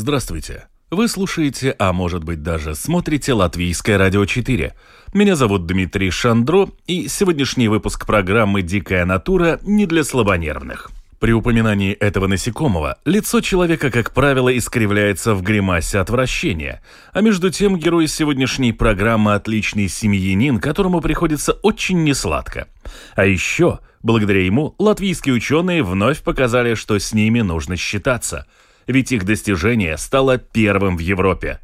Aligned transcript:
Здравствуйте. 0.00 0.64
Вы 0.90 1.08
слушаете, 1.08 1.76
а 1.78 1.92
может 1.92 2.24
быть 2.24 2.42
даже 2.42 2.74
смотрите 2.74 3.34
Латвийское 3.34 3.98
радио 3.98 4.24
4. 4.24 4.72
Меня 5.12 5.36
зовут 5.36 5.66
Дмитрий 5.66 6.08
Шандро, 6.08 6.70
и 6.86 7.06
сегодняшний 7.06 7.68
выпуск 7.68 8.06
программы 8.06 8.62
«Дикая 8.62 9.04
натура» 9.04 9.60
не 9.62 9.84
для 9.84 10.02
слабонервных. 10.02 10.90
При 11.18 11.32
упоминании 11.32 11.92
этого 11.92 12.28
насекомого 12.28 12.96
лицо 13.04 13.42
человека, 13.42 13.90
как 13.90 14.14
правило, 14.14 14.56
искривляется 14.56 15.34
в 15.34 15.42
гримасе 15.42 15.98
отвращения. 15.98 16.80
А 17.12 17.20
между 17.20 17.50
тем 17.50 17.76
герой 17.76 18.08
сегодняшней 18.08 18.72
программы 18.72 19.34
отличный 19.34 19.88
семьянин, 19.88 20.60
которому 20.60 21.02
приходится 21.02 21.52
очень 21.52 22.04
несладко. 22.04 22.68
А 23.16 23.26
еще, 23.26 23.80
благодаря 24.02 24.46
ему, 24.46 24.74
латвийские 24.78 25.34
ученые 25.34 25.82
вновь 25.82 26.22
показали, 26.22 26.72
что 26.72 26.98
с 26.98 27.12
ними 27.12 27.42
нужно 27.42 27.76
считаться– 27.76 28.46
ведь 28.90 29.12
их 29.12 29.24
достижение 29.24 29.96
стало 29.96 30.38
первым 30.38 30.96
в 30.96 31.00
Европе. 31.00 31.60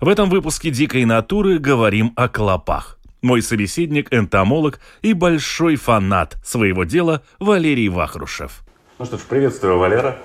В 0.00 0.08
этом 0.08 0.28
выпуске 0.28 0.70
«Дикой 0.70 1.04
натуры» 1.04 1.58
говорим 1.58 2.12
о 2.16 2.28
клопах. 2.28 2.98
Мой 3.22 3.40
собеседник– 3.42 4.08
энтомолог 4.12 4.80
и 5.00 5.14
большой 5.14 5.76
фанат 5.76 6.36
своего 6.44 6.84
дела 6.84 7.22
Валерий 7.38 7.88
Вахрушев. 7.88 8.62
Ну 8.98 9.06
что 9.06 9.16
ж, 9.16 9.20
приветствую, 9.22 9.78
Валера. 9.78 10.18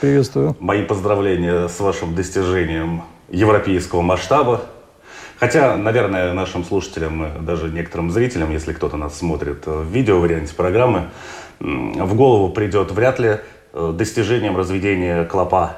Приветствую. 0.00 0.56
Мои 0.60 0.84
поздравления 0.84 1.68
с 1.68 1.80
вашим 1.80 2.14
достижением 2.14 3.02
европейского 3.30 4.02
масштаба. 4.02 4.66
Хотя, 5.38 5.76
наверное, 5.78 6.34
нашим 6.34 6.64
слушателям, 6.64 7.44
даже 7.46 7.70
некоторым 7.70 8.10
зрителям, 8.10 8.50
если 8.50 8.74
кто-то 8.74 8.98
нас 8.98 9.18
смотрит 9.18 9.66
в 9.66 9.90
видео-варианте 9.90 10.54
программы, 10.54 11.08
в 11.58 12.14
голову 12.14 12.52
придет 12.52 12.90
вряд 12.90 13.18
ли 13.18 13.30
Э, 13.30 13.38
достижением 13.72 14.56
разведения 14.56 15.24
клопа? 15.24 15.76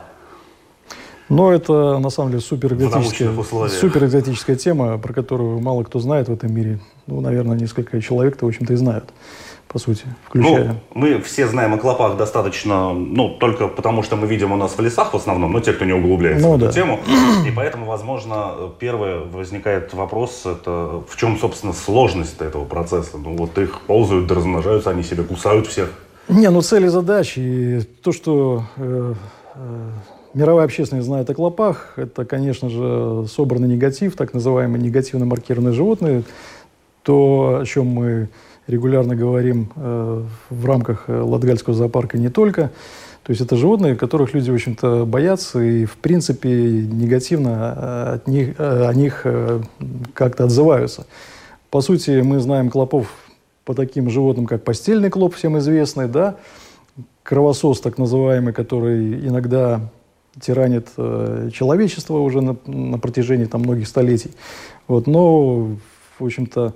Но 1.29 1.51
это 1.51 1.99
на 1.99 2.11
самом 2.11 2.31
деле 2.33 2.43
супер 2.43 2.75
экзотическая, 2.75 3.31
супер 3.69 4.05
экзотическая 4.05 4.57
тема, 4.57 4.99
про 4.99 5.15
которую 5.15 5.61
мало 5.61 5.83
кто 5.85 5.99
знает 5.99 6.29
в 6.29 6.33
этом 6.33 6.53
мире. 6.55 6.81
Ну, 7.07 7.21
наверное, 7.21 7.57
несколько 7.57 8.01
человек-то, 8.03 8.45
в 8.45 8.49
общем-то, 8.49 8.73
и 8.75 8.77
знают 8.77 9.13
по 9.73 9.79
сути, 9.79 10.05
включая. 10.27 10.69
Ну, 10.69 11.01
мы 11.01 11.21
все 11.23 11.49
знаем 11.49 11.73
о 11.73 11.79
клопах 11.79 12.19
достаточно, 12.19 12.93
ну, 12.93 13.31
только 13.31 13.69
потому, 13.69 14.03
что 14.03 14.17
мы 14.17 14.27
видим 14.27 14.53
у 14.53 14.57
нас 14.57 14.77
в 14.77 14.81
лесах 14.83 15.15
в 15.15 15.17
основном, 15.17 15.53
но 15.53 15.61
те, 15.61 15.73
кто 15.73 15.87
не 15.87 15.95
углубляется 15.95 16.47
ну, 16.47 16.53
в 16.53 16.57
эту 16.57 16.67
да. 16.67 16.73
тему. 16.73 17.01
И 17.47 17.51
поэтому, 17.51 17.87
возможно, 17.87 18.71
первое 18.79 19.21
возникает 19.21 19.95
вопрос, 19.95 20.43
это 20.45 21.03
в 21.09 21.17
чем, 21.17 21.39
собственно, 21.39 21.73
сложность 21.73 22.41
этого 22.43 22.67
процесса? 22.67 23.17
Ну, 23.17 23.35
вот 23.35 23.57
их 23.57 23.81
ползают, 23.87 24.31
размножаются, 24.31 24.91
они 24.91 25.03
себя 25.03 25.23
кусают 25.23 25.67
всех. 25.67 25.91
Не, 26.29 26.51
ну 26.51 26.63
цели 26.63 26.87
задачи 26.87 27.41
и 27.41 27.81
то, 28.03 28.13
что 28.13 28.65
э, 28.77 29.15
э, 29.55 29.91
мировая 30.35 30.65
общественность 30.65 31.07
знает 31.07 31.29
о 31.29 31.35
клопах, 31.35 31.95
это, 31.97 32.25
конечно 32.25 32.69
же, 32.71 33.27
собранный 33.29 33.69
негатив, 33.69 34.17
так 34.17 34.33
называемые 34.33 34.83
негативно 34.83 35.27
маркированные 35.27 35.73
животные, 35.73 36.23
то, 37.03 37.61
о 37.63 37.67
чем 37.67 37.87
мы 37.87 38.29
регулярно 38.69 39.17
говорим 39.17 39.73
э, 39.75 40.23
в 40.51 40.67
рамках 40.67 41.05
э, 41.09 41.21
Латгальского 41.21 41.75
зоопарка 41.75 42.19
не 42.19 42.29
только. 42.29 42.71
То 43.25 43.31
есть 43.31 43.41
это 43.41 43.57
животные, 43.57 43.97
которых 43.97 44.35
люди, 44.35 44.51
в 44.51 44.55
общем-то, 44.55 45.05
боятся 45.07 45.61
и, 45.61 45.85
в 45.85 45.97
принципе, 45.97 46.51
негативно 46.51 47.75
э, 47.77 48.15
от 48.15 48.29
них, 48.29 48.55
э, 48.59 48.87
о 48.87 48.95
них 48.95 49.27
как-то 50.15 50.45
отзываются. 50.45 51.07
По 51.71 51.81
сути, 51.81 52.21
мы 52.21 52.39
знаем 52.39 52.71
клопов 52.71 53.09
по 53.65 53.75
таким 53.75 54.11
животным, 54.11 54.47
как 54.47 54.65
постельный 54.65 55.11
клоп, 55.11 55.35
всем 55.35 55.59
известный, 55.59 56.09
да, 56.09 56.37
кровосос 57.23 57.81
так 57.81 57.99
называемый, 57.99 58.53
который 58.53 59.27
иногда 59.27 59.81
тиранит 60.41 60.89
э, 60.97 61.51
человечество 61.53 62.19
уже 62.19 62.41
на, 62.41 62.57
на 62.67 62.99
протяжении 62.99 63.45
там, 63.45 63.63
многих 63.63 63.87
столетий. 63.87 64.33
Вот, 64.89 65.07
но, 65.07 65.77
в 66.19 66.25
общем-то, 66.25 66.75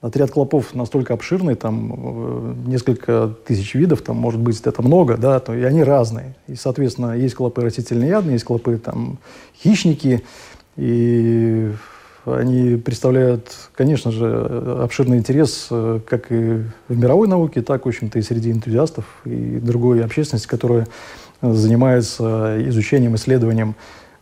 отряд 0.00 0.30
клопов 0.30 0.74
настолько 0.74 1.14
обширный, 1.14 1.54
там 1.54 1.92
э, 1.94 2.54
несколько 2.66 3.34
тысяч 3.46 3.74
видов, 3.74 4.02
там 4.02 4.16
может 4.16 4.40
быть 4.40 4.60
это 4.60 4.82
много, 4.82 5.16
да, 5.16 5.40
то 5.40 5.54
и 5.54 5.62
они 5.62 5.82
разные. 5.82 6.36
И, 6.46 6.54
соответственно, 6.54 7.16
есть 7.16 7.34
клопы 7.34 7.62
растительноядные, 7.62 8.34
есть 8.34 8.44
клопы 8.44 8.78
там 8.78 9.18
хищники, 9.56 10.22
и 10.76 11.72
они 12.24 12.76
представляют, 12.76 13.52
конечно 13.74 14.12
же, 14.12 14.80
обширный 14.82 15.18
интерес 15.18 15.68
э, 15.70 16.00
как 16.06 16.30
и 16.30 16.62
в 16.88 16.96
мировой 16.96 17.28
науке, 17.28 17.62
так, 17.62 17.84
в 17.84 17.88
общем-то, 17.88 18.18
и 18.18 18.22
среди 18.22 18.52
энтузиастов 18.52 19.04
и 19.24 19.58
другой 19.60 20.04
общественности, 20.04 20.46
которая 20.46 20.86
занимается 21.40 22.56
изучением, 22.68 23.16
исследованием 23.16 23.74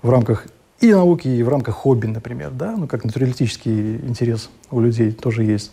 в 0.03 0.09
рамках 0.09 0.47
и 0.81 0.93
науки, 0.93 1.29
и 1.29 1.43
в 1.43 1.49
рамках 1.49 1.75
хобби, 1.75 2.07
например, 2.07 2.51
да, 2.51 2.75
ну, 2.77 2.87
как 2.87 3.05
натуралистический 3.05 3.97
интерес 3.97 4.49
у 4.71 4.81
людей 4.81 5.13
тоже 5.13 5.45
есть. 5.45 5.73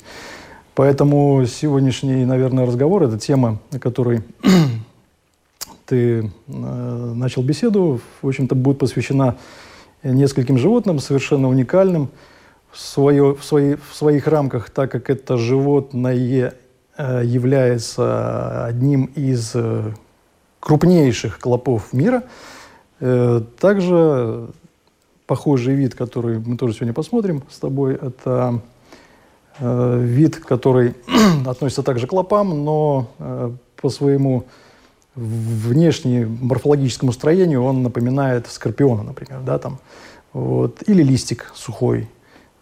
Поэтому 0.76 1.46
сегодняшний, 1.46 2.26
наверное, 2.26 2.66
разговор– 2.66 3.04
это 3.06 3.18
тема, 3.18 3.60
о 3.72 3.80
которой 3.80 4.22
ты 5.86 6.30
э, 6.48 7.12
начал 7.16 7.42
беседу, 7.42 8.02
в 8.22 8.28
общем-то, 8.28 8.54
будет 8.54 8.80
посвящена 8.80 9.38
нескольким 10.14 10.58
животным, 10.58 11.00
совершенно 11.00 11.50
уникальным 11.50 12.10
в, 12.72 12.80
свое, 12.80 13.36
в, 13.36 13.44
свои, 13.44 13.76
в 13.76 13.96
своих 13.96 14.28
рамках, 14.28 14.70
так 14.70 14.92
как 14.92 15.10
это 15.10 15.38
животное 15.38 16.54
э, 16.98 17.22
является 17.26 18.66
одним 18.66 19.06
из 19.16 19.52
э, 19.56 19.92
крупнейших 20.60 21.40
клопов 21.40 21.94
мира. 21.94 22.24
Э, 23.00 23.42
также 23.60 24.50
похожий 25.26 25.76
вид, 25.76 25.96
который 25.96 26.40
мы 26.40 26.58
тоже 26.58 26.74
сегодня 26.74 26.94
посмотрим 26.94 27.44
с 27.50 27.60
тобой, 27.60 27.96
это 27.96 28.62
вид, 29.60 30.38
который 30.38 30.94
относится 31.48 31.82
также 31.82 32.06
к 32.06 32.12
клопам, 32.12 32.64
но 32.64 33.58
по 33.82 33.90
своему 33.90 34.46
внешнему 35.18 36.38
морфологическому 36.42 37.12
строению 37.12 37.64
он 37.64 37.82
напоминает 37.82 38.48
скорпиона, 38.48 39.04
например, 39.04 39.42
да, 39.42 39.58
там, 39.58 39.80
вот, 40.32 40.84
или 40.88 41.02
листик 41.02 41.52
сухой. 41.56 42.08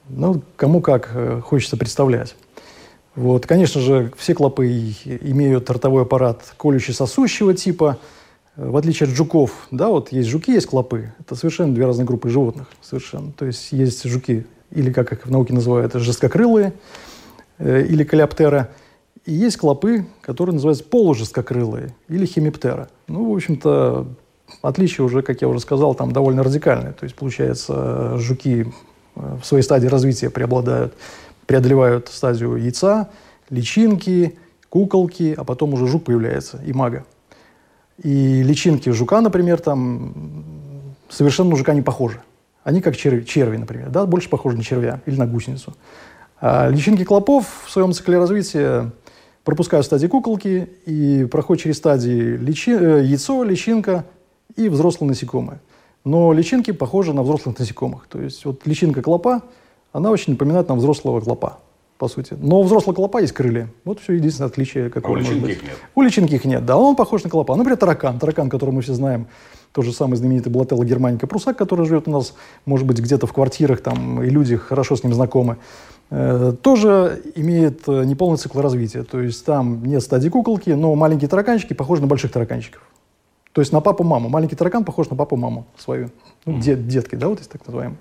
Ну, 0.07 0.41
кому 0.55 0.81
как 0.81 1.11
э, 1.13 1.41
хочется 1.43 1.77
представлять. 1.77 2.35
Вот, 3.15 3.45
конечно 3.45 3.81
же, 3.81 4.13
все 4.17 4.33
клопы 4.33 4.67
имеют 4.67 5.69
ротовой 5.69 6.03
аппарат 6.03 6.53
колюще-сосущего 6.57 7.53
типа, 7.53 7.97
э, 8.55 8.69
в 8.69 8.77
отличие 8.77 9.09
от 9.09 9.15
жуков, 9.15 9.67
да, 9.71 9.89
вот 9.89 10.11
есть 10.11 10.29
жуки, 10.29 10.51
есть 10.51 10.67
клопы. 10.67 11.11
Это 11.19 11.35
совершенно 11.35 11.73
две 11.73 11.85
разные 11.85 12.05
группы 12.05 12.29
животных, 12.29 12.67
совершенно. 12.81 13.31
То 13.33 13.45
есть 13.45 13.71
есть 13.71 14.07
жуки, 14.07 14.45
или 14.71 14.93
как 14.93 15.11
их 15.11 15.25
в 15.25 15.31
науке 15.31 15.53
называют, 15.53 15.93
жесткокрылые, 15.93 16.73
э, 17.57 17.81
или 17.81 18.05
калиоптера– 18.05 18.69
и 19.25 19.33
есть 19.33 19.57
клопы, 19.57 20.05
которые 20.21 20.53
называются 20.53 20.83
полужесткокрылые 20.83 21.95
или 22.07 22.25
хемиптера. 22.25 22.89
Ну, 23.07 23.31
в 23.31 23.35
общем-то, 23.35 24.07
отличие 24.61 25.05
уже, 25.05 25.21
как 25.21 25.41
я 25.41 25.47
уже 25.47 25.59
сказал, 25.59 25.95
там 25.95 26.11
довольно 26.11 26.43
радикальное. 26.43 26.93
То 26.93 27.05
есть, 27.05 27.15
получается, 27.15 28.17
жуки 28.17 28.71
э, 29.15 29.37
в 29.41 29.45
своей 29.45 29.63
стадии 29.63 29.87
развития 29.87 30.29
преобладают, 30.29 30.93
преодолевают 31.47 32.09
стадию 32.09 32.55
яйца, 32.57 33.09
личинки, 33.49 34.37
куколки, 34.69 35.33
а 35.35 35.43
потом 35.43 35.73
уже 35.73 35.87
жук 35.87 36.03
появляется, 36.05 36.61
и 36.65 36.73
мага. 36.73 37.05
И 38.03 38.43
личинки 38.43 38.89
жука, 38.89 39.21
например, 39.21 39.59
там 39.59 40.43
совершенно 41.09 41.51
на 41.51 41.55
жука 41.55 41.73
не 41.73 41.81
похожи. 41.81 42.21
Они 42.63 42.81
как 42.81 42.97
черви, 42.97 43.23
черви, 43.23 43.57
например, 43.57 43.89
да, 43.89 44.05
больше 44.05 44.29
похожи 44.29 44.57
на 44.57 44.63
червя 44.63 45.01
или 45.05 45.15
на 45.15 45.25
гусеницу. 45.25 45.73
А 46.41 46.67
личинки 46.67 47.03
клопов 47.03 47.63
в 47.65 47.71
своем 47.71 47.93
цикле 47.93 48.17
развития 48.17 48.91
пропускают 49.45 49.85
стадии 49.85 50.07
куколки 50.07 50.67
и 50.85 51.25
проходят 51.31 51.63
через 51.63 51.77
стадии 51.77 52.35
личи... 52.35 52.71
Э, 52.71 53.01
яйцо, 53.03 53.43
личинка 53.43 54.03
и 54.57 54.67
взрослые 54.67 55.09
насекомые. 55.09 55.59
Но 56.03 56.33
личинки 56.33 56.71
похожи 56.71 57.13
на 57.13 57.23
взрослых 57.23 57.57
насекомых. 57.57 58.07
То 58.09 58.19
есть 58.19 58.43
вот 58.43 58.65
личинка 58.65 59.01
клопа, 59.01 59.43
она 59.93 60.11
очень 60.11 60.33
напоминает 60.33 60.67
нам 60.67 60.79
взрослого 60.79 61.21
клопа, 61.21 61.59
по 61.97 62.07
сути. 62.07 62.35
Но 62.39 62.59
у 62.59 62.63
взрослого 62.63 62.95
клопа 62.95 63.21
есть 63.21 63.33
крылья. 63.33 63.69
Вот 63.85 63.99
все 63.99 64.13
единственное 64.13 64.49
отличие, 64.49 64.89
какое 64.89 65.13
а 65.13 65.13
у 65.13 65.19
личинки 65.19 65.51
их 65.51 65.63
нет? 65.63 65.77
У 65.93 66.01
личинки 66.01 66.33
их 66.35 66.45
нет, 66.45 66.65
да. 66.65 66.77
Он 66.77 66.95
похож 66.95 67.23
на 67.23 67.29
клопа. 67.29 67.55
Например, 67.55 67.77
таракан. 67.77 68.19
Таракан, 68.19 68.49
который 68.49 68.71
мы 68.71 68.81
все 68.81 68.93
знаем, 68.93 69.27
тот 69.71 69.85
же 69.85 69.93
самый 69.93 70.15
знаменитый 70.15 70.51
Блателла 70.51 70.85
германика 70.85 71.27
прусак, 71.27 71.57
который 71.57 71.85
живет 71.85 72.07
у 72.07 72.11
нас, 72.11 72.33
может 72.65 72.87
быть, 72.87 72.99
где-то 72.99 73.27
в 73.27 73.33
квартирах, 73.33 73.81
там, 73.81 74.23
и 74.23 74.29
люди 74.29 74.55
хорошо 74.55 74.95
с 74.95 75.03
ним 75.03 75.13
знакомы, 75.13 75.57
тоже 76.09 77.21
имеет 77.35 77.87
э, 77.87 78.03
неполный 78.05 78.37
цикл 78.37 78.61
развития. 78.61 79.03
То 79.03 79.19
есть 79.19 79.43
там 79.45 79.83
нет 79.85 80.03
стадии 80.03 80.29
куколки, 80.29 80.69
но 80.69 80.93
маленькие 80.95 81.27
тараканчики 81.27 81.73
похожи 81.73 82.01
на 82.01 82.07
больших 82.07 82.31
тараканчиков. 82.31 82.81
То 83.51 83.61
есть 83.61 83.71
на 83.71 83.79
папу-маму. 83.79 84.29
Маленький 84.29 84.55
таракан 84.55 84.83
похож 84.83 85.09
на 85.09 85.15
папу-маму 85.15 85.65
свою. 85.77 86.09
Ну, 86.45 86.59
дет, 86.59 86.87
детки, 86.87 87.15
да, 87.15 87.27
вот 87.27 87.39
есть 87.39 87.49
так 87.49 87.65
называемые. 87.65 87.97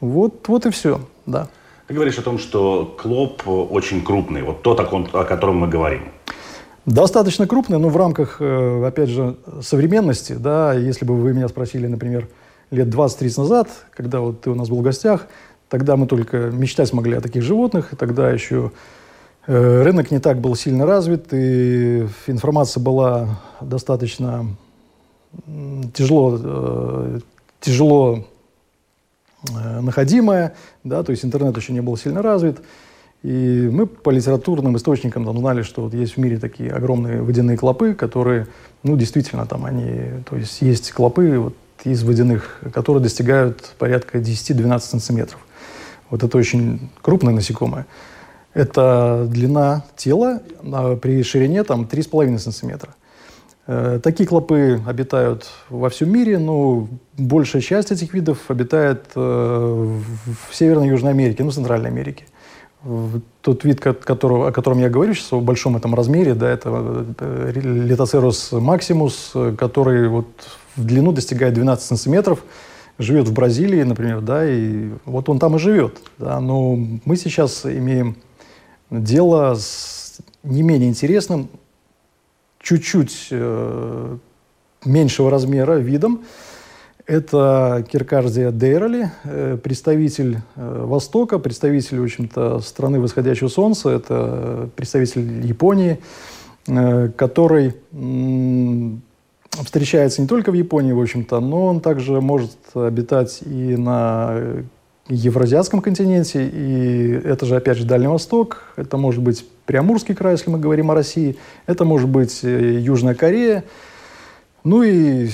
Вот, 0.00 0.46
вот 0.48 0.66
и 0.66 0.70
все, 0.70 1.00
да. 1.26 1.48
Ты 1.88 1.94
говоришь 1.94 2.18
о 2.18 2.22
том, 2.22 2.38
что 2.38 2.96
клоп 3.00 3.42
очень 3.46 4.04
крупный, 4.04 4.42
вот 4.42 4.62
тот, 4.62 4.80
о 4.80 5.24
котором 5.24 5.56
мы 5.56 5.68
говорим. 5.68 6.02
Достаточно 6.86 7.46
крупный, 7.46 7.78
но 7.78 7.88
в 7.88 7.96
рамках, 7.96 8.36
э, 8.40 8.84
опять 8.84 9.08
же, 9.08 9.36
современности, 9.62 10.32
да, 10.32 10.74
если 10.74 11.04
бы 11.04 11.14
вы 11.16 11.32
меня 11.32 11.48
спросили, 11.48 11.86
например, 11.86 12.28
лет 12.72 12.88
20-30 12.88 13.40
назад, 13.40 13.68
когда 13.94 14.20
вот 14.20 14.40
ты 14.40 14.50
у 14.50 14.54
нас 14.54 14.68
был 14.68 14.78
в 14.78 14.82
гостях, 14.82 15.26
тогда 15.72 15.96
мы 15.96 16.06
только 16.06 16.50
мечтать 16.50 16.92
могли 16.92 17.14
о 17.16 17.22
таких 17.22 17.42
животных, 17.42 17.92
тогда 17.98 18.30
еще 18.30 18.72
э, 19.46 19.82
рынок 19.82 20.10
не 20.10 20.18
так 20.18 20.38
был 20.38 20.54
сильно 20.54 20.84
развит, 20.84 21.32
и 21.32 22.06
информация 22.26 22.82
была 22.82 23.40
достаточно 23.62 24.54
тяжело, 25.94 26.38
э, 26.38 27.20
тяжело 27.60 28.26
находимая, 29.80 30.52
да, 30.84 31.02
то 31.02 31.10
есть 31.10 31.24
интернет 31.24 31.56
еще 31.56 31.72
не 31.72 31.80
был 31.80 31.96
сильно 31.96 32.20
развит, 32.20 32.58
и 33.22 33.70
мы 33.72 33.86
по 33.86 34.10
литературным 34.10 34.76
источникам 34.76 35.24
там 35.24 35.38
знали, 35.38 35.62
что 35.62 35.84
вот 35.84 35.94
есть 35.94 36.16
в 36.16 36.20
мире 36.20 36.38
такие 36.38 36.70
огромные 36.70 37.22
водяные 37.22 37.56
клопы, 37.56 37.94
которые, 37.94 38.46
ну, 38.82 38.94
действительно, 38.98 39.46
там 39.46 39.64
они, 39.64 40.22
то 40.28 40.36
есть 40.36 40.60
есть 40.60 40.92
клопы 40.92 41.38
вот, 41.38 41.54
из 41.84 42.04
водяных, 42.04 42.60
которые 42.74 43.02
достигают 43.02 43.72
порядка 43.78 44.18
10-12 44.18 44.80
сантиметров. 44.80 45.40
Вот 46.12 46.22
это 46.22 46.36
очень 46.36 46.90
крупное 47.00 47.32
насекомое. 47.32 47.86
Это 48.52 49.26
длина 49.30 49.84
тела 49.96 50.42
а 50.62 50.94
при 50.96 51.22
ширине 51.22 51.64
там 51.64 51.88
3,5 51.90 52.38
сантиметра. 52.38 52.94
Э, 53.66 53.98
такие 54.02 54.28
клопы 54.28 54.78
обитают 54.86 55.46
во 55.70 55.88
всем 55.88 56.12
мире, 56.12 56.38
но 56.38 56.86
большая 57.16 57.62
часть 57.62 57.92
этих 57.92 58.12
видов 58.12 58.38
обитает 58.48 59.06
э, 59.16 59.20
в 59.20 60.54
Северной 60.54 60.88
и 60.88 60.90
Южной 60.90 61.12
Америке, 61.12 61.44
ну, 61.44 61.50
в 61.50 61.54
Центральной 61.54 61.88
Америке 61.88 62.26
тот 63.42 63.62
вид, 63.62 63.80
которого, 63.80 64.48
о 64.48 64.52
котором 64.52 64.80
я 64.80 64.90
говорю 64.90 65.14
сейчас, 65.14 65.30
в 65.30 65.40
большом 65.40 65.76
этом 65.76 65.94
размере, 65.94 66.34
да, 66.34 66.50
это 66.50 67.06
э, 67.20 67.52
литоцерус 67.54 68.50
максимус, 68.52 69.32
который 69.56 70.08
вот 70.08 70.26
в 70.76 70.84
длину 70.84 71.12
достигает 71.12 71.54
12 71.54 71.86
сантиметров, 71.86 72.42
живет 72.98 73.28
в 73.28 73.32
Бразилии, 73.32 73.82
например, 73.82 74.20
да, 74.20 74.48
и 74.48 74.90
вот 75.04 75.28
он 75.28 75.38
там 75.38 75.56
и 75.56 75.58
живет. 75.58 76.00
Да, 76.18 76.40
но 76.40 76.76
мы 76.76 77.16
сейчас 77.16 77.64
имеем 77.64 78.16
дело 78.90 79.54
с 79.54 80.18
не 80.42 80.62
менее 80.62 80.88
интересным, 80.88 81.48
чуть-чуть 82.60 83.28
э, 83.30 84.16
меньшего 84.84 85.30
размера 85.30 85.74
видом, 85.74 86.22
это 87.06 87.84
Киркардия 87.90 88.50
Дейроли, 88.52 89.10
э, 89.24 89.58
представитель 89.62 90.38
э, 90.54 90.84
Востока, 90.86 91.38
представитель, 91.38 91.98
в 92.00 92.04
общем-то, 92.04 92.60
страны 92.60 93.00
восходящего 93.00 93.48
солнца, 93.48 93.90
это 93.90 94.70
представитель 94.76 95.44
Японии, 95.44 95.98
э, 96.68 97.08
который 97.16 97.74
встречается 99.52 100.22
не 100.22 100.28
только 100.28 100.50
в 100.50 100.54
Японии, 100.54 100.92
в 100.92 101.00
общем-то, 101.00 101.40
но 101.40 101.66
он 101.66 101.80
также 101.80 102.20
может 102.20 102.52
обитать 102.74 103.42
и 103.42 103.76
на 103.76 104.64
Евразиатском 105.08 105.80
континенте, 105.80 106.46
и 106.46 107.12
это 107.24 107.44
же, 107.44 107.56
опять 107.56 107.76
же, 107.76 107.84
Дальний 107.84 108.06
Восток, 108.06 108.62
это 108.76 108.96
может 108.96 109.22
быть 109.22 109.46
Приамурский 109.66 110.14
край, 110.14 110.34
если 110.34 110.50
мы 110.50 110.58
говорим 110.58 110.90
о 110.90 110.94
России, 110.94 111.36
это 111.66 111.84
может 111.84 112.08
быть 112.08 112.42
Южная 112.42 113.14
Корея, 113.14 113.64
ну 114.64 114.82
и 114.82 115.28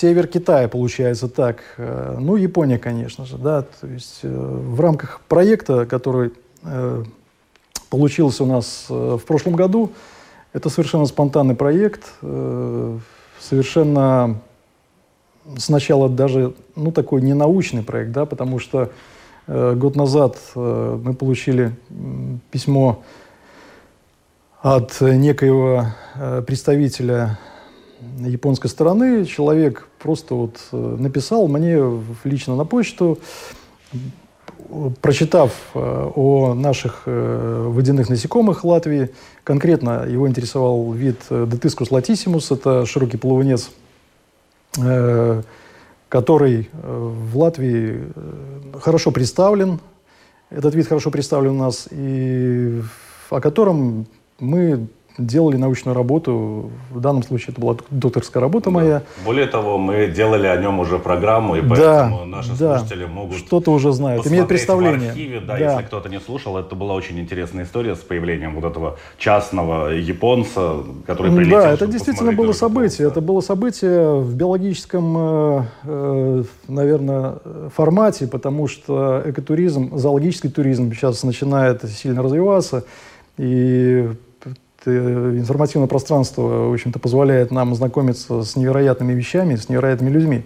север 0.00 0.26
Китая, 0.26 0.66
получается 0.68 1.28
так. 1.28 1.58
Э, 1.76 2.16
ну, 2.18 2.36
Япония, 2.36 2.78
конечно 2.78 3.26
же, 3.26 3.36
да. 3.36 3.62
То 3.62 3.86
есть 3.86 4.20
э, 4.22 4.28
в 4.28 4.80
рамках 4.80 5.20
проекта, 5.28 5.84
который 5.84 6.32
э, 6.62 7.04
получился 7.90 8.44
у 8.44 8.46
нас 8.46 8.86
в 8.88 9.20
прошлом 9.26 9.56
году, 9.56 9.92
это 10.52 10.68
совершенно 10.68 11.06
спонтанный 11.06 11.54
проект, 11.54 12.12
совершенно 13.40 14.40
сначала 15.56 16.08
даже, 16.08 16.54
ну, 16.76 16.92
такой 16.92 17.22
ненаучный 17.22 17.82
проект, 17.82 18.12
да, 18.12 18.26
потому 18.26 18.58
что 18.58 18.90
год 19.46 19.96
назад 19.96 20.38
мы 20.54 21.14
получили 21.14 21.74
письмо 22.52 23.02
от 24.62 25.00
некоего 25.00 25.86
представителя 26.46 27.38
японской 28.18 28.68
стороны. 28.68 29.24
Человек 29.24 29.88
просто 29.98 30.34
вот 30.34 30.60
э, 30.72 30.96
написал 30.98 31.48
мне 31.48 31.78
лично 32.24 32.56
на 32.56 32.64
почту, 32.64 33.18
прочитав 35.00 35.52
э, 35.74 36.10
о 36.14 36.54
наших 36.54 37.02
э, 37.06 37.66
водяных 37.68 38.08
насекомых 38.08 38.64
Латвии, 38.64 39.10
конкретно 39.44 40.06
его 40.06 40.28
интересовал 40.28 40.92
вид 40.92 41.18
Детискус 41.30 41.90
латисимус, 41.90 42.50
это 42.50 42.86
широкий 42.86 43.16
плавунец, 43.16 43.70
который 46.08 46.70
в 46.72 47.38
Латвии 47.38 48.04
хорошо 48.80 49.10
представлен, 49.10 49.80
этот 50.50 50.74
вид 50.74 50.86
хорошо 50.86 51.10
представлен 51.10 51.52
у 51.52 51.64
нас, 51.64 51.88
и 51.90 52.80
о 53.30 53.40
котором 53.40 54.06
мы 54.38 54.86
делали 55.18 55.56
научную 55.56 55.94
работу. 55.94 56.70
В 56.90 57.00
данном 57.00 57.22
случае 57.22 57.52
это 57.52 57.60
была 57.60 57.76
докторская 57.90 58.40
работа 58.40 58.66
да. 58.66 58.70
моя. 58.70 59.02
Более 59.24 59.46
того, 59.46 59.78
мы 59.78 60.06
делали 60.08 60.46
о 60.46 60.56
нем 60.56 60.80
уже 60.80 60.98
программу, 60.98 61.56
и 61.56 61.60
поэтому 61.60 62.20
да, 62.20 62.26
наши 62.26 62.50
да. 62.58 62.78
слушатели 62.78 63.04
могут 63.06 63.36
что-то 63.38 63.72
уже 63.72 63.92
знают, 63.92 64.26
имеют 64.26 64.48
представление. 64.48 65.08
В 65.08 65.12
архиве, 65.12 65.40
да, 65.40 65.56
да, 65.56 65.72
если 65.72 65.82
кто-то 65.82 66.08
не 66.08 66.20
слушал, 66.20 66.56
это 66.56 66.74
была 66.74 66.94
очень 66.94 67.18
интересная 67.18 67.64
история 67.64 67.94
с 67.94 68.00
появлением 68.00 68.54
вот 68.54 68.70
этого 68.70 68.98
частного 69.18 69.88
японца, 69.88 70.76
который 71.06 71.32
прилетел. 71.32 71.60
Да, 71.60 71.72
это 71.72 71.86
действительно 71.86 72.32
было 72.32 72.52
событие. 72.52 73.08
Это 73.08 73.20
было 73.20 73.40
событие 73.40 74.20
в 74.20 74.34
биологическом, 74.34 75.16
э, 75.18 75.62
э, 75.84 76.42
наверное, 76.68 77.34
формате, 77.74 78.26
потому 78.26 78.68
что 78.68 79.22
экотуризм, 79.24 79.96
зоологический 79.96 80.50
туризм 80.50 80.92
сейчас 80.92 81.22
начинает 81.22 81.82
сильно 81.90 82.22
развиваться. 82.22 82.84
И 83.38 84.10
информативное 84.86 85.88
пространство, 85.88 86.68
в 86.68 86.72
общем-то, 86.72 86.98
позволяет 86.98 87.50
нам 87.50 87.74
знакомиться 87.74 88.42
с 88.42 88.56
невероятными 88.56 89.12
вещами, 89.12 89.56
с 89.56 89.68
невероятными 89.68 90.10
людьми. 90.10 90.42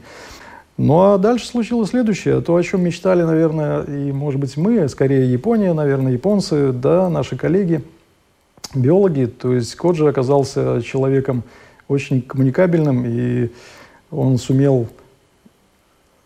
Ну 0.76 1.03
а 1.03 1.19
дальше 1.19 1.47
случилось 1.47 1.91
следующее. 1.91 2.41
То, 2.41 2.57
о 2.57 2.62
чем 2.62 2.83
мечтали, 2.83 3.23
наверное, 3.23 3.83
и, 3.83 4.12
может 4.12 4.41
быть, 4.41 4.57
мы, 4.57 4.88
скорее 4.88 5.31
Япония, 5.31 5.73
наверное, 5.73 6.12
японцы, 6.12 6.73
да, 6.73 7.09
наши 7.09 7.37
коллеги, 7.37 7.85
биологи. 8.75 9.26
То 9.26 9.55
есть 9.55 9.75
Коджи 9.76 10.09
оказался 10.09 10.83
человеком 10.83 11.45
очень 11.87 12.23
коммуникабельным, 12.23 13.05
и 13.07 13.50
он 14.11 14.38
сумел 14.38 14.88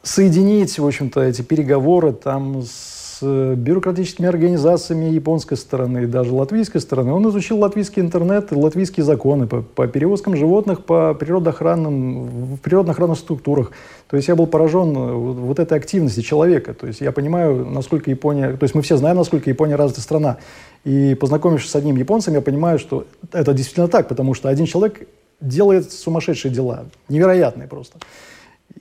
соединить, 0.03 0.79
в 0.79 0.87
общем-то, 0.87 1.21
эти 1.21 1.43
переговоры 1.43 2.12
там 2.12 2.62
с 2.62 2.98
с 3.21 3.55
бюрократическими 3.57 4.29
организациями 4.29 5.07
японской 5.07 5.57
стороны, 5.57 6.07
даже 6.07 6.33
латвийской 6.33 6.81
стороны. 6.81 7.13
Он 7.13 7.29
изучил 7.29 7.59
латвийский 7.59 8.03
интернет, 8.03 8.53
латвийские 8.53 9.05
законы 9.05 9.47
по, 9.47 9.63
по 9.63 9.87
перевозкам 9.87 10.37
животных, 10.37 10.85
по 10.85 11.15
природоохранным, 11.15 12.55
в 12.55 12.61
природоохранных 12.61 13.19
структурах. 13.19 13.73
То 14.09 14.17
есть 14.17 14.29
я 14.29 14.37
был 14.37 14.47
поражен 14.47 14.97
э, 14.97 15.13
вот 15.13 15.59
этой 15.59 15.77
активности 15.79 16.21
человека. 16.21 16.75
То 16.75 16.87
есть 16.87 17.01
я 17.01 17.13
понимаю, 17.13 17.67
насколько 17.67 18.11
Япония... 18.11 18.57
То 18.57 18.65
есть 18.65 18.75
мы 18.75 18.83
все 18.83 18.97
знаем, 18.97 19.17
насколько 19.17 19.51
Япония 19.51 19.77
развитая 19.77 20.03
страна. 20.03 20.37
И 20.85 21.15
познакомившись 21.15 21.71
с 21.71 21.77
одним 21.77 21.97
японцем, 21.97 22.35
я 22.35 22.41
понимаю, 22.41 22.79
что 22.79 23.07
это 23.33 23.53
действительно 23.53 23.89
так, 23.89 24.09
потому 24.09 24.35
что 24.35 24.49
один 24.49 24.67
человек 24.67 25.09
делает 25.41 25.93
сумасшедшие 25.93 26.53
дела, 26.53 26.87
невероятные 27.09 27.69
просто. 27.69 27.99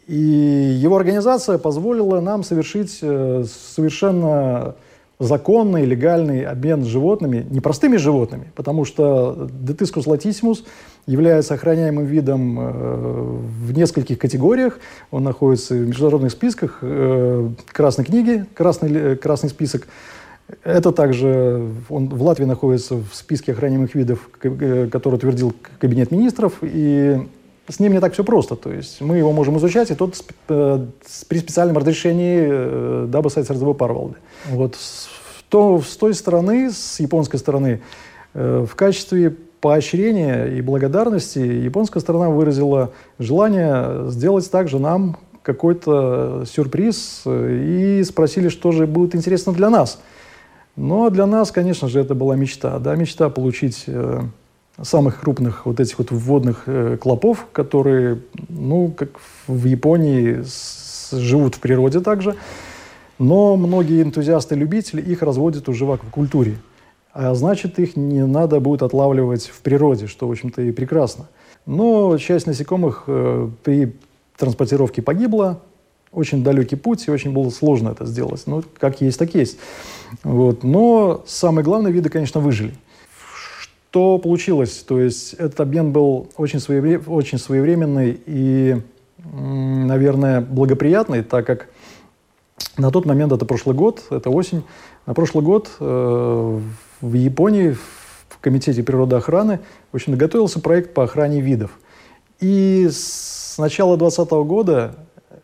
И 0.07 0.15
его 0.15 0.95
организация 0.95 1.57
позволила 1.57 2.21
нам 2.21 2.43
совершить 2.43 2.99
э, 3.01 3.43
совершенно 3.45 4.75
законный, 5.19 5.85
легальный 5.85 6.43
обмен 6.45 6.83
с 6.83 6.87
животными, 6.87 7.45
не 7.49 7.59
простыми 7.59 7.97
животными, 7.97 8.51
потому 8.55 8.85
что 8.85 9.49
Detiscus 9.63 10.05
latissimus 10.05 10.63
является 11.07 11.55
охраняемым 11.55 12.05
видом 12.05 12.59
э, 12.59 12.63
в 13.65 13.71
нескольких 13.75 14.19
категориях. 14.19 14.79
Он 15.11 15.23
находится 15.23 15.73
в 15.73 15.87
международных 15.87 16.31
списках 16.31 16.79
э, 16.81 17.49
Красной 17.71 18.05
книги, 18.05 18.45
красный, 18.53 19.17
красный 19.17 19.49
список. 19.49 19.87
Это 20.63 20.93
также 20.93 21.67
он 21.89 22.07
в 22.07 22.23
Латвии 22.23 22.45
находится 22.45 22.95
в 22.95 23.09
списке 23.11 23.51
охраняемых 23.51 23.95
видов, 23.95 24.29
который 24.39 25.15
утвердил 25.15 25.53
Кабинет 25.79 26.11
министров. 26.11 26.53
И 26.61 27.19
с 27.69 27.79
ним 27.79 27.93
не 27.93 27.99
так 27.99 28.13
все 28.13 28.23
просто. 28.23 28.55
То 28.55 28.71
есть 28.71 29.01
мы 29.01 29.17
его 29.17 29.31
можем 29.31 29.57
изучать, 29.57 29.91
и 29.91 29.95
тот 29.95 30.15
э, 30.49 30.85
при 31.27 31.37
специальном 31.37 31.77
разрешении, 31.77 32.47
э, 32.49 33.05
дабы 33.07 33.29
стать 33.29 33.49
РДВ 33.49 33.75
Парвалды. 33.77 34.15
Вот 34.49 34.75
с, 34.75 35.07
то, 35.49 35.81
с 35.81 35.97
той 35.97 36.13
стороны, 36.13 36.71
с 36.71 36.99
японской 36.99 37.37
стороны, 37.37 37.81
э, 38.33 38.65
в 38.69 38.75
качестве 38.75 39.35
поощрения 39.59 40.45
и 40.45 40.61
благодарности 40.61 41.39
японская 41.39 42.01
сторона 42.01 42.29
выразила 42.29 42.91
желание 43.19 44.09
сделать 44.11 44.49
также 44.49 44.79
нам 44.79 45.17
какой-то 45.41 46.43
сюрприз 46.45 47.23
и 47.25 48.03
спросили, 48.05 48.49
что 48.49 48.71
же 48.71 48.85
будет 48.85 49.15
интересно 49.15 49.53
для 49.53 49.69
нас. 49.69 49.99
Но 50.75 51.09
для 51.09 51.25
нас, 51.25 51.51
конечно 51.51 51.87
же, 51.87 51.99
это 51.99 52.13
была 52.13 52.35
мечта. 52.35 52.77
Да, 52.79 52.95
мечта 52.95 53.29
получить 53.29 53.85
э, 53.87 54.21
самых 54.81 55.19
крупных 55.21 55.65
вот 55.65 55.79
этих 55.79 55.97
вот 55.97 56.11
вводных 56.11 56.63
э, 56.67 56.97
клопов, 57.01 57.47
которые, 57.51 58.19
ну, 58.49 58.91
как 58.95 59.09
в 59.47 59.65
Японии, 59.65 60.41
с, 60.43 61.11
живут 61.11 61.55
в 61.55 61.59
природе 61.59 61.99
также. 61.99 62.35
Но 63.19 63.55
многие 63.55 64.03
энтузиасты-любители 64.03 65.01
их 65.01 65.23
разводят 65.23 65.67
уже 65.69 65.85
в 65.85 65.91
аквакультуре. 65.91 66.57
А 67.11 67.33
значит, 67.33 67.79
их 67.79 67.95
не 67.95 68.25
надо 68.25 68.59
будет 68.59 68.83
отлавливать 68.83 69.47
в 69.47 69.61
природе, 69.61 70.05
что, 70.05 70.27
в 70.27 70.31
общем-то, 70.31 70.61
и 70.61 70.71
прекрасно. 70.71 71.27
Но 71.65 72.15
часть 72.19 72.45
насекомых 72.45 73.05
э, 73.07 73.49
при 73.63 73.95
транспортировке 74.37 75.01
погибла. 75.01 75.61
Очень 76.11 76.43
далекий 76.43 76.75
путь, 76.75 77.07
и 77.07 77.11
очень 77.11 77.33
было 77.33 77.49
сложно 77.49 77.89
это 77.89 78.05
сделать. 78.05 78.43
Ну, 78.45 78.63
как 78.79 79.01
есть, 79.01 79.19
так 79.19 79.33
есть. 79.35 79.57
Вот. 80.23 80.63
Но 80.63 81.23
самое 81.27 81.65
главное, 81.65 81.91
виды, 81.91 82.09
конечно, 82.09 82.39
выжили. 82.39 82.73
Что 83.97 84.19
получилось? 84.19 84.85
То 84.87 85.01
есть 85.01 85.33
этот 85.33 85.59
обмен 85.59 85.91
был 85.91 86.29
очень, 86.37 86.59
своевре... 86.59 86.99
очень 86.99 87.39
своевременный 87.39 88.21
и, 88.27 88.79
наверное, 89.17 90.39
благоприятный, 90.39 91.23
так 91.23 91.47
как 91.47 91.67
на 92.77 92.91
тот 92.91 93.07
момент, 93.07 93.31
это 93.31 93.43
прошлый 93.47 93.75
год, 93.75 94.03
это 94.11 94.29
осень, 94.29 94.61
на 95.07 95.15
прошлый 95.15 95.43
год 95.43 95.71
э, 95.79 96.59
в 97.01 97.13
Японии 97.15 97.71
в 98.29 98.37
Комитете 98.39 98.83
природоохраны 98.83 99.61
в 99.91 99.95
общем, 99.95 100.15
готовился 100.15 100.59
проект 100.59 100.93
по 100.93 101.05
охране 101.05 101.41
видов. 101.41 101.71
И 102.39 102.87
с 102.91 103.57
начала 103.57 103.97
2020 103.97 104.31
года 104.47 104.93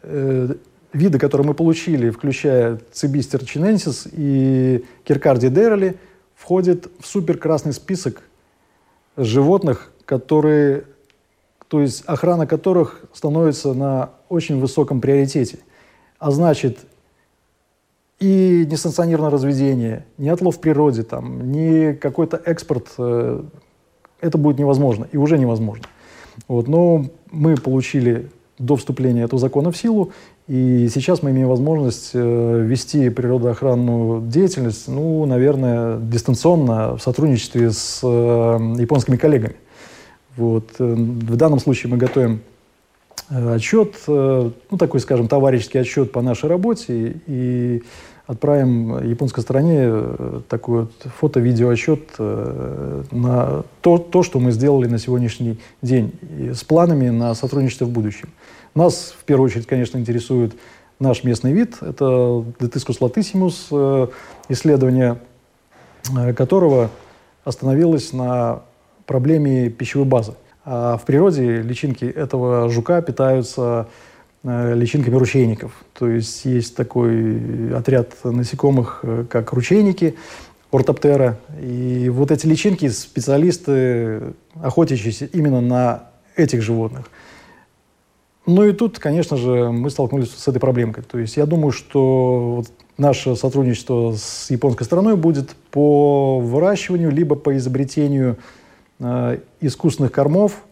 э, 0.03 0.53
виды, 0.93 1.17
которые 1.17 1.47
мы 1.47 1.55
получили, 1.55 2.11
включая 2.11 2.79
цибистер 2.91 3.43
чиненсис 3.45 4.07
и 4.11 4.85
киркарди 5.05 5.49
дерли, 5.49 5.97
входят 6.35 6.87
в 6.99 7.07
суперкрасный 7.07 7.73
список 7.73 8.21
животных, 9.17 9.91
которые, 10.05 10.85
то 11.67 11.81
есть 11.81 12.03
охрана 12.05 12.47
которых 12.47 13.05
становится 13.13 13.73
на 13.73 14.11
очень 14.29 14.59
высоком 14.59 15.01
приоритете. 15.01 15.59
А 16.19 16.31
значит, 16.31 16.79
и 18.19 18.65
несанкционированное 18.69 19.31
разведение, 19.31 20.05
ни 20.17 20.29
отлов 20.29 20.57
в 20.57 20.59
природе, 20.59 21.03
там, 21.03 21.51
ни 21.51 21.93
какой-то 21.93 22.41
экспорт, 22.45 22.87
э, 22.97 23.43
это 24.21 24.37
будет 24.37 24.59
невозможно 24.59 25.07
и 25.11 25.17
уже 25.17 25.37
невозможно. 25.37 25.85
Вот, 26.47 26.67
но 26.67 27.05
мы 27.31 27.55
получили 27.55 28.31
до 28.57 28.75
вступления 28.75 29.23
этого 29.23 29.39
закона 29.39 29.71
в 29.71 29.77
силу, 29.77 30.13
и 30.47 30.89
сейчас 30.93 31.23
мы 31.23 31.31
имеем 31.31 31.47
возможность 31.47 32.11
э, 32.13 32.61
вести 32.65 33.09
природоохранную 33.09 34.27
деятельность, 34.27 34.89
ну, 34.89 35.25
наверное, 35.25 35.97
дистанционно 35.97 36.97
в 36.97 37.01
сотрудничестве 37.01 37.71
с 37.71 38.01
э, 38.03 38.07
японскими 38.77 39.15
коллегами. 39.15 39.55
Вот. 40.35 40.71
Э, 40.79 40.93
в 40.93 41.35
данном 41.37 41.59
случае 41.59 41.91
мы 41.91 41.97
готовим 41.97 42.41
отчет, 43.29 43.95
ну, 44.05 44.77
такой, 44.77 44.99
скажем, 44.99 45.29
товарищеский 45.29 45.79
отчет 45.79 46.11
по 46.11 46.21
нашей 46.21 46.49
работе, 46.49 47.21
и 47.25 47.81
отправим 48.27 49.01
японской 49.07 49.39
стороне 49.39 49.91
такой 50.49 50.81
вот 50.81 50.91
фото-видеоотчет 51.19 52.19
на 52.19 53.63
то, 53.81 53.97
то, 53.97 54.23
что 54.23 54.39
мы 54.39 54.51
сделали 54.51 54.87
на 54.87 54.99
сегодняшний 54.99 55.57
день, 55.81 56.11
с 56.53 56.63
планами 56.65 57.09
на 57.09 57.33
сотрудничество 57.33 57.85
в 57.85 57.89
будущем. 57.89 58.29
Нас, 58.75 59.13
в 59.17 59.23
первую 59.23 59.45
очередь, 59.45 59.67
конечно, 59.67 59.97
интересует 59.97 60.53
наш 60.99 61.23
местный 61.23 61.53
вид. 61.53 61.77
Это 61.81 62.03
Detiscus 62.59 62.99
latissimus, 62.99 63.67
э, 63.71 64.07
исследование 64.49 65.19
которого 66.35 66.89
остановилось 67.45 68.11
на 68.11 68.63
проблеме 69.05 69.69
пищевой 69.69 70.05
базы. 70.05 70.33
А 70.65 70.97
в 70.97 71.05
природе 71.05 71.61
личинки 71.61 72.03
этого 72.03 72.69
жука 72.69 73.01
питаются 73.01 73.87
Э, 74.45 74.73
личинками 74.75 75.15
ручейников. 75.15 75.71
То 75.93 76.09
есть 76.09 76.43
есть 76.43 76.75
такой 76.75 77.73
отряд 77.73 78.11
насекомых, 78.25 78.99
э, 79.03 79.23
как 79.29 79.53
ручейники, 79.53 80.15
ортоптера. 80.69 81.39
И 81.61 82.09
вот 82.09 82.29
эти 82.29 82.45
личинки 82.45 82.89
специалисты, 82.89 84.33
охотящиеся 84.61 85.27
именно 85.27 85.61
на 85.61 86.09
этих 86.35 86.61
животных. 86.61 87.09
Ну 88.45 88.65
и 88.65 88.73
тут, 88.73 88.99
конечно 88.99 89.37
же, 89.37 89.71
мы 89.71 89.89
столкнулись 89.89 90.31
с 90.31 90.47
этой 90.47 90.59
проблемкой. 90.59 91.03
То 91.03 91.17
есть 91.17 91.37
я 91.37 91.45
думаю, 91.45 91.71
что 91.71 92.55
вот 92.57 92.67
наше 92.97 93.35
сотрудничество 93.35 94.13
с 94.15 94.49
японской 94.49 94.83
стороной 94.83 95.15
будет 95.15 95.55
по 95.71 96.39
выращиванию, 96.39 97.09
либо 97.09 97.35
по 97.35 97.55
изобретению 97.55 98.37
э, 98.99 99.39
искусственных 99.61 100.11
кормов, 100.11 100.63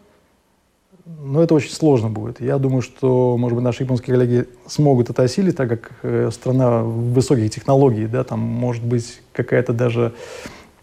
но 1.04 1.42
это 1.42 1.54
очень 1.54 1.70
сложно 1.70 2.10
будет. 2.10 2.40
Я 2.40 2.58
думаю, 2.58 2.82
что, 2.82 3.36
может 3.38 3.56
быть, 3.56 3.64
наши 3.64 3.84
японские 3.84 4.16
коллеги 4.16 4.46
смогут 4.66 5.10
это 5.10 5.22
осилить, 5.22 5.56
так 5.56 5.68
как 5.68 5.92
э, 6.02 6.30
страна 6.32 6.82
высоких 6.82 7.50
технологий, 7.50 8.06
да, 8.06 8.22
там 8.22 8.40
может 8.40 8.84
быть 8.84 9.22
какая-то 9.32 9.72
даже 9.72 10.12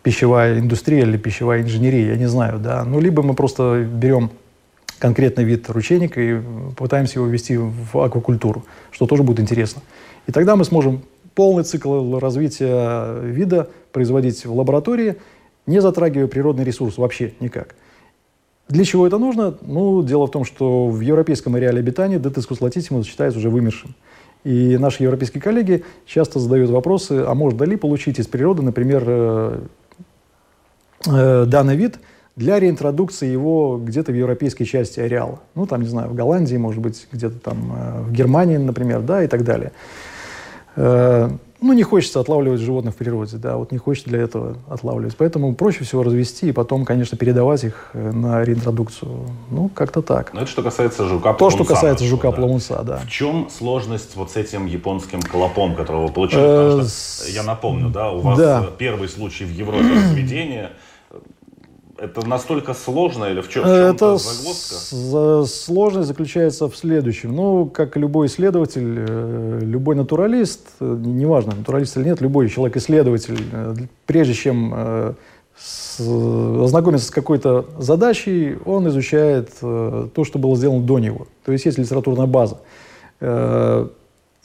пищевая 0.02 0.60
индустрия 0.60 1.02
или 1.02 1.18
пищевая 1.18 1.62
инженерия, 1.62 2.14
я 2.14 2.18
не 2.18 2.28
знаю, 2.28 2.60
да. 2.60 2.84
Ну, 2.84 3.00
либо 3.00 3.22
мы 3.22 3.34
просто 3.34 3.84
берем 3.84 4.32
конкретный 5.00 5.44
вид 5.44 5.70
ручейника 5.70 6.22
и 6.22 6.40
пытаемся 6.78 7.20
его 7.20 7.28
ввести 7.28 7.58
в 7.58 7.98
аквакультуру, 7.98 8.66
что 8.92 9.08
тоже 9.08 9.24
будет 9.24 9.40
интересно. 9.40 9.82
И 10.28 10.32
тогда 10.32 10.56
мы 10.56 10.66
сможем 10.66 11.02
полный 11.34 11.64
цикл 11.64 12.18
развития 12.20 13.20
вида 13.22 13.70
производить 13.92 14.46
в 14.46 14.54
лаборатории, 14.54 15.16
не 15.66 15.82
затрагивая 15.82 16.28
природный 16.28 16.64
ресурс 16.64 16.98
вообще 16.98 17.34
никак. 17.40 17.76
Для 18.68 18.86
чего 18.86 19.08
это 19.08 19.18
нужно? 19.18 19.56
Ну, 19.62 20.04
дело 20.04 20.28
в 20.28 20.32
том, 20.32 20.46
что 20.46 20.88
в 20.88 21.00
европейском 21.00 21.56
ареале 21.56 21.80
обитания 21.80 22.20
детескус 22.20 22.62
латиссимус 22.62 23.08
считается 23.08 23.40
уже 23.40 23.50
вымершим. 23.50 23.96
И 24.44 24.78
наши 24.78 25.04
европейские 25.04 25.42
коллеги 25.42 25.84
часто 26.06 26.40
задают 26.40 26.70
вопросы, 26.70 27.24
а 27.26 27.34
можно 27.34 27.64
ли 27.64 27.76
получить 27.76 28.20
из 28.20 28.28
природы, 28.28 28.62
например, 28.62 29.04
э, 29.08 29.60
э, 31.08 31.46
данный 31.46 31.76
вид 31.76 32.00
для 32.40 32.58
реинтродукции 32.58 33.28
его 33.28 33.78
где-то 33.78 34.14
в 34.14 34.16
европейской 34.16 34.64
части 34.64 35.02
ареала. 35.02 35.40
Ну, 35.56 35.68
там, 35.68 35.82
не 35.82 35.90
знаю, 35.90 36.10
в 36.10 36.16
Голландии, 36.16 36.56
может 36.56 36.82
быть, 36.82 37.06
где-то 37.12 37.38
там 37.38 37.74
э, 37.76 38.02
в 38.04 38.12
Германии, 38.14 38.56
например, 38.56 39.02
да, 39.02 39.22
и 39.22 39.28
так 39.28 39.44
далее. 39.44 39.74
Э, 40.78 41.30
ну, 41.60 41.74
не 41.74 41.84
хочется 41.84 42.22
отлавливать 42.22 42.62
животных 42.62 42.94
в 42.94 42.98
природе, 42.98 43.36
да, 43.36 43.58
вот 43.58 43.74
не 43.74 43.78
хочется 43.78 44.10
для 44.10 44.22
этого 44.22 44.56
отлавливать. 44.70 45.18
Поэтому 45.18 45.54
проще 45.54 45.84
всего 45.84 46.02
развести 46.02 46.48
и 46.48 46.52
потом, 46.54 46.86
конечно, 46.86 47.18
передавать 47.18 47.66
их 47.66 47.90
э, 47.92 48.12
на 48.14 48.42
реинтродукцию. 48.46 49.28
Ну, 49.52 49.68
как-то 49.68 50.02
так. 50.02 50.34
Но 50.34 50.40
это 50.40 50.50
что 50.50 50.64
касается 50.64 51.10
жука 51.10 51.34
То, 51.34 51.50
что 51.50 51.66
касается 51.66 52.06
жука 52.06 52.32
плавунца, 52.32 52.84
да. 52.84 53.00
В 53.00 53.10
чем 53.10 53.50
сложность 53.50 54.16
вот 54.16 54.32
с 54.32 54.38
этим 54.38 54.66
японским 54.66 55.22
клопом, 55.22 55.76
которого 55.76 56.08
вы 56.08 56.14
получили? 56.14 56.40
Потому 56.40 56.84
что, 56.84 57.32
я 57.32 57.44
напомню, 57.44 57.90
да, 57.90 58.12
у 58.12 58.22
вас 58.22 58.40
первый 58.78 59.10
случай 59.10 59.44
в 59.44 59.52
Европе 59.52 59.94
разведения– 59.94 60.72
это 62.02 62.26
настолько 62.26 62.74
сложно 62.74 63.26
или 63.26 63.42
в 63.42 63.50
чем 63.50 63.66
Это 63.66 64.18
загвоздка? 64.18 65.46
Сложность 65.46 66.08
заключается 66.08 66.70
в 66.70 66.76
следующем. 66.76 67.36
Ну, 67.36 67.66
как 67.66 67.98
любой 67.98 68.28
исследователь, 68.28 69.06
э, 69.08 69.60
любой 69.62 69.96
натуралист, 69.96 70.62
э, 70.80 70.98
неважно, 71.00 71.56
натуралист 71.56 71.98
или 71.98 72.06
нет, 72.06 72.22
любой 72.22 72.50
человек-исследователь, 72.50 73.40
э, 73.52 73.76
прежде 74.06 74.34
чем 74.34 75.16
ознакомиться 76.00 77.08
с 77.08 77.12
какой-то 77.12 77.66
задачей, 77.78 78.58
он 78.64 78.88
изучает 78.88 79.50
то, 79.60 80.24
что 80.24 80.40
было 80.40 80.56
сделано 80.56 80.82
до 80.84 81.00
него. 81.00 81.28
То 81.44 81.52
есть 81.52 81.66
есть 81.66 81.78
литературная 81.78 82.28
база. 82.28 82.60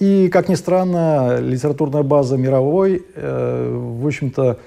И, 0.01 0.29
как 0.33 0.49
ни 0.49 0.57
странно, 0.57 1.39
литературная 1.39 2.03
база 2.03 2.37
мировой, 2.37 3.05
в 3.15 4.05
общем-то, 4.05 4.59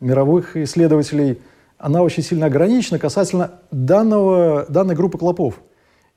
мировых 0.00 0.58
исследователей– 0.58 1.38
она 1.78 2.02
очень 2.02 2.22
сильно 2.22 2.46
ограничена 2.46 2.98
касательно 2.98 3.52
данного, 3.70 4.66
данной 4.68 4.94
группы 4.94 5.18
клопов. 5.18 5.60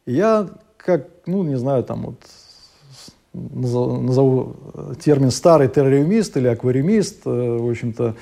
я, 0.06 0.50
как, 0.78 1.08
ну, 1.26 1.44
не 1.44 1.58
знаю, 1.58 1.84
там 1.84 2.04
вот 2.04 2.22
назову, 3.34 4.02
назову 4.02 4.56
термин 5.00 5.32
старый 5.32 5.68
террариумист 5.68 6.38
или 6.38 6.48
аквариумист, 6.48 7.22
э, 7.26 7.58
в 7.60 7.70
общем-то, 7.70 8.16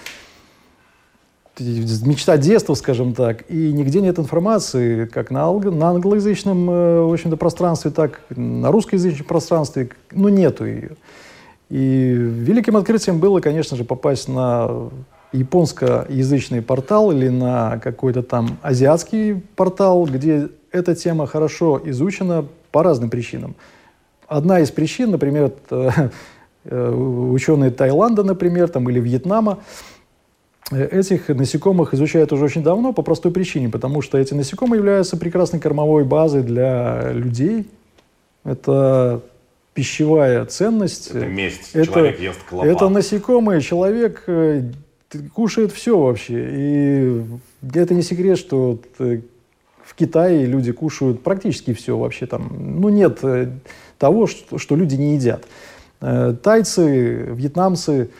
мечта 1.59 2.37
детства, 2.37 2.73
скажем 2.73 3.13
так, 3.13 3.49
и 3.49 3.71
нигде 3.71 4.01
нет 4.01 4.19
информации, 4.19 5.05
как 5.05 5.31
на, 5.31 5.51
на 5.51 5.89
англоязычном, 5.89 6.69
э, 6.69 7.01
в 7.01 7.13
общем-то, 7.13 7.37
пространстве, 7.37 7.91
так 7.91 8.21
на 8.29 8.71
русскоязычном 8.71 9.27
пространстве, 9.27 9.89
ну, 10.11 10.29
нету 10.29 10.65
ее. 10.65 10.91
И 11.69 12.13
великим 12.13 12.77
открытием 12.77 13.19
было, 13.19 13.39
конечно 13.39 13.75
же, 13.75 13.83
попасть 13.83 14.27
на 14.27 14.89
японскоязычный 15.31 16.61
портал 16.61 17.11
или 17.11 17.29
на 17.29 17.79
какой-то 17.79 18.23
там 18.23 18.57
азиатский 18.61 19.35
портал, 19.55 20.05
где 20.05 20.49
эта 20.71 20.95
тема 20.95 21.27
хорошо 21.27 21.81
изучена 21.85 22.45
по 22.71 22.83
разным 22.83 23.09
причинам. 23.09 23.55
Одна 24.27 24.59
из 24.59 24.71
причин, 24.71 25.11
например, 25.11 25.51
э, 25.69 26.09
ученые 26.91 27.71
Таиланда, 27.71 28.23
например, 28.23 28.69
там, 28.69 28.89
или 28.89 28.99
Вьетнама, 28.99 29.59
этих 30.71 31.29
насекомых 31.29 31.93
изучают 31.93 32.33
уже 32.33 32.45
очень 32.45 32.63
давно 32.63 32.91
по 32.91 33.03
простой 33.03 33.31
причине, 33.31 33.69
потому 33.69 34.01
что 34.01 34.17
эти 34.17 34.33
насекомые 34.33 34.79
являются 34.79 35.15
прекрасной 35.15 35.59
кормовой 35.59 36.03
базой 36.03 36.41
для 36.41 37.11
людей. 37.11 37.69
Это 38.43 39.21
пищевая 39.73 40.45
ценность. 40.45 41.09
Это 41.11 41.25
месть. 41.27 41.71
Это, 41.73 41.85
человек 41.85 42.19
ест 42.19 42.39
клопа. 42.49 42.65
Это 42.65 42.89
насекомые. 42.89 43.61
Человек 43.61 44.23
э, 45.13 45.19
кушает 45.33 45.71
все 45.71 45.97
вообще. 45.99 46.49
И 46.51 47.23
это 47.73 47.93
не 47.93 48.01
секрет, 48.01 48.37
что 48.37 48.79
в 48.97 49.95
Китае 49.95 50.45
люди 50.45 50.71
кушают 50.71 51.23
практически 51.23 51.73
все 51.73 51.97
вообще 51.97 52.25
там. 52.25 52.81
Ну, 52.81 52.89
нет 52.89 53.19
э, 53.23 53.51
того, 53.97 54.27
что, 54.27 54.57
что 54.57 54.75
люди 54.75 54.95
не 54.95 55.15
едят. 55.15 55.45
Э, 56.01 56.35
тайцы, 56.41 57.27
вьетнамцы– 57.33 58.09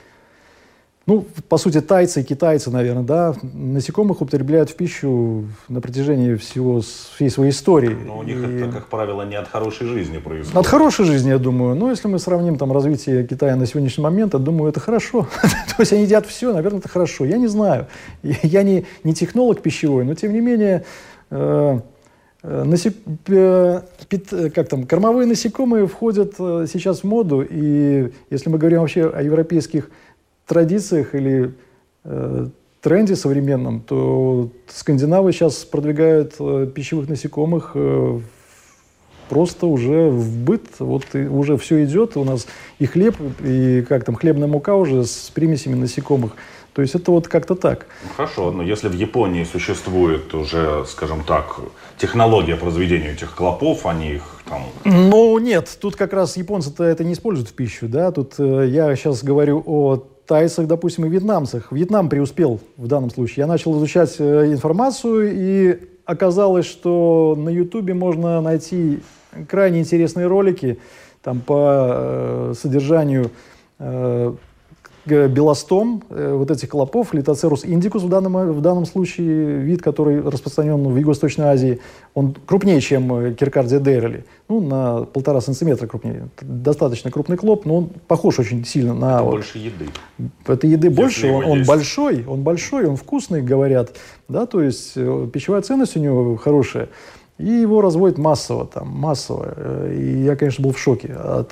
ну, 1.08 1.24
по 1.50 1.58
сути, 1.58 1.82
тайцы 1.82 2.22
и 2.22 2.24
китайцы, 2.24 2.72
наверное, 2.72 3.04
да, 3.04 3.36
насекомых 3.54 4.22
употребляют 4.22 4.72
в 4.72 4.76
пищу 4.76 5.46
на 5.70 5.80
протяжении 5.80 6.34
всего 6.34 6.82
всей 6.82 7.30
своей 7.30 7.52
истории. 7.52 7.96
Но 8.06 8.18
у 8.18 8.24
них 8.24 8.38
и... 8.38 8.42
это, 8.42 8.72
как 8.72 8.88
правило, 8.88 9.22
не 9.22 9.36
от 9.36 9.48
хорошей 9.48 9.86
жизни 9.86 10.18
происходит. 10.18 10.58
От 10.58 10.66
хорошей 10.66 11.06
жизни, 11.06 11.30
я 11.30 11.38
думаю. 11.38 11.76
Но 11.76 11.92
если 11.92 12.08
мы 12.08 12.18
сравним 12.18 12.58
там 12.58 12.72
развитие 12.72 13.26
Китая 13.28 13.56
на 13.56 13.68
сегодняшний 13.68 14.04
момент, 14.04 14.34
я 14.34 14.40
думаю, 14.40 14.70
это 14.70 14.80
хорошо. 14.80 15.28
То 15.42 15.76
есть 15.80 15.94
они 15.94 16.04
едят 16.04 16.26
все, 16.26 16.52
наверное, 16.52 16.80
это 16.80 16.90
хорошо. 16.90 17.24
Я 17.24 17.38
не 17.38 17.48
знаю. 17.48 17.86
Я 18.24 18.64
не, 18.64 18.86
не 19.04 19.14
технолог 19.14 19.62
пищевой, 19.62 20.06
но 20.06 20.16
тем 20.16 20.34
не 20.34 20.42
менее... 20.42 20.86
Э, 21.30 21.82
э 22.42 22.64
Насек... 22.64 22.96
Э, 23.28 23.82
как 24.56 24.70
там, 24.70 24.86
кормовые 24.86 25.28
насекомые 25.28 25.86
входят 25.86 26.34
э, 26.40 26.66
сейчас 26.72 27.02
в 27.02 27.04
моду, 27.04 27.46
и 27.48 28.12
если 28.32 28.50
мы 28.50 28.58
говорим 28.58 28.82
вообще 28.82 29.08
о 29.08 29.22
европейских 29.22 29.90
традициях 30.46 31.16
или 31.16 31.54
э, 32.04 32.48
тренде 32.82 33.16
современном, 33.16 33.82
то 33.82 34.50
скандинавы 34.68 35.32
сейчас 35.32 35.66
продвигают 35.66 36.36
э, 36.40 36.70
пищевых 36.74 37.10
насекомых 37.10 37.72
э, 37.74 38.20
просто 39.28 39.66
уже 39.66 40.10
в 40.10 40.38
быт. 40.38 40.66
Вот 40.80 41.04
и 41.16 41.26
уже 41.26 41.58
все 41.58 41.84
идет. 41.84 42.16
У 42.16 42.24
нас 42.24 42.48
и 42.78 42.86
хлеб, 42.86 43.16
и 43.44 43.84
как 43.90 44.04
там, 44.04 44.16
хлебная 44.16 44.48
мука 44.48 44.76
уже 44.76 45.04
с 45.04 45.32
примесями 45.34 45.76
насекомых. 45.76 46.34
То 46.74 46.82
есть 46.82 46.94
это 46.94 47.10
вот 47.12 47.28
как-то 47.28 47.56
так. 47.56 47.88
Ну, 48.04 48.10
хорошо, 48.18 48.52
но 48.52 48.62
если 48.62 48.90
в 48.90 48.94
Японии 48.94 49.46
существует 49.46 50.34
уже, 50.34 50.84
скажем 50.86 51.24
так, 51.24 51.62
технология 51.98 52.58
по 52.58 52.68
разведению 52.68 53.14
этих 53.14 53.34
клопов, 53.34 53.86
они 53.86 54.16
их 54.16 54.24
там... 54.48 54.64
Ну, 54.84 55.40
нет, 55.40 55.76
тут 55.82 55.96
как 55.96 56.12
раз 56.12 56.36
японцы-то 56.36 56.84
это 56.84 57.04
не 57.06 57.14
используют 57.14 57.50
в 57.50 57.54
пищу, 57.54 57.88
да, 57.88 58.12
тут 58.12 58.34
э, 58.40 58.68
я 58.68 58.94
сейчас 58.98 59.24
говорю 59.24 59.64
о 59.66 60.04
тайцах, 60.26 60.68
допустим, 60.68 61.06
и 61.06 61.10
вьетнамцах. 61.10 61.72
Вьетнам 61.72 62.10
преуспел 62.10 62.60
в 62.78 62.88
данном 62.88 63.10
случае. 63.10 63.44
Я 63.44 63.48
начал 63.48 63.78
изучать 63.78 64.16
э, 64.20 64.52
информацию, 64.52 65.32
и 65.34 65.80
оказалось, 66.06 66.66
что 66.66 67.36
на 67.38 67.50
Ютубе 67.50 67.94
можно 67.94 68.42
найти 68.42 69.02
крайне 69.48 69.82
интересные 69.82 70.28
ролики 70.28 70.80
там, 71.22 71.42
по 71.42 71.88
э, 71.88 72.54
содержанию 72.60 73.32
э, 73.80 74.36
белостом 75.06 76.04
э, 76.10 76.34
вот 76.34 76.52
этих 76.52 76.70
клопов, 76.70 77.14
литоцерус 77.14 77.66
индикус 77.66 78.04
в 78.04 78.10
данном, 78.10 78.52
в 78.52 78.62
данном 78.62 78.86
случае, 78.86 79.60
вид, 79.60 79.82
который 79.82 80.22
распространен 80.22 80.84
в 80.84 80.98
Юго-Восточной 80.98 81.46
Азии, 81.46 81.80
он 82.14 82.36
крупнее, 82.46 82.82
чем 82.82 83.14
э, 83.14 83.34
Киркардия 83.34 83.80
дерли, 83.80 84.26
ну, 84.50 84.62
на 84.62 85.04
полтора 85.06 85.42
сантиметра 85.42 85.88
крупнее. 85.88 86.30
Достаточно 86.42 87.12
крупный 87.12 87.38
клоп, 87.38 87.66
но 87.66 87.78
он 87.78 87.90
похож 88.08 88.40
очень 88.40 88.66
сильно 88.66 88.94
на... 88.94 89.16
Это 89.16 89.24
вот, 89.24 89.32
больше 89.32 89.58
еды. 89.60 89.86
Это 90.46 90.68
еды 90.68 90.88
Если 90.88 91.02
больше, 91.02 91.32
он, 91.32 91.46
он 91.46 91.64
большой, 91.64 92.26
он 92.26 92.42
большой, 92.44 92.86
он 92.86 92.96
вкусный, 92.96 93.42
говорят, 93.42 93.96
да, 94.28 94.46
то 94.46 94.62
есть 94.62 94.94
э, 94.96 95.28
пищевая 95.32 95.62
ценность 95.62 95.96
у 95.96 96.00
него 96.00 96.36
хорошая. 96.38 96.90
И 97.38 97.50
его 97.50 97.82
разводят 97.82 98.18
массово, 98.18 98.66
там, 98.66 98.88
массово. 98.88 99.92
И 99.92 100.24
я, 100.24 100.38
конечно, 100.38 100.64
был 100.64 100.72
в 100.72 100.80
шоке 100.80 101.14
от 101.14 101.52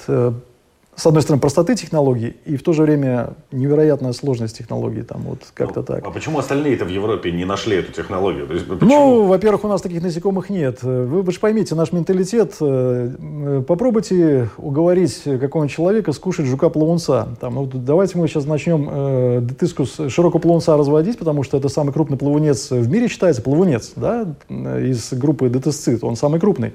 с 0.95 1.05
одной 1.05 1.23
стороны, 1.23 1.41
простоты 1.41 1.75
технологий, 1.75 2.35
и 2.45 2.55
в 2.55 2.63
то 2.63 2.73
же 2.73 2.83
время 2.83 3.33
невероятная 3.51 4.13
сложность 4.13 4.57
технологий, 4.57 5.01
там 5.01 5.21
вот 5.21 5.39
как-то 5.53 5.79
ну, 5.79 5.85
так. 5.85 6.05
А 6.05 6.11
почему 6.11 6.39
остальные-то 6.39 6.85
в 6.85 6.89
Европе 6.89 7.31
не 7.31 7.45
нашли 7.45 7.77
эту 7.77 7.91
технологию? 7.91 8.47
То 8.47 8.53
есть, 8.53 8.65
Ну, 8.81 9.25
во-первых, 9.25 9.63
у 9.63 9.67
нас 9.67 9.81
таких 9.81 10.03
насекомых 10.03 10.49
нет. 10.49 10.83
Вы, 10.83 11.21
вы 11.21 11.31
же 11.31 11.39
поймите, 11.39 11.75
наш 11.75 11.91
менталитет, 11.91 12.55
э, 12.61 13.63
попробуйте 13.67 14.49
уговорить 14.57 15.23
какого-нибудь 15.23 15.75
человека 15.75 16.11
скушать 16.11 16.45
жука-плавунца. 16.45 17.29
Там, 17.39 17.55
ну, 17.55 17.65
давайте 17.65 18.17
мы 18.17 18.27
сейчас 18.27 18.45
начнем 18.45 18.87
э, 18.89 19.39
детискус 19.41 19.99
широкого 20.09 20.39
плавунца 20.39 20.77
разводить, 20.77 21.17
потому 21.17 21.43
что 21.43 21.57
это 21.57 21.69
самый 21.69 21.91
крупный 21.91 22.17
плавунец 22.17 22.69
в 22.69 22.89
мире 22.89 23.07
считается, 23.07 23.41
плавунец, 23.41 23.93
да, 23.95 24.27
из 24.49 25.13
группы 25.13 25.49
детесцит, 25.49 26.03
он 26.03 26.15
самый 26.15 26.39
крупный. 26.39 26.73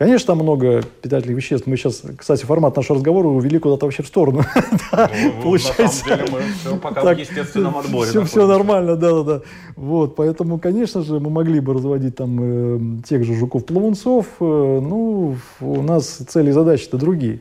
Конечно, 0.00 0.28
там 0.28 0.38
много 0.38 0.82
питательных 1.02 1.36
веществ. 1.36 1.66
Мы 1.66 1.76
сейчас, 1.76 2.02
кстати, 2.16 2.46
формат 2.46 2.74
нашего 2.74 2.96
разговора 2.96 3.26
увели 3.26 3.58
куда-то 3.58 3.84
вообще 3.84 4.02
в 4.02 4.06
сторону. 4.06 4.42
Ну, 4.92 5.42
получается. 5.42 6.08
На 6.08 6.16
самом 6.16 6.26
деле 6.26 6.30
мы 6.32 6.40
все 6.58 6.76
пока 6.78 7.14
в 7.14 7.18
естественном 7.18 7.76
отборе. 7.76 8.08
Все, 8.08 8.24
все 8.24 8.46
нормально, 8.46 8.96
да-да-да. 8.96 9.42
Вот, 9.76 10.16
поэтому, 10.16 10.58
конечно 10.58 11.02
же, 11.02 11.20
мы 11.20 11.28
могли 11.28 11.60
бы 11.60 11.74
разводить 11.74 12.16
там 12.16 12.38
э, 12.40 13.02
тех 13.06 13.24
же 13.24 13.34
жуков-плавунцов. 13.34 14.24
Э, 14.40 14.80
ну, 14.82 15.36
у 15.60 15.82
нас 15.82 16.06
цели 16.06 16.48
и 16.48 16.52
задачи-то 16.52 16.96
другие. 16.96 17.40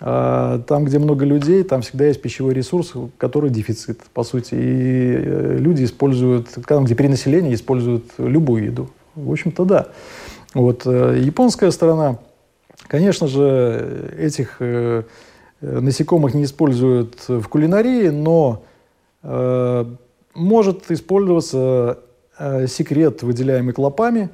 А 0.00 0.60
там, 0.60 0.84
где 0.84 1.00
много 1.00 1.24
людей, 1.24 1.64
там 1.64 1.82
всегда 1.82 2.06
есть 2.06 2.22
пищевой 2.22 2.54
ресурс, 2.54 2.92
который 3.18 3.50
дефицит, 3.50 4.02
по 4.14 4.22
сути. 4.22 4.54
И 4.54 5.16
э, 5.16 5.56
люди 5.58 5.82
используют, 5.82 6.50
там, 6.68 6.84
где 6.84 6.94
перенаселение, 6.94 7.54
используют 7.54 8.04
любую 8.18 8.64
еду. 8.66 8.90
В 9.16 9.32
общем-то, 9.32 9.64
да. 9.64 9.88
Вот. 10.56 10.86
Э, 10.86 11.20
японская 11.22 11.70
сторона, 11.70 12.18
конечно 12.88 13.26
же, 13.26 14.14
этих 14.18 14.56
э, 14.60 15.02
насекомых 15.60 16.32
не 16.32 16.44
используют 16.44 17.28
в 17.28 17.46
кулинарии, 17.48 18.08
но 18.08 18.64
э, 19.22 19.84
может 20.34 20.90
использоваться 20.90 21.98
секрет, 22.66 23.22
выделяемый 23.22 23.72
клопами, 23.72 24.28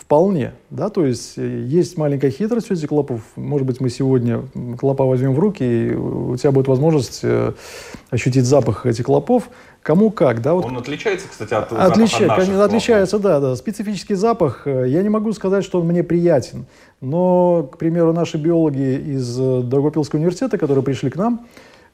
вполне. 0.00 0.54
Да? 0.70 0.88
То 0.88 1.04
есть 1.04 1.34
э, 1.36 1.64
есть 1.66 1.98
маленькая 1.98 2.30
хитрость 2.30 2.70
у 2.70 2.74
этих 2.74 2.88
клопов. 2.88 3.20
Может 3.36 3.66
быть, 3.66 3.80
мы 3.80 3.90
сегодня 3.90 4.42
клопа 4.78 5.04
возьмем 5.04 5.34
в 5.34 5.38
руки, 5.38 5.62
и 5.62 5.94
у 5.94 6.36
тебя 6.36 6.52
будет 6.52 6.68
возможность 6.68 7.20
э, 7.22 7.52
ощутить 8.10 8.46
запах 8.46 8.86
этих 8.86 9.04
клопов. 9.04 9.50
Кому 9.82 10.10
как, 10.10 10.42
да? 10.42 10.54
Вот. 10.54 10.64
Он 10.64 10.78
отличается, 10.78 11.26
кстати, 11.28 11.54
от 11.54 11.72
Отлича... 11.72 12.18
запаха 12.18 12.40
наших 12.40 12.60
Отличается, 12.60 13.18
да, 13.18 13.40
да. 13.40 13.56
Специфический 13.56 14.14
запах. 14.14 14.62
Э, 14.66 14.86
я 14.88 15.02
не 15.02 15.10
могу 15.10 15.32
сказать, 15.32 15.64
что 15.64 15.80
он 15.80 15.86
мне 15.86 16.02
приятен. 16.02 16.64
Но, 17.02 17.68
к 17.70 17.76
примеру, 17.78 18.12
наши 18.12 18.38
биологи 18.38 18.98
из 19.16 19.36
Даугавпилского 19.36 20.18
университета, 20.18 20.58
которые 20.58 20.82
пришли 20.82 21.10
к 21.10 21.16
нам, 21.16 21.46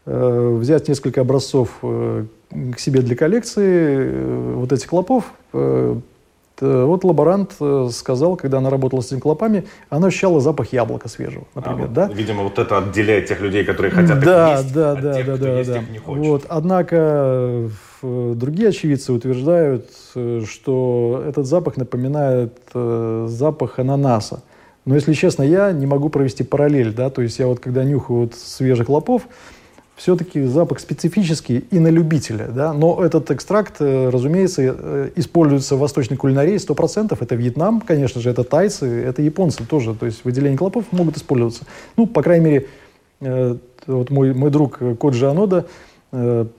взять 0.05 0.87
несколько 0.87 1.21
образцов 1.23 1.79
к 1.81 2.79
себе 2.79 3.03
для 3.03 3.16
коллекции 3.16 4.55
вот 4.55 4.73
этих 4.73 4.88
клопов, 4.88 5.33
вот 6.61 7.05
лаборант 7.05 7.55
э, 7.61 7.88
сказал, 7.92 8.37
когда 8.37 8.59
она 8.59 8.71
работала 8.71 9.01
с 9.01 9.07
этими 9.07 9.21
клопами, 9.21 9.64
она 9.90 10.09
ощущала 10.09 10.40
запах 10.40 10.73
яблока 10.73 11.09
свежего, 11.09 11.47
например, 11.55 11.87
а, 11.87 11.88
да? 11.88 12.09
Видимо, 12.09 12.42
вот 12.42 12.59
это 12.59 12.79
отделяет 12.79 13.27
тех 13.27 13.40
людей, 13.40 13.64
которые 13.64 13.92
хотят 13.92 14.21
да, 14.21 14.55
их 14.55 14.61
есть, 14.61 14.75
да, 14.75 14.92
от 14.92 15.01
да, 15.01 15.14
тех, 15.14 15.27
да, 15.27 15.37
кто 15.37 15.45
да, 15.45 15.59
есть 15.59 15.71
да. 15.71 15.79
их 15.79 15.90
не 15.90 15.99
хочет. 15.99 16.25
Вот, 16.25 16.45
однако 16.49 17.71
другие 18.03 18.69
очевидцы 18.69 19.12
утверждают, 19.12 19.90
э, 20.14 20.42
что 20.49 21.25
этот 21.27 21.47
запах 21.47 21.77
напоминает 21.77 22.59
запах 22.73 23.79
ананаса. 23.79 24.42
Но, 24.87 24.95
если 24.95 25.14
честно, 25.14 25.42
я 25.42 25.73
не 25.73 25.85
могу 25.85 26.09
провести 26.11 26.45
параллель, 26.45 26.92
да, 26.92 27.11
то 27.11 27.21
есть 27.21 27.38
я 27.40 27.49
вот 27.49 27.59
когда 27.59 27.83
нюхаю 27.83 28.21
вот 28.21 28.35
свежих 28.35 28.87
клопов, 28.87 29.23
все-таки 29.96 30.44
запах 30.44 30.78
специфический 30.78 31.64
и 31.70 31.78
на 31.78 31.88
любителя. 31.88 32.48
Да? 32.48 32.74
Но 32.74 33.02
этот 33.02 33.30
экстракт, 33.30 33.76
э, 33.80 34.11
разумеется, 34.11 34.62
э, 34.62 35.11
используется 35.16 35.76
в 35.76 35.78
восточной 35.78 36.18
кулинарии 36.18 36.56
100%. 36.59 37.22
Это 37.22 37.35
Вьетнам, 37.35 37.80
конечно 37.80 38.20
же, 38.20 38.30
это 38.30 38.44
тайцы, 38.44 38.87
это 38.87 39.22
японцы 39.22 39.64
тоже. 39.64 39.94
То 39.94 40.06
есть 40.06 40.24
выделение 40.24 40.59
клопов 40.59 40.85
могут 40.92 41.16
использоваться. 41.16 41.64
Ну, 41.96 42.06
по 42.06 42.22
крайней 42.22 42.44
мере, 42.44 42.66
э, 43.20 43.56
вот 43.87 44.11
мой, 44.11 44.35
мой 44.35 44.50
друг 44.50 44.80
Коджи 45.00 45.26
Анода, 45.26 45.66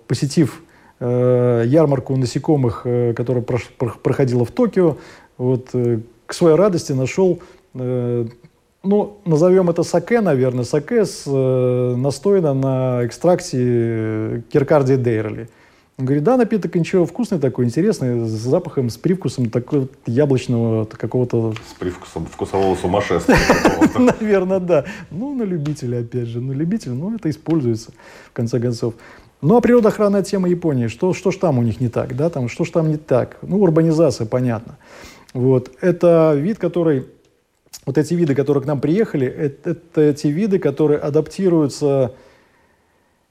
посетив 0.07 0.61
ярмарку 0.99 2.15
насекомых, 2.15 2.85
которая 3.15 3.43
проходила 3.43 4.45
в 4.45 4.51
Токио, 4.51 4.97
вот, 5.37 5.69
к 5.71 6.33
своей 6.33 6.55
радости 6.55 6.93
нашел, 6.93 7.39
ну, 8.87 9.17
назовем 9.25 9.69
это 9.69 9.83
саке, 9.83 10.21
наверное, 10.21 10.63
саке 10.63 11.05
с, 11.05 11.23
э, 11.27 11.95
настояно 11.97 12.53
на 12.53 13.05
экстракте 13.05 14.43
киркардия 14.49 14.97
дейрли. 14.97 15.49
Он 15.97 16.05
говорит, 16.05 16.23
да, 16.23 16.37
напиток 16.37 16.75
ничего 16.75 17.05
вкусный 17.07 17.39
такой, 17.39 17.65
интересный, 17.65 18.25
с 18.27 18.29
запахом, 18.29 18.89
с 18.89 18.97
привкусом 18.97 19.49
такого 19.49 19.87
яблочного 20.05 20.85
какого-то... 20.85 21.53
С 21.67 21.73
привкусом 21.73 22.27
вкусового 22.27 22.75
сумасшествия. 22.75 23.35
Наверное, 23.97 24.59
да. 24.59 24.85
Ну, 25.09 25.33
на 25.33 25.41
любителя, 25.41 26.01
опять 26.01 26.27
же. 26.27 26.39
На 26.39 26.51
любителя, 26.51 26.93
ну, 26.93 27.15
это 27.15 27.31
используется, 27.31 27.93
в 28.29 28.33
конце 28.33 28.59
концов. 28.59 28.93
Ну, 29.41 29.57
а 29.57 29.61
природоохранная 29.61 30.21
тема 30.21 30.47
Японии, 30.47 30.87
что, 30.87 31.13
что 31.13 31.31
ж 31.31 31.37
там 31.37 31.57
у 31.57 31.63
них 31.63 31.81
не 31.81 31.89
так, 31.89 32.15
да, 32.15 32.29
там, 32.29 32.47
что 32.47 32.63
ж 32.63 32.69
там 32.69 32.89
не 32.89 32.97
так? 32.97 33.37
Ну, 33.41 33.59
урбанизация, 33.59 34.27
понятно. 34.27 34.77
Вот. 35.33 35.71
Это 35.81 36.33
вид, 36.35 36.59
который, 36.59 37.07
вот 37.85 37.97
эти 37.97 38.13
виды, 38.13 38.35
которые 38.35 38.63
к 38.63 38.65
нам 38.65 38.81
приехали, 38.81 39.27
это, 39.27 39.71
это 39.71 40.13
те 40.13 40.31
виды, 40.31 40.59
которые 40.59 40.99
адаптируются 40.99 42.13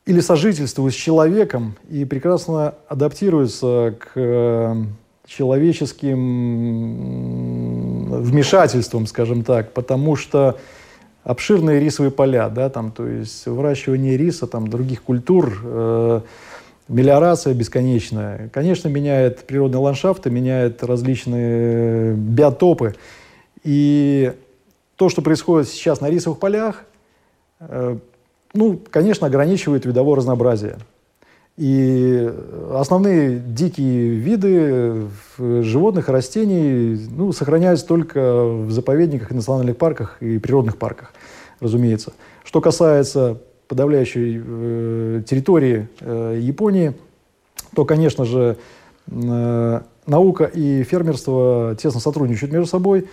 или 0.07 0.21
сожительствуют 0.21 0.95
с 0.95 0.97
человеком 0.97 1.75
и 1.91 2.05
прекрасно 2.05 2.75
адаптируются 2.89 3.97
к 3.99 4.13
э, 4.15 4.85
человеческим 5.27 6.17
вмешательствам, 8.23 9.07
скажем 9.07 9.43
так, 9.43 9.73
потому 9.73 10.17
что 10.17 10.59
обширные 11.25 11.81
рисовые 11.81 12.13
поля, 12.13 12.49
да, 12.49 12.71
там, 12.71 12.93
то 12.93 13.07
есть 13.07 13.47
выращивание 13.47 14.17
риса, 14.17 14.47
там, 14.47 14.69
других 14.69 15.03
культур, 15.03 15.61
э, 15.65 16.21
мелиорация 16.87 17.53
бесконечная, 17.53 18.49
конечно, 18.53 18.89
меняет 18.89 19.41
природные 19.41 19.81
ландшафты, 19.81 20.31
меняет 20.31 20.85
различные 20.85 22.15
биотопы. 22.15 22.95
И 23.67 24.33
то, 24.95 25.09
что 25.09 25.23
происходит 25.23 25.69
сейчас 25.69 26.01
на 26.01 26.09
рисовых 26.09 26.39
полях, 26.39 26.85
э, 27.59 27.99
ну, 28.55 28.81
конечно, 28.91 29.27
ограничивает 29.27 29.85
видовое 29.85 30.17
разнообразие. 30.17 30.79
И 31.57 32.33
основные 32.73 33.41
дикие 33.41 34.11
виды 34.11 35.09
животных 35.39 36.09
и 36.09 36.13
растений 36.13 37.09
ну, 37.11 37.33
сохраняются 37.33 37.87
только 37.87 38.45
в 38.45 38.71
заповедниках, 38.71 39.33
национальных 39.33 39.77
парках 39.77 40.19
и 40.21 40.39
природных 40.39 40.77
парках, 40.77 41.13
разумеется. 41.59 42.13
Что 42.45 42.61
касается 42.61 43.41
подавляющей 43.67 44.41
э, 44.47 45.23
территории 45.27 45.89
э, 46.01 46.39
Японии, 46.41 46.93
то, 47.75 47.85
конечно 47.85 48.25
же, 48.25 48.59
э, 49.09 49.81
наука 50.07 50.45
и 50.45 50.85
фермерство 50.85 51.75
тесно 51.77 51.99
сотрудничают 51.99 52.53
между 52.53 52.69
собой. 52.69 53.09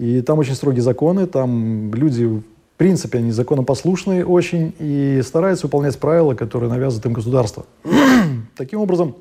И 0.00 0.22
там 0.22 0.38
очень 0.38 0.54
строгие 0.54 0.80
законы, 0.80 1.26
там 1.26 1.92
люди 1.92 2.42
принципе, 2.80 3.18
они 3.18 3.30
законопослушные 3.30 4.24
очень 4.24 4.74
и 4.78 5.20
стараются 5.22 5.66
выполнять 5.66 5.98
правила, 5.98 6.34
которые 6.34 6.70
навязывает 6.70 7.04
им 7.04 7.12
государство. 7.12 7.66
таким 8.56 8.80
образом, 8.80 9.16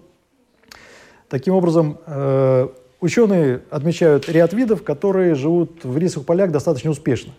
таким 1.28 1.56
образом 1.56 1.98
э, 2.06 2.70
ученые 3.02 3.60
отмечают 3.70 4.30
ряд 4.30 4.54
видов, 4.54 4.84
которые 4.84 5.36
живут 5.36 5.84
в 5.84 5.98
рисовых 5.98 6.26
полях 6.26 6.52
достаточно 6.52 6.92
успешно. 6.92 7.34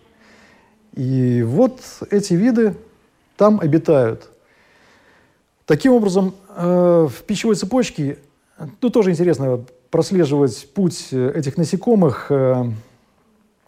И 0.95 1.43
вот 1.43 1.81
эти 2.11 2.35
виды 2.35 2.75
там 3.39 3.59
обитают. 3.59 4.29
Таким 5.65 5.95
образом, 5.95 6.35
э, 6.55 7.09
в 7.11 7.23
пищевой 7.23 7.57
цепочке, 7.57 8.19
ну, 8.83 8.91
тоже 8.91 9.13
интересно 9.13 9.65
прослеживать 9.91 10.69
путь 10.75 11.15
этих 11.15 11.57
насекомых 11.57 12.27
э, 12.29 12.65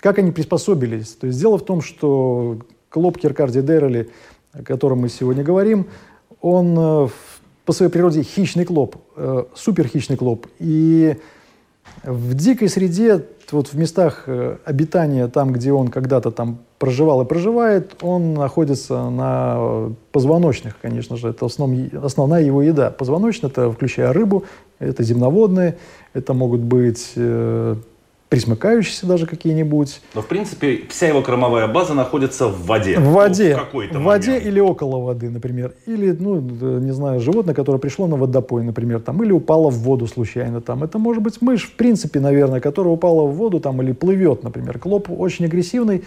как 0.02 0.18
они 0.18 0.32
приспособились? 0.32 1.12
То 1.12 1.28
есть 1.28 1.38
дело 1.38 1.58
в 1.58 1.64
том, 1.64 1.80
что 1.80 2.58
клоп 2.88 3.18
Киркарди 3.18 3.62
Деррели, 3.62 4.10
о 4.52 4.62
котором 4.64 4.98
мы 4.98 5.08
сегодня 5.08 5.44
говорим, 5.44 5.86
он 6.40 6.74
э, 6.76 7.08
по 7.64 7.72
своей 7.72 7.90
природе 7.90 8.24
хищный 8.24 8.64
клоп, 8.64 8.96
э, 9.16 9.44
суперхищный 9.54 10.16
клоп. 10.16 10.48
И 10.58 11.16
в 12.02 12.34
дикой 12.34 12.68
среде, 12.68 13.24
вот 13.52 13.68
в 13.68 13.74
местах 13.74 14.24
э, 14.26 14.56
обитания, 14.64 15.28
там, 15.28 15.52
где 15.52 15.72
он 15.72 15.86
когда-то 15.86 16.32
там 16.32 16.58
проживал 16.80 17.22
и 17.22 17.24
проживает, 17.24 17.94
он 18.02 18.34
находится 18.34 19.08
на 19.08 19.92
позвоночных, 20.10 20.74
конечно 20.82 21.16
же. 21.16 21.28
Это 21.28 21.46
основ, 21.46 21.70
основная 22.02 22.42
его 22.42 22.60
еда. 22.60 22.90
Позвоночные, 22.90 23.52
это 23.52 23.70
включая 23.70 24.12
рыбу, 24.12 24.42
это 24.80 25.04
земноводные, 25.04 25.78
это 26.12 26.34
могут 26.34 26.60
быть 26.60 27.12
присмыкающиеся 28.32 29.06
даже 29.06 29.26
какие-нибудь. 29.26 30.00
Но, 30.14 30.22
в 30.22 30.26
принципе, 30.26 30.84
вся 30.88 31.06
его 31.06 31.20
кормовая 31.20 31.68
база 31.68 31.92
находится 31.92 32.48
в 32.48 32.64
воде. 32.64 32.98
В 32.98 33.12
воде. 33.12 33.60
Ну, 33.74 33.80
в, 33.80 34.02
в 34.02 34.04
воде 34.04 34.38
или 34.38 34.58
около 34.58 35.04
воды, 35.04 35.28
например. 35.28 35.74
Или, 35.84 36.12
ну, 36.12 36.40
не 36.40 36.92
знаю, 36.92 37.20
животное, 37.20 37.54
которое 37.54 37.76
пришло 37.76 38.06
на 38.06 38.16
водопой, 38.16 38.64
например, 38.64 39.00
там, 39.00 39.22
или 39.22 39.32
упало 39.32 39.68
в 39.68 39.80
воду 39.80 40.06
случайно 40.06 40.62
там. 40.62 40.82
Это 40.82 40.98
может 40.98 41.22
быть 41.22 41.42
мышь, 41.42 41.64
в 41.64 41.76
принципе, 41.76 42.20
наверное, 42.20 42.60
которая 42.60 42.94
упала 42.94 43.26
в 43.26 43.34
воду 43.34 43.60
там 43.60 43.82
или 43.82 43.92
плывет, 43.92 44.42
например. 44.42 44.78
Клоп 44.78 45.10
очень 45.10 45.44
агрессивный, 45.44 46.02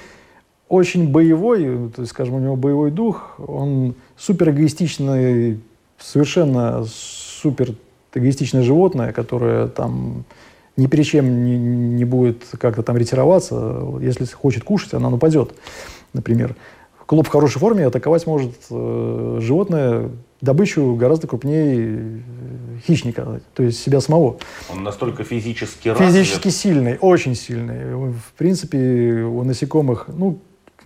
очень 0.68 1.12
боевой, 1.12 1.92
то 1.96 2.02
есть, 2.02 2.10
скажем, 2.10 2.36
у 2.36 2.40
него 2.40 2.56
боевой 2.56 2.90
дух, 2.90 3.36
он 3.38 3.94
супер 4.18 4.50
эгоистичный, 4.50 5.60
совершенно 6.00 6.86
супер 6.88 7.76
эгоистичное 8.16 8.64
животное, 8.64 9.12
которое 9.14 9.68
там 9.68 10.26
ни 10.78 10.88
перед 10.88 11.06
чем 11.06 11.46
не, 11.46 11.58
не 11.58 12.06
будет 12.06 12.44
как-то 12.60 12.84
там 12.84 12.98
ретироваться. 12.98 13.82
Если 14.02 14.26
хочет 14.26 14.64
кушать, 14.64 14.94
она 14.94 15.10
нападет, 15.10 15.54
например. 16.14 16.56
Клоп 17.06 17.28
в 17.28 17.30
хорошей 17.30 17.60
форме 17.60 17.86
атаковать 17.86 18.26
может 18.26 18.56
э, 18.72 19.38
животное, 19.42 20.10
добычу 20.42 20.96
гораздо 20.96 21.28
крупнее 21.28 22.24
хищника, 22.86 23.42
то 23.54 23.64
есть 23.64 23.80
себя 23.80 24.02
самого. 24.02 24.38
Он 24.72 24.84
настолько 24.84 25.24
физически 25.24 25.90
развит? 25.90 26.10
Физически 26.10 26.50
сильный, 26.50 26.98
очень 27.00 27.36
сильный. 27.36 27.96
В 27.96 28.34
принципе, 28.36 29.24
у 29.24 29.44
насекомых, 29.44 30.08
ну, 30.08 30.40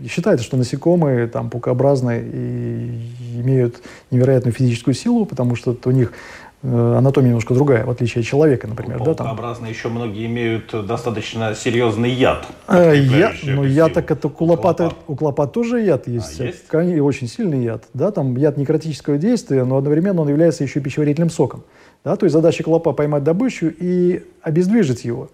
считается, 0.09 0.45
что 0.45 0.57
насекомые, 0.57 1.27
там, 1.27 1.49
паукообразные, 1.49 2.21
и 2.21 3.11
имеют 3.39 3.81
невероятную 4.11 4.53
физическую 4.53 4.95
силу, 4.95 5.25
потому 5.25 5.55
что 5.55 5.77
у 5.85 5.91
них 5.91 6.11
Э, 6.11 6.48
анатомия 6.61 7.29
немножко 7.29 7.53
другая, 7.53 7.85
в 7.85 7.89
отличие 7.89 8.21
от 8.21 8.27
человека, 8.27 8.67
например. 8.67 9.01
Да, 9.03 9.13
там. 9.13 9.37
еще 9.65 9.87
многие 9.87 10.25
имеют 10.25 10.73
достаточно 10.85 11.55
серьезный 11.55 12.11
яд. 12.11 12.45
Э, 12.67 12.93
я, 12.95 13.31
ну, 13.43 13.63
яд 13.63 13.93
так 13.93 14.11
это 14.11 14.27
у 14.27 14.45
лопаты, 14.45 14.89
у 15.07 15.15
клопа 15.15 15.47
тоже 15.47 15.79
яд 15.81 16.07
есть. 16.07 16.39
А, 16.41 16.43
есть? 16.43 16.65
И 16.73 16.99
очень 16.99 17.27
сильный 17.27 17.63
яд. 17.63 17.85
Да, 17.93 18.11
там 18.11 18.35
яд 18.35 18.57
некротического 18.57 19.17
действия, 19.17 19.63
но 19.63 19.77
одновременно 19.77 20.21
он 20.21 20.29
является 20.29 20.63
еще 20.63 20.81
пищеварительным 20.81 21.29
соком. 21.29 21.63
Да, 22.03 22.15
то 22.15 22.25
есть 22.25 22.33
задача 22.33 22.63
клопа 22.63 22.93
поймать 22.93 23.23
добычу 23.23 23.67
и 23.67 24.23
обездвижить 24.41 25.05
его. 25.05 25.29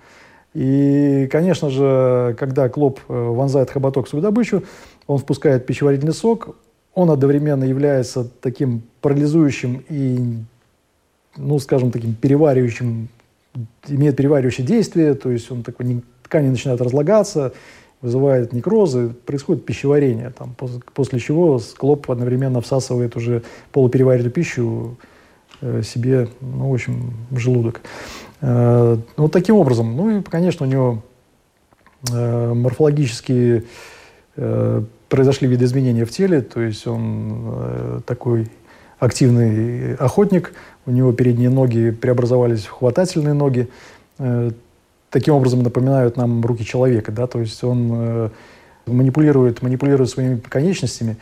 И, 0.54 1.28
конечно 1.32 1.70
же, 1.70 2.36
когда 2.40 2.70
клоп 2.70 3.00
э, 3.08 3.14
вонзает 3.14 3.70
хоботок 3.72 4.08
в 4.08 4.10
свою 4.10 4.24
добычу, 4.24 4.64
он 5.06 5.18
впускает 5.18 5.66
пищеварительный 5.66 6.14
сок, 6.14 6.56
он 6.94 7.12
одновременно 7.12 7.66
является 7.66 8.26
таким 8.42 8.84
парализующим 9.02 9.84
и 9.90 10.38
ну, 11.38 11.60
скажем, 11.60 11.92
таким 11.92 12.14
переваривающим, 12.14 13.08
имеет 13.88 14.16
переваривающее 14.16 14.66
действие, 14.66 15.14
то 15.14 15.30
есть 15.32 15.52
он 15.52 15.64
такой, 15.64 16.04
ткани 16.24 16.50
начинают 16.50 16.82
разлагаться, 16.82 17.54
вызывает 18.02 18.54
некрозы, 18.54 19.10
происходит 19.26 19.66
пищеварение, 19.66 20.32
там, 20.32 20.56
после, 20.94 21.20
чего 21.20 21.60
склоп 21.60 22.10
одновременно 22.12 22.62
всасывает 22.62 23.16
уже 23.16 23.44
полупереваренную 23.72 24.32
пищу 24.32 24.98
э, 25.62 25.82
себе, 25.84 26.28
ну, 26.42 26.70
в 26.70 26.74
общем, 26.74 27.14
в 27.32 27.38
желудок. 27.40 27.82
Э, 28.42 28.98
вот 29.18 29.32
таким 29.32 29.56
образом. 29.56 29.96
Ну 29.96 30.20
и, 30.20 30.22
конечно, 30.22 30.66
у 30.66 30.70
него 30.70 31.04
э, 32.12 32.54
морфологические 32.54 33.64
э, 34.36 34.84
произошли 35.10 35.48
видоизменения 35.48 36.06
в 36.06 36.12
теле, 36.12 36.42
то 36.42 36.62
есть 36.62 36.86
он 36.86 37.34
э, 37.46 38.02
такой 38.06 38.48
активный 39.00 39.96
охотник, 39.96 40.54
у 40.86 40.92
него 40.92 41.12
передние 41.14 41.50
ноги 41.50 41.92
преобразовались 41.92 42.66
в 42.66 42.72
хватательные 42.72 43.34
ноги, 43.34 43.68
э, 44.20 44.52
таким 45.10 45.34
образом 45.34 45.64
напоминают 45.64 46.18
нам 46.18 46.46
руки 46.46 46.66
человека, 46.66 47.12
да, 47.12 47.28
то 47.28 47.40
есть 47.40 47.64
он 47.64 47.92
э, 47.94 48.30
манипулирует, 48.86 49.62
манипулирует 49.62 50.10
своими 50.10 50.38
конечностями 50.38 51.18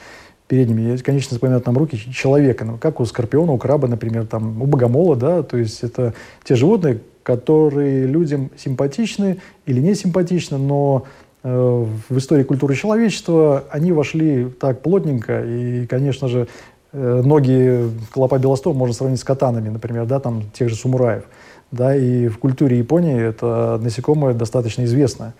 передними, 0.47 0.97
конечности 0.97 1.35
напоминают 1.35 1.65
нам 1.65 1.77
руки 1.77 1.97
человека, 2.13 2.65
ну, 2.65 2.77
как 2.77 2.99
у 2.99 3.05
скорпиона, 3.05 3.53
у 3.53 3.57
краба, 3.57 3.87
например, 3.87 4.27
там, 4.27 4.61
у 4.61 4.65
богомола, 4.65 5.15
да, 5.15 5.43
то 5.43 5.57
есть 5.57 5.83
это 5.83 6.13
те 6.43 6.55
животные, 6.55 6.99
которые 7.23 8.05
людям 8.05 8.51
симпатичны 8.57 9.37
или 9.65 9.79
не 9.79 9.95
симпатичны, 9.95 10.57
но 10.57 11.05
э, 11.43 11.85
в 12.09 12.17
истории 12.17 12.43
культуры 12.43 12.75
человечества 12.75 13.63
они 13.71 13.91
вошли 13.91 14.49
так 14.59 14.81
плотненько, 14.81 15.43
и, 15.43 15.87
конечно 15.87 16.27
же, 16.27 16.47
Ноги 16.93 17.89
клопа 18.11 18.37
белостова 18.37 18.75
можно 18.75 18.93
сравнить 18.93 19.19
с 19.19 19.23
катанами, 19.23 19.69
например, 19.69 20.05
да, 20.05 20.19
там 20.19 20.43
тех 20.53 20.69
же 20.69 20.75
самураев. 20.75 21.23
Да, 21.71 21.95
и 21.95 22.27
в 22.27 22.37
культуре 22.37 22.77
Японии 22.77 23.19
это 23.19 23.79
насекомое 23.81 24.35
достаточно 24.35 24.83
известное. 24.83 25.33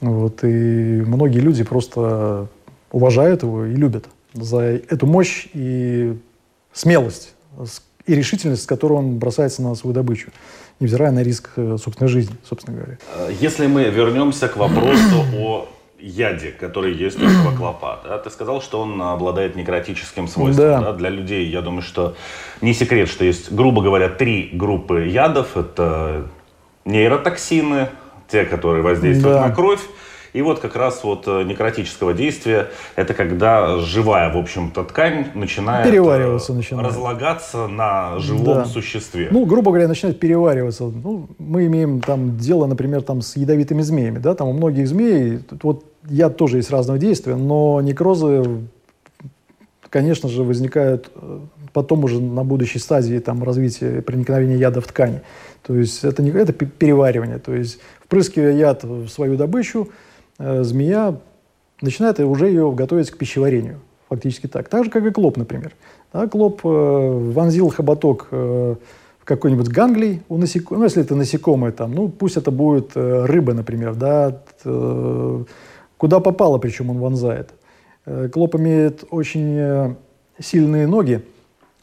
Вот, 0.00 0.44
и 0.44 1.02
многие 1.06 1.40
люди 1.40 1.64
просто 1.64 2.46
уважают 2.92 3.42
его 3.42 3.64
и 3.64 3.74
любят 3.74 4.06
за 4.34 4.60
эту 4.60 5.06
мощь 5.06 5.48
и 5.52 6.16
смелость 6.72 7.34
и 8.06 8.14
решительность, 8.14 8.62
с 8.62 8.66
которой 8.66 8.94
он 8.94 9.18
бросается 9.18 9.62
на 9.62 9.74
свою 9.74 9.94
добычу, 9.94 10.30
невзирая 10.80 11.10
на 11.10 11.22
риск 11.22 11.50
э, 11.56 11.76
собственной 11.82 12.08
жизни, 12.08 12.34
собственно 12.44 12.76
говоря. 12.76 12.98
Э, 13.16 13.32
если 13.40 13.66
мы 13.66 13.84
вернемся 13.84 14.48
к 14.48 14.56
вопросу 14.56 15.24
о 15.38 15.68
яде, 16.04 16.50
который 16.50 16.92
есть 16.92 17.20
у 17.20 17.24
этого 17.24 17.56
клопа. 17.56 18.00
Да? 18.04 18.18
Ты 18.18 18.30
сказал, 18.30 18.60
что 18.60 18.80
он 18.80 19.00
обладает 19.00 19.56
некротическим 19.56 20.28
свойством. 20.28 20.66
Да. 20.66 20.80
Да? 20.80 20.92
Для 20.92 21.08
людей, 21.08 21.46
я 21.48 21.62
думаю, 21.62 21.82
что 21.82 22.14
не 22.60 22.74
секрет, 22.74 23.08
что 23.08 23.24
есть, 23.24 23.50
грубо 23.50 23.82
говоря, 23.82 24.08
три 24.08 24.50
группы 24.52 25.06
ядов. 25.06 25.56
Это 25.56 26.28
нейротоксины, 26.84 27.88
те, 28.28 28.44
которые 28.44 28.82
воздействуют 28.82 29.38
да. 29.38 29.48
на 29.48 29.54
кровь, 29.54 29.80
и 30.34 30.42
вот 30.42 30.58
как 30.58 30.74
раз 30.74 31.04
вот 31.04 31.28
э, 31.28 31.44
некротического 31.44 32.12
действия, 32.12 32.68
это 32.96 33.14
когда 33.14 33.78
живая, 33.78 34.32
в 34.32 34.36
общем-то, 34.36 34.82
ткань 34.82 35.28
начинает, 35.34 35.88
перевариваться 35.88 36.52
э, 36.52 36.56
начинает. 36.56 36.88
разлагаться 36.88 37.68
на 37.68 38.18
живом 38.18 38.56
да. 38.56 38.64
существе. 38.64 39.28
Ну, 39.30 39.46
грубо 39.46 39.70
говоря, 39.70 39.86
начинает 39.86 40.18
перевариваться. 40.18 40.84
Ну, 40.84 41.28
мы 41.38 41.66
имеем 41.66 42.00
там 42.00 42.36
дело, 42.36 42.66
например, 42.66 43.02
там 43.02 43.22
с 43.22 43.36
ядовитыми 43.36 43.82
змеями, 43.82 44.18
да, 44.18 44.34
там 44.34 44.48
у 44.48 44.52
многих 44.52 44.88
змей, 44.88 45.38
вот 45.62 45.84
яд 46.08 46.36
тоже 46.36 46.56
есть 46.56 46.70
разного 46.70 46.98
действия, 46.98 47.36
но 47.36 47.80
некрозы, 47.80 48.44
конечно 49.88 50.28
же, 50.28 50.42
возникают 50.42 51.12
э, 51.14 51.38
потом 51.72 52.02
уже 52.02 52.20
на 52.20 52.42
будущей 52.42 52.80
стадии 52.80 53.20
там, 53.20 53.44
развития 53.44 54.02
проникновения 54.02 54.56
яда 54.56 54.80
в 54.80 54.86
ткани. 54.88 55.20
То 55.64 55.76
есть 55.76 56.02
это, 56.02 56.22
не, 56.22 56.30
это 56.30 56.52
переваривание. 56.52 57.38
То 57.38 57.54
есть 57.54 57.78
впрыскивая 58.04 58.52
яд 58.52 58.82
в 58.82 59.08
свою 59.08 59.36
добычу, 59.36 59.90
змея 60.38 61.16
начинает 61.80 62.20
уже 62.20 62.48
ее 62.48 62.72
готовить 62.72 63.10
к 63.10 63.18
пищеварению. 63.18 63.80
Фактически 64.08 64.46
так. 64.46 64.68
Так 64.68 64.84
же, 64.84 64.90
как 64.90 65.04
и 65.04 65.10
клоп, 65.10 65.36
например. 65.36 65.72
Да, 66.12 66.26
клоп 66.28 66.60
э, 66.64 66.68
вонзил 66.68 67.70
хоботок 67.70 68.28
э, 68.30 68.76
в 69.18 69.24
какой-нибудь 69.24 69.68
ганглий 69.68 70.22
у 70.28 70.36
насекомых, 70.36 70.78
ну, 70.78 70.84
если 70.84 71.02
это 71.02 71.16
насекомое, 71.16 71.72
там, 71.72 71.92
ну, 71.92 72.08
пусть 72.08 72.36
это 72.36 72.50
будет 72.50 72.92
э, 72.94 73.24
рыба, 73.24 73.54
например, 73.54 73.94
да, 73.94 74.40
э, 74.64 75.44
куда 75.96 76.20
попало, 76.20 76.58
причем 76.58 76.90
он 76.90 76.98
вонзает. 76.98 77.50
Э, 78.06 78.28
клоп 78.32 78.54
имеет 78.56 79.04
очень 79.10 79.56
э, 79.56 79.94
сильные 80.38 80.86
ноги, 80.86 81.24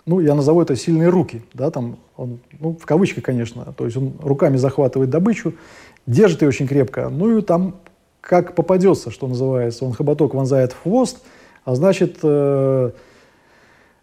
ну, 0.06 0.20
я 0.20 0.36
назову 0.36 0.62
это 0.62 0.76
сильные 0.76 1.10
руки, 1.10 1.42
да, 1.54 1.72
там, 1.72 1.98
он, 2.16 2.40
ну, 2.60 2.78
в 2.80 2.86
кавычках, 2.86 3.24
конечно, 3.24 3.74
то 3.76 3.86
есть 3.86 3.98
он 3.98 4.14
руками 4.22 4.58
захватывает 4.58 5.10
добычу, 5.10 5.54
держит 6.06 6.44
ее 6.44 6.48
очень 6.48 6.68
крепко, 6.68 7.10
ну, 7.10 7.38
и 7.38 7.42
там 7.42 7.76
как 8.22 8.56
попадется, 8.56 9.12
что 9.12 9.28
называется. 9.28 9.84
Он 9.86 9.94
хоботок 9.94 10.34
вонзает 10.34 10.72
в 10.72 10.84
хвост, 10.84 11.18
а 11.66 11.76
значит, 11.76 12.20
э, 12.24 12.92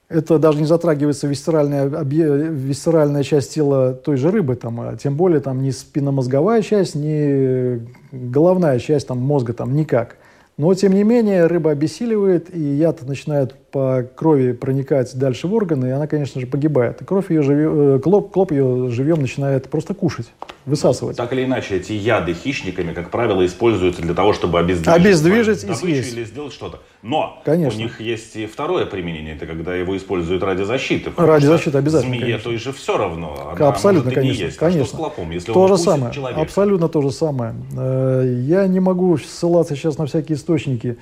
это 0.09 0.39
даже 0.39 0.59
не 0.59 0.67
затрагивается 0.67 1.27
висцеральная, 1.27 1.87
висцеральная 1.87 3.23
часть 3.23 3.55
тела 3.55 3.93
той 3.93 4.17
же 4.17 4.31
рыбы, 4.31 4.57
там, 4.57 4.81
а 4.81 4.97
тем 4.97 5.17
более 5.17 5.41
там 5.41 5.63
ни 5.63 5.71
спинномозговая 5.71 6.63
часть, 6.63 6.95
ни 6.95 7.87
головная 8.13 8.79
часть 8.79 9.07
там, 9.09 9.19
мозга 9.19 9.53
там 9.53 9.75
никак. 9.75 10.17
Но, 10.57 10.75
тем 10.75 10.93
не 10.93 11.05
менее, 11.05 11.47
рыба 11.47 11.71
обессиливает, 11.71 12.55
и 12.55 12.59
яд 12.59 13.03
начинает 13.03 13.55
по 13.71 14.03
крови 14.15 14.53
проникать 14.53 15.15
дальше 15.17 15.47
в 15.47 15.55
органы, 15.55 15.87
и 15.87 15.91
она, 15.91 16.07
конечно 16.07 16.41
же, 16.41 16.47
погибает. 16.47 17.03
И 17.03 17.05
кровь 17.05 17.31
ее 17.31 17.43
живе, 17.43 17.69
э, 17.71 18.01
клоп, 18.03 18.33
клоп 18.33 18.53
ее 18.53 18.89
живем 18.91 19.21
начинает 19.21 19.69
просто 19.69 19.95
кушать, 19.95 20.27
высасывать. 20.65 21.17
Так 21.17 21.33
или 21.33 21.45
иначе, 21.45 21.77
эти 21.77 21.93
яды 21.93 22.33
хищниками, 22.33 22.93
как 22.95 23.11
правило, 23.11 23.45
используются 23.45 24.01
для 24.01 24.15
того, 24.15 24.33
чтобы 24.33 24.59
обездвижить, 24.59 24.89
обездвижить 24.89 25.65
и 25.65 25.75
съесть. 25.75 26.13
или 26.15 26.25
сделать 26.25 26.53
что-то. 26.53 26.81
Но 27.03 27.43
конечно. 27.45 27.79
у 27.79 27.83
них 27.83 28.01
есть 28.01 28.37
и 28.37 28.47
второе 28.47 28.87
применение, 28.87 29.37
это 29.37 29.47
когда 29.47 29.75
его 29.75 29.97
используют 29.97 30.43
ради 30.43 30.63
защиты. 30.63 31.13
Ради 31.17 31.47
защиты 31.47 31.79
обязательно. 31.79 32.15
Змее 32.15 32.23
конечно. 32.23 32.45
той 32.45 32.57
же 32.57 32.73
все 32.73 32.97
равно. 32.97 33.53
Она, 33.55 33.69
Абсолютно, 33.69 34.11
может, 34.11 34.15
конечно. 34.15 34.45
есть. 34.45 34.57
конечно. 34.57 34.83
А 34.83 34.87
что 34.87 34.97
с 34.97 34.99
клопом, 34.99 35.31
если 35.31 35.53
то 35.53 35.61
он 35.61 35.69
же 35.69 35.79
самое. 35.79 36.13
Человека? 36.15 36.41
Абсолютно 36.41 36.89
то 36.89 37.03
же 37.03 37.11
самое. 37.11 37.55
Э, 37.77 38.43
я 38.47 38.67
не 38.67 38.81
могу 38.81 39.19
ссылаться 39.19 39.77
сейчас 39.77 39.99
на 39.99 40.07
всякие 40.07 40.37
источники, 40.37 40.97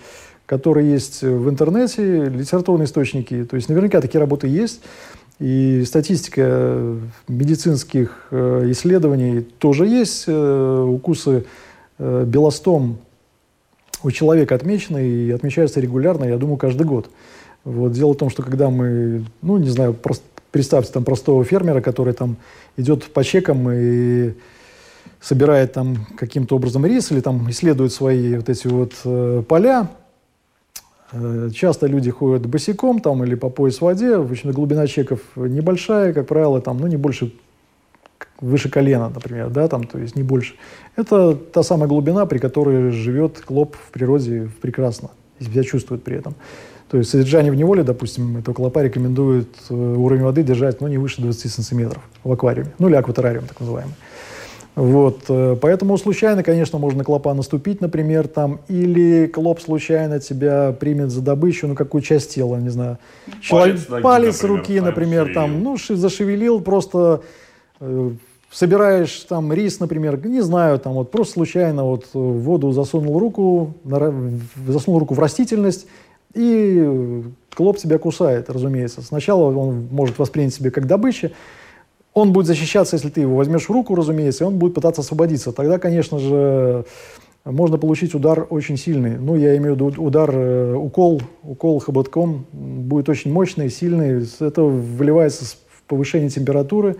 которые 0.46 0.90
есть 0.90 1.22
в 1.22 1.50
интернете, 1.50 2.24
литературные 2.24 2.86
источники. 2.86 3.44
То 3.44 3.56
есть 3.56 3.68
наверняка 3.68 4.00
такие 4.00 4.20
работы 4.20 4.48
есть. 4.48 4.80
И 5.38 5.84
статистика 5.84 6.96
медицинских 7.28 8.28
э, 8.30 8.70
исследований 8.70 9.40
тоже 9.40 9.86
есть. 9.86 10.24
Э, 10.26 10.84
укусы 10.88 11.44
белостом 11.98 12.98
у 14.02 14.10
человека 14.10 14.54
отмечены 14.54 15.06
и 15.08 15.30
отмечаются 15.30 15.80
регулярно, 15.80 16.24
я 16.24 16.36
думаю, 16.36 16.58
каждый 16.58 16.86
год. 16.86 17.08
Вот. 17.64 17.92
Дело 17.92 18.12
в 18.12 18.16
том, 18.16 18.30
что 18.30 18.42
когда 18.42 18.70
мы, 18.70 19.24
ну, 19.42 19.56
не 19.56 19.70
знаю, 19.70 19.94
просто 19.94 20.24
представьте 20.52 20.92
там 20.92 21.04
простого 21.04 21.44
фермера, 21.44 21.80
который 21.80 22.14
там 22.14 22.36
идет 22.76 23.04
по 23.12 23.24
чекам 23.24 23.68
и 23.70 24.32
собирает 25.20 25.72
там 25.72 26.06
каким-то 26.16 26.56
образом 26.56 26.86
рис 26.86 27.10
или 27.10 27.20
там 27.20 27.50
исследует 27.50 27.92
свои 27.92 28.36
вот 28.36 28.48
эти 28.48 28.66
вот 28.66 28.92
э, 29.04 29.42
поля. 29.46 29.90
Э, 31.12 31.50
часто 31.54 31.86
люди 31.86 32.10
ходят 32.10 32.46
босиком 32.46 33.00
там 33.00 33.24
или 33.24 33.34
по 33.34 33.50
пояс 33.50 33.78
в 33.78 33.82
воде. 33.82 34.16
В 34.16 34.30
общем, 34.30 34.50
глубина 34.52 34.86
чеков 34.86 35.20
небольшая, 35.36 36.12
как 36.12 36.26
правило, 36.26 36.60
там, 36.60 36.78
ну, 36.78 36.86
не 36.86 36.96
больше 36.96 37.32
выше 38.40 38.68
колена, 38.68 39.08
например, 39.08 39.50
да, 39.50 39.68
там, 39.68 39.84
то 39.84 39.98
есть 39.98 40.16
не 40.16 40.22
больше. 40.22 40.54
Это 40.96 41.34
та 41.34 41.62
самая 41.62 41.88
глубина, 41.88 42.26
при 42.26 42.38
которой 42.38 42.90
живет 42.90 43.40
клоп 43.40 43.76
в 43.76 43.90
природе 43.90 44.50
прекрасно, 44.60 45.10
и 45.38 45.44
себя 45.44 45.62
чувствует 45.62 46.02
при 46.02 46.16
этом. 46.16 46.34
То 46.90 46.98
есть 46.98 47.10
содержание 47.10 47.50
в 47.50 47.56
неволе, 47.56 47.82
допустим, 47.82 48.36
этого 48.36 48.54
клопа 48.54 48.82
рекомендует 48.82 49.48
э, 49.70 49.74
уровень 49.74 50.22
воды 50.22 50.42
держать, 50.42 50.80
ну, 50.80 50.88
не 50.88 50.98
выше 50.98 51.20
20 51.20 51.50
сантиметров 51.50 52.02
в 52.22 52.30
аквариуме, 52.30 52.72
ну, 52.78 52.88
или 52.88 52.94
акваториум, 52.94 53.46
так 53.46 53.58
называемый. 53.60 53.94
Вот, 54.76 55.22
э, 55.28 55.56
поэтому 55.60 55.98
случайно, 55.98 56.42
конечно, 56.44 56.78
можно 56.78 57.02
клопа 57.02 57.34
наступить, 57.34 57.80
например, 57.80 58.28
там, 58.28 58.60
или 58.68 59.26
клоп 59.26 59.60
случайно 59.60 60.20
тебя 60.20 60.72
примет 60.78 61.10
за 61.10 61.22
добычу, 61.22 61.66
ну, 61.66 61.74
какую 61.74 62.02
часть 62.02 62.34
тела, 62.34 62.56
не 62.58 62.68
знаю. 62.68 62.98
Палец, 63.50 63.88
ноги, 63.88 64.02
палец 64.02 64.42
например, 64.42 64.58
руки, 64.58 64.80
например, 64.80 65.34
там, 65.34 65.62
ну, 65.62 65.76
зашевелил, 65.78 66.60
просто 66.60 67.22
Э, 67.80 68.10
собираешь 68.50 69.12
там 69.28 69.52
рис, 69.52 69.80
например, 69.80 70.24
не 70.26 70.40
знаю, 70.40 70.78
там 70.78 70.94
вот 70.94 71.10
просто 71.10 71.34
случайно 71.34 71.84
вот 71.84 72.06
в 72.14 72.38
воду 72.40 72.72
засунул 72.72 73.18
руку, 73.18 73.74
засунул 74.66 75.00
руку 75.00 75.14
в 75.14 75.18
растительность, 75.18 75.86
и 76.32 77.22
клоп 77.54 77.78
тебя 77.78 77.98
кусает, 77.98 78.48
разумеется. 78.48 79.02
Сначала 79.02 79.54
он 79.54 79.88
может 79.90 80.18
воспринять 80.18 80.54
себя 80.54 80.70
как 80.70 80.86
добыча, 80.86 81.32
он 82.16 82.32
будет 82.32 82.46
защищаться, 82.46 82.96
если 82.96 83.10
ты 83.10 83.20
его 83.20 83.36
возьмешь 83.36 83.68
в 83.68 83.70
руку, 83.70 83.94
разумеется, 83.94 84.44
и 84.44 84.46
он 84.46 84.58
будет 84.58 84.74
пытаться 84.74 85.02
освободиться. 85.02 85.52
Тогда, 85.52 85.78
конечно 85.78 86.18
же, 86.18 86.84
можно 87.44 87.78
получить 87.78 88.14
удар 88.14 88.46
очень 88.50 88.76
сильный. 88.76 89.16
Ну, 89.18 89.36
я 89.36 89.56
имею 89.56 89.74
в 89.74 89.76
виду 89.76 90.02
удар, 90.02 90.30
э, 90.32 90.74
укол, 90.74 91.22
укол 91.42 91.78
хоботком 91.78 92.46
будет 92.52 93.08
очень 93.08 93.32
мощный, 93.32 93.70
сильный. 93.70 94.26
Это 94.40 94.62
выливается 94.62 95.44
в 95.44 95.82
повышение 95.86 96.30
температуры, 96.30 96.96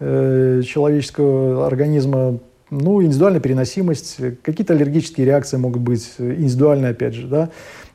Э, 0.00 0.60
человеческого 0.66 1.66
организма, 1.66 2.40
ну, 2.68 3.00
индивидуальная 3.00 3.40
переносимость, 3.40 4.16
какие-то 4.42 4.74
аллергические 4.74 5.24
реакции 5.24 5.56
могут 5.56 5.82
быть, 5.82 6.14
индивидуальные, 6.18 6.90
опять 6.90 7.14
же, 7.14 7.28
да. 7.28 7.50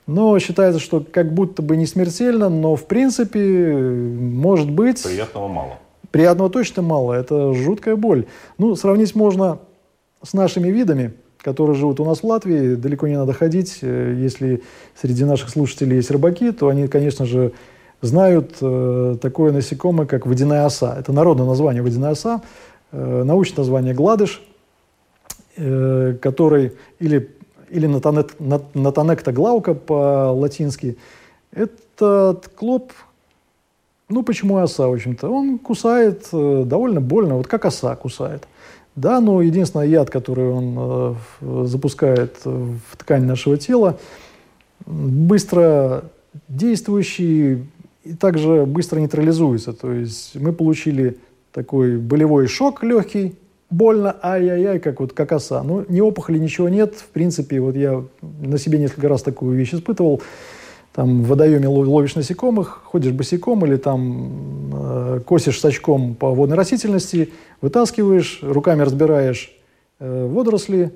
Но 0.08 0.40
считается, 0.40 0.80
что 0.80 1.06
как 1.12 1.34
будто 1.34 1.62
бы 1.62 1.76
не 1.76 1.86
смертельно, 1.86 2.48
но 2.48 2.78
в 2.78 2.86
принципе 2.86 3.74
может 3.74 4.72
быть... 4.72 5.04
Приятного 5.04 5.50
мало. 5.50 5.80
Приятного 6.12 6.50
точно 6.50 6.82
мало. 6.82 7.14
Это 7.14 7.54
жуткая 7.54 7.96
боль. 7.96 8.26
Ну, 8.58 8.76
сравнить 8.76 9.16
можно 9.16 9.60
с 10.24 10.34
нашими 10.34 10.70
видами, 10.70 11.14
которые 11.38 11.76
живут 11.76 12.00
у 12.00 12.06
нас 12.06 12.22
в 12.22 12.24
Латвии. 12.26 12.76
Далеко 12.76 13.08
не 13.08 13.18
надо 13.18 13.34
ходить. 13.34 13.80
Э, 13.82 14.16
если 14.18 14.64
среди 15.00 15.24
наших 15.24 15.50
слушателей 15.50 15.98
есть 15.98 16.12
рыбаки, 16.12 16.52
то 16.52 16.68
они, 16.68 16.88
конечно 16.88 17.26
же, 17.26 17.54
знают 18.02 18.58
э, 18.62 19.18
такое 19.22 19.52
насекомое, 19.52 20.08
как 20.08 20.26
водяная 20.26 20.66
оса. 20.66 20.96
Это 20.98 21.12
народное 21.12 21.46
название 21.46 21.82
водяная 21.82 22.12
оса, 22.12 22.42
э, 22.92 23.24
научное 23.24 23.60
название 23.60 23.94
гладыш, 23.94 24.42
э, 25.58 26.16
который 26.22 26.74
или, 27.00 27.36
или 27.70 27.88
натонекта 27.88 29.32
глаука 29.32 29.74
по-латински. 29.74 30.98
Этот 31.52 32.48
клоп, 32.56 32.94
ну 34.10 34.24
почему 34.24 34.58
оса, 34.58 34.88
в 34.88 34.94
общем-то, 34.94 35.30
он 35.30 35.60
кусает 35.60 36.28
э, 36.34 36.64
довольно 36.66 37.02
больно, 37.02 37.36
вот 37.36 37.48
как 37.48 37.66
оса 37.66 37.96
кусает. 37.96 38.48
Да, 38.96 39.22
но 39.22 39.42
единственный 39.42 39.88
яд, 39.90 40.10
который 40.10 40.50
он 40.50 40.76
э, 41.42 41.66
запускает 41.66 42.38
в 42.44 42.98
ткань 42.98 43.24
нашего 43.24 43.58
тела, 43.58 43.98
быстро 44.86 46.06
действующий, 46.48 47.66
и 48.04 48.14
также 48.14 48.66
быстро 48.66 49.00
нейтрализуется. 49.00 49.74
То 49.74 49.92
есть 49.94 50.36
мы 50.36 50.54
получили 50.54 51.18
такой 51.54 51.98
болевой 51.98 52.48
шок 52.48 52.84
легкий, 52.84 53.36
больно, 53.70 54.16
ай-яй-яй, 54.22 54.80
как 54.80 55.00
вот 55.00 55.14
как 55.14 55.32
оса. 55.32 55.62
Ну, 55.64 55.86
ни 55.90 56.02
опухоли, 56.02 56.40
ничего 56.40 56.70
нет. 56.70 56.96
В 56.96 57.08
принципе, 57.08 57.60
вот 57.60 57.76
я 57.76 58.04
на 58.22 58.58
себе 58.58 58.80
несколько 58.80 59.08
раз 59.08 59.22
такую 59.22 59.56
вещь 59.56 59.74
испытывал. 59.74 60.22
Там 61.00 61.24
в 61.24 61.28
водоеме 61.28 61.70
ловишь 61.70 62.16
насекомых, 62.16 62.82
ходишь 62.84 63.14
босиком 63.14 63.66
или 63.66 63.78
там 63.78 64.70
э, 64.74 65.22
косишь 65.26 65.62
с 65.62 65.80
по 66.20 66.32
водной 66.32 66.58
растительности, 66.58 67.32
вытаскиваешь, 67.62 68.40
руками 68.42 68.82
разбираешь 68.82 69.50
э, 70.02 70.28
водоросли, 70.30 70.92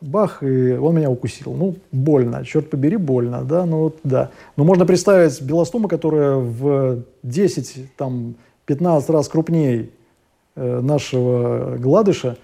бах, 0.00 0.44
и 0.44 0.74
он 0.74 0.94
меня 0.94 1.10
укусил. 1.10 1.52
Ну, 1.54 1.74
больно, 1.90 2.44
черт 2.44 2.70
побери, 2.70 2.96
больно, 2.96 3.42
да, 3.42 3.66
ну 3.66 3.92
да. 4.04 4.30
Но 4.54 4.62
можно 4.62 4.86
представить 4.86 5.42
белостому, 5.42 5.88
которая 5.88 6.36
в 6.36 7.02
10, 7.24 7.96
там, 7.96 8.36
15 8.66 9.10
раз 9.10 9.26
крупнее 9.26 9.88
э, 10.54 10.80
нашего 10.80 11.76
гладыша, 11.76 12.36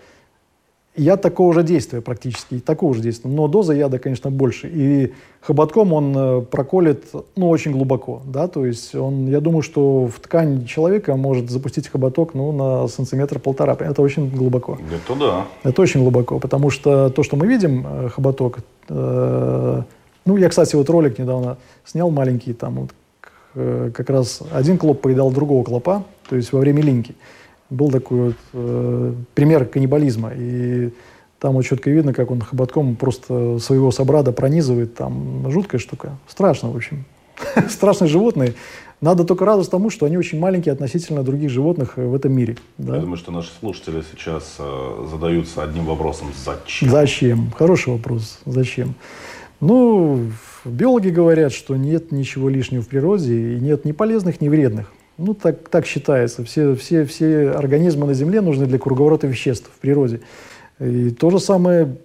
яд 0.97 1.23
такого 1.23 1.53
же 1.53 1.63
действия 1.63 2.01
практически, 2.01 2.59
такого 2.59 2.95
же 2.95 3.01
действия. 3.01 3.31
Но 3.31 3.49
доза 3.49 3.75
яда, 3.75 3.99
конечно, 3.99 4.31
больше. 4.31 4.71
И 4.73 5.13
хоботком 5.41 5.93
он 5.93 6.15
э, 6.17 6.41
проколет, 6.43 7.05
ну, 7.37 7.49
очень 7.49 7.73
глубоко, 7.73 8.23
да, 8.27 8.49
то 8.49 8.67
есть 8.67 8.95
он, 8.95 9.29
я 9.29 9.41
думаю, 9.41 9.63
что 9.63 10.07
в 10.07 10.19
ткань 10.21 10.67
человека 10.67 11.17
может 11.17 11.51
запустить 11.51 11.89
хоботок, 11.89 12.35
ну, 12.35 12.53
на 12.53 12.89
сантиметр-полтора. 12.89 13.77
Это 13.79 14.03
очень 14.03 14.31
глубоко. 14.31 14.79
Это 14.91 15.19
да. 15.19 15.47
Это 15.63 15.83
очень 15.83 16.01
глубоко, 16.01 16.39
потому 16.39 16.71
что 16.71 17.11
то, 17.11 17.23
что 17.23 17.37
мы 17.37 17.47
видим, 17.47 17.87
э, 17.87 18.09
хоботок, 18.09 18.59
э, 18.89 19.83
ну, 20.25 20.37
я, 20.37 20.49
кстати, 20.49 20.75
вот 20.75 20.91
ролик 20.91 21.19
недавно 21.19 21.59
снял 21.85 22.11
маленький, 22.11 22.53
там 22.53 22.75
вот 22.75 22.91
э, 23.55 23.91
как 23.95 24.11
раз 24.11 24.43
один 24.53 24.79
клоп 24.79 25.01
поедал 25.01 25.31
другого 25.31 25.63
клопа, 25.63 26.05
то 26.29 26.37
есть 26.37 26.53
во 26.53 26.59
время 26.59 26.83
линьки 26.83 27.15
был 27.71 27.91
такой 27.91 28.19
вот 28.19 28.37
э, 28.53 29.15
пример 29.35 29.67
каннибализма. 29.67 30.33
И 30.37 30.91
там 31.41 31.55
вот 31.55 31.63
четко 31.63 31.91
видно, 31.91 32.13
как 32.13 32.31
он 32.31 32.41
хоботком 32.41 32.97
просто 32.97 33.59
своего 33.59 33.91
собрата 33.91 34.33
пронизывает. 34.33 34.95
Там 34.95 35.51
жуткая 35.51 35.81
штука. 35.81 36.17
Страшно, 36.29 36.71
в 36.71 36.77
общем. 36.77 37.05
Страшные 37.69 38.09
животные. 38.09 38.55
Надо 39.03 39.25
только 39.25 39.45
радоваться 39.45 39.71
тому, 39.71 39.91
что 39.91 40.07
они 40.07 40.17
очень 40.17 40.39
маленькие 40.39 40.73
относительно 40.73 41.23
других 41.23 41.51
животных 41.51 41.99
в 41.99 42.15
этом 42.15 42.33
мире. 42.33 42.57
Да? 42.79 42.95
Я 42.95 43.03
думаю, 43.03 43.19
что 43.19 43.31
наши 43.31 43.51
слушатели 43.61 44.03
сейчас 44.11 44.57
э, 44.59 45.07
задаются 45.11 45.63
одним 45.63 45.85
вопросом. 45.85 46.29
Зачем? 46.45 46.89
Зачем? 46.89 47.51
Хороший 47.51 47.93
вопрос. 47.93 48.41
Зачем? 48.47 48.95
Ну, 49.61 50.31
биологи 50.65 51.09
говорят, 51.09 51.53
что 51.53 51.77
нет 51.77 52.11
ничего 52.11 52.49
лишнего 52.49 52.83
в 52.83 52.89
природе, 52.89 53.57
и 53.57 53.61
нет 53.61 53.85
ни 53.85 53.93
полезных, 53.93 54.41
ни 54.41 54.49
вредных. 54.49 54.93
Ну, 55.19 55.35
так, 55.35 55.69
так 55.69 55.87
считается. 55.87 56.45
Все, 56.45 56.75
все, 56.75 57.05
все 57.05 57.51
организмы 57.51 58.07
на 58.07 58.15
Земле 58.15 58.41
нужны 58.41 58.67
для 58.67 58.79
круговорота 58.79 59.27
веществ 59.27 59.71
в 59.75 59.79
природе. 59.79 60.21
И 60.79 61.11
то 61.11 61.31
же 61.31 61.41
самое 61.41 61.97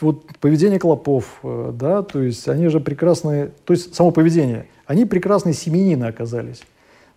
вот 0.00 0.26
поведение 0.40 0.78
клопов, 0.78 1.38
э, 1.42 1.72
да, 1.74 2.02
то 2.02 2.20
есть 2.20 2.48
они 2.48 2.68
же 2.68 2.80
прекрасные, 2.80 3.50
то 3.64 3.72
есть 3.72 3.94
само 3.94 4.10
поведение, 4.10 4.66
они 4.86 5.04
прекрасные 5.04 5.54
семенины 5.54 6.04
оказались. 6.04 6.62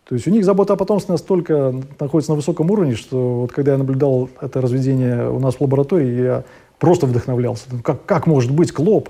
То 0.08 0.16
есть 0.16 0.28
у 0.28 0.32
них 0.32 0.44
забота 0.44 0.74
о 0.74 0.76
потомстве 0.76 1.12
настолько 1.12 1.74
находится 2.00 2.32
на 2.32 2.36
высоком 2.36 2.72
уровне, 2.72 2.96
что 2.96 3.42
вот 3.42 3.52
когда 3.52 3.74
я 3.74 3.78
наблюдал 3.78 4.30
это 4.42 4.60
разведение 4.60 5.30
у 5.30 5.40
нас 5.40 5.56
в 5.56 5.62
лаборатории, 5.62 6.22
я 6.22 6.44
просто 6.80 7.06
вдохновлялся. 7.06 7.66
Как, 7.84 8.06
как 8.06 8.26
может 8.26 8.52
быть 8.52 8.72
клоп? 8.72 9.10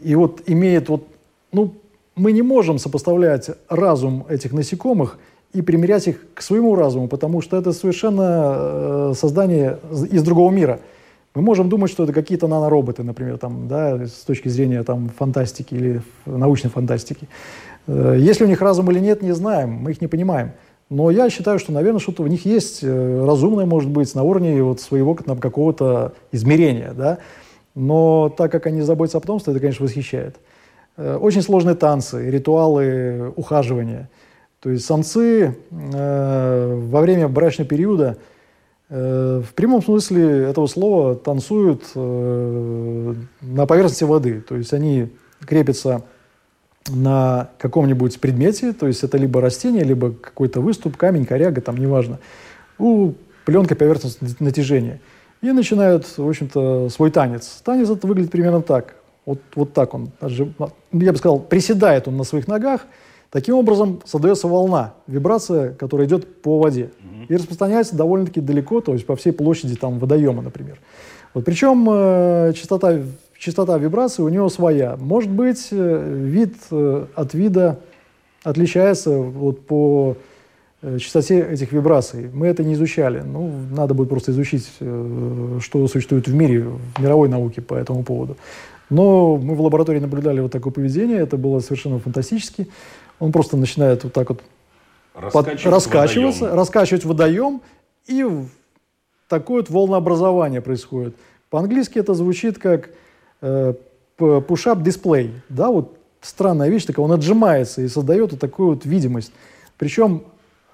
И 0.00 0.14
вот 0.14 0.42
имеет 0.46 0.88
вот, 0.88 1.04
ну, 1.52 1.74
мы 2.14 2.32
не 2.32 2.42
можем 2.42 2.78
сопоставлять 2.78 3.50
разум 3.68 4.24
этих 4.28 4.52
насекомых 4.52 5.18
и 5.56 5.62
примерять 5.62 6.06
их 6.06 6.20
к 6.34 6.42
своему 6.42 6.74
разуму, 6.76 7.08
потому 7.08 7.40
что 7.40 7.56
это 7.56 7.72
совершенно 7.72 8.54
э, 8.56 9.12
создание 9.16 9.78
из 10.10 10.22
другого 10.22 10.50
мира. 10.50 10.80
Мы 11.34 11.40
можем 11.40 11.70
думать, 11.70 11.90
что 11.90 12.04
это 12.04 12.12
какие-то 12.12 12.46
нанороботы, 12.46 13.02
например, 13.02 13.38
там, 13.38 13.66
да, 13.66 14.06
с 14.06 14.24
точки 14.26 14.48
зрения 14.48 14.82
там, 14.82 15.08
фантастики 15.08 15.72
или 15.72 16.02
научной 16.26 16.68
фантастики. 16.68 17.26
Э, 17.86 18.16
если 18.18 18.44
у 18.44 18.46
них 18.46 18.60
разум 18.60 18.90
или 18.90 18.98
нет, 19.00 19.22
не 19.22 19.32
знаем, 19.32 19.70
мы 19.70 19.92
их 19.92 20.02
не 20.02 20.08
понимаем. 20.08 20.52
Но 20.90 21.10
я 21.10 21.30
считаю, 21.30 21.58
что, 21.58 21.72
наверное, 21.72 22.00
что-то 22.00 22.22
в 22.22 22.28
них 22.28 22.44
есть 22.44 22.80
э, 22.82 23.24
разумное, 23.24 23.64
может 23.64 23.88
быть, 23.88 24.14
на 24.14 24.24
уровне 24.24 24.62
вот 24.62 24.82
своего 24.82 25.14
какого-то 25.14 26.12
измерения. 26.32 26.92
Да? 26.92 27.16
Но 27.74 28.28
так 28.28 28.52
как 28.52 28.66
они 28.66 28.82
заботятся 28.82 29.16
о 29.16 29.20
потомстве, 29.22 29.52
это, 29.52 29.60
конечно, 29.60 29.86
восхищает. 29.86 30.36
Очень 30.98 31.42
сложные 31.42 31.76
танцы, 31.76 32.30
ритуалы 32.30 33.32
ухаживания– 33.36 34.10
то 34.60 34.70
есть 34.70 34.86
самцы 34.86 35.54
э, 35.70 36.80
во 36.90 37.00
время 37.00 37.28
брачного 37.28 37.68
периода 37.68 38.16
э, 38.88 39.42
в 39.46 39.54
прямом 39.54 39.82
смысле 39.82 40.44
этого 40.44 40.66
слова 40.66 41.14
танцуют 41.14 41.84
э, 41.94 43.14
на 43.42 43.66
поверхности 43.66 44.04
воды. 44.04 44.40
То 44.40 44.56
есть 44.56 44.72
они 44.72 45.10
крепятся 45.46 46.02
на 46.88 47.50
каком-нибудь 47.58 48.18
предмете, 48.20 48.72
то 48.72 48.86
есть 48.86 49.02
это 49.04 49.18
либо 49.18 49.40
растение, 49.40 49.84
либо 49.84 50.12
какой-то 50.12 50.60
выступ, 50.60 50.96
камень, 50.96 51.26
коряга, 51.26 51.60
там 51.60 51.76
неважно, 51.76 52.18
у 52.78 53.12
пленкой 53.44 53.76
поверхностного 53.76 54.32
натяжения. 54.38 55.00
И 55.42 55.52
начинают, 55.52 56.06
в 56.16 56.26
общем-то, 56.26 56.88
свой 56.88 57.10
танец. 57.10 57.60
Танец 57.62 57.90
это 57.90 58.06
выглядит 58.06 58.30
примерно 58.30 58.62
так. 58.62 58.96
Вот, 59.26 59.40
вот 59.54 59.72
так 59.74 59.92
он, 59.92 60.10
я 60.92 61.12
бы 61.12 61.18
сказал, 61.18 61.40
приседает 61.40 62.08
он 62.08 62.16
на 62.16 62.24
своих 62.24 62.48
ногах– 62.48 62.86
Таким 63.30 63.56
образом 63.56 64.00
создается 64.04 64.48
волна, 64.48 64.94
вибрация, 65.06 65.72
которая 65.74 66.06
идет 66.06 66.42
по 66.42 66.58
воде 66.58 66.90
mm-hmm. 67.00 67.26
и 67.28 67.36
распространяется 67.36 67.96
довольно-таки 67.96 68.40
далеко, 68.40 68.80
то 68.80 68.92
есть 68.92 69.04
по 69.04 69.16
всей 69.16 69.32
площади 69.32 69.76
там, 69.76 69.98
водоема, 69.98 70.42
например. 70.42 70.78
Вот, 71.34 71.44
причем 71.44 71.86
э, 71.90 72.52
частота, 72.54 72.98
частота 73.38 73.76
вибрации 73.78 74.22
у 74.22 74.28
него 74.28 74.48
своя. 74.48 74.96
Может 74.96 75.30
быть, 75.30 75.68
э, 75.70 76.14
вид 76.24 76.54
э, 76.70 77.06
от 77.14 77.34
вида 77.34 77.80
отличается 78.42 79.18
вот, 79.18 79.66
по 79.66 80.16
э, 80.82 80.98
частоте 80.98 81.40
этих 81.40 81.72
вибраций. 81.72 82.30
Мы 82.32 82.46
это 82.46 82.64
не 82.64 82.74
изучали. 82.74 83.20
Ну, 83.20 83.50
надо 83.70 83.92
будет 83.92 84.08
просто 84.08 84.30
изучить, 84.30 84.66
что 84.78 85.88
существует 85.88 86.28
в 86.28 86.34
мире, 86.34 86.62
в 86.96 87.02
мировой 87.02 87.28
науке 87.28 87.60
по 87.60 87.74
этому 87.74 88.02
поводу. 88.02 88.36
Но 88.88 89.36
мы 89.36 89.54
в 89.54 89.60
лаборатории 89.60 89.98
наблюдали 89.98 90.40
вот 90.40 90.52
такое 90.52 90.72
поведение, 90.72 91.18
это 91.18 91.36
было 91.36 91.58
совершенно 91.60 91.98
фантастически. 91.98 92.68
Он 93.18 93.32
просто 93.32 93.56
начинает 93.56 94.04
вот 94.04 94.12
так 94.12 94.28
вот 94.28 94.42
раскачивать 95.14 95.62
под, 95.62 95.72
раскачиваться, 95.72 96.40
водоем. 96.40 96.58
раскачивать 96.58 97.04
водоем, 97.04 97.62
и 98.06 98.24
такое 99.28 99.62
вот 99.62 99.70
волнообразование 99.70 100.60
происходит. 100.60 101.16
По-английски 101.50 101.98
это 101.98 102.14
звучит 102.14 102.58
как 102.58 102.90
э, 103.40 103.74
push-up 104.18 104.82
display. 104.82 105.30
Да, 105.48 105.70
вот 105.70 105.96
странная 106.20 106.68
вещь 106.68 106.84
такая, 106.84 107.04
он 107.04 107.12
отжимается 107.12 107.82
и 107.82 107.88
создает 107.88 108.32
вот 108.32 108.40
такую 108.40 108.70
вот 108.70 108.84
видимость. 108.84 109.32
Причем 109.78 110.24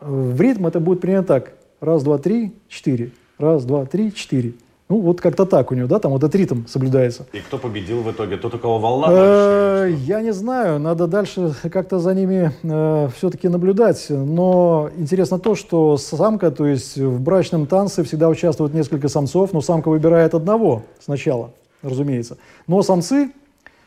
э, 0.00 0.06
в 0.08 0.40
ритм 0.40 0.66
это 0.66 0.80
будет 0.80 1.00
примерно 1.00 1.26
так. 1.26 1.52
Раз, 1.80 2.02
два, 2.02 2.18
три, 2.18 2.52
четыре. 2.68 3.10
Раз, 3.38 3.64
два, 3.64 3.86
три, 3.86 4.14
четыре. 4.14 4.54
Ну, 4.92 5.00
вот 5.00 5.22
как-то 5.22 5.46
так 5.46 5.72
у 5.72 5.74
него, 5.74 5.88
да, 5.88 5.98
там 5.98 6.12
вот 6.12 6.22
этот 6.22 6.34
ритм 6.34 6.66
соблюдается. 6.66 7.24
И 7.32 7.38
кто 7.38 7.56
победил 7.56 8.02
в 8.02 8.10
итоге? 8.10 8.36
Тот, 8.36 8.52
у 8.52 8.58
кого 8.58 8.78
волна 8.78 9.06
э, 9.08 9.84
дальше? 9.88 9.98
Я 10.04 10.20
не 10.20 10.34
знаю, 10.34 10.78
надо 10.78 11.06
дальше 11.06 11.54
как-то 11.72 11.98
за 11.98 12.12
ними 12.12 12.52
э, 12.62 13.08
все-таки 13.16 13.48
наблюдать. 13.48 14.04
Но 14.10 14.90
интересно 14.98 15.38
то, 15.38 15.54
что 15.54 15.96
самка, 15.96 16.50
то 16.50 16.66
есть 16.66 16.98
в 16.98 17.22
брачном 17.22 17.66
танце 17.66 18.04
всегда 18.04 18.28
участвует 18.28 18.74
несколько 18.74 19.08
самцов, 19.08 19.54
но 19.54 19.62
самка 19.62 19.88
выбирает 19.88 20.34
одного 20.34 20.82
сначала, 21.00 21.52
разумеется. 21.80 22.36
Но 22.66 22.82
самцы 22.82 23.30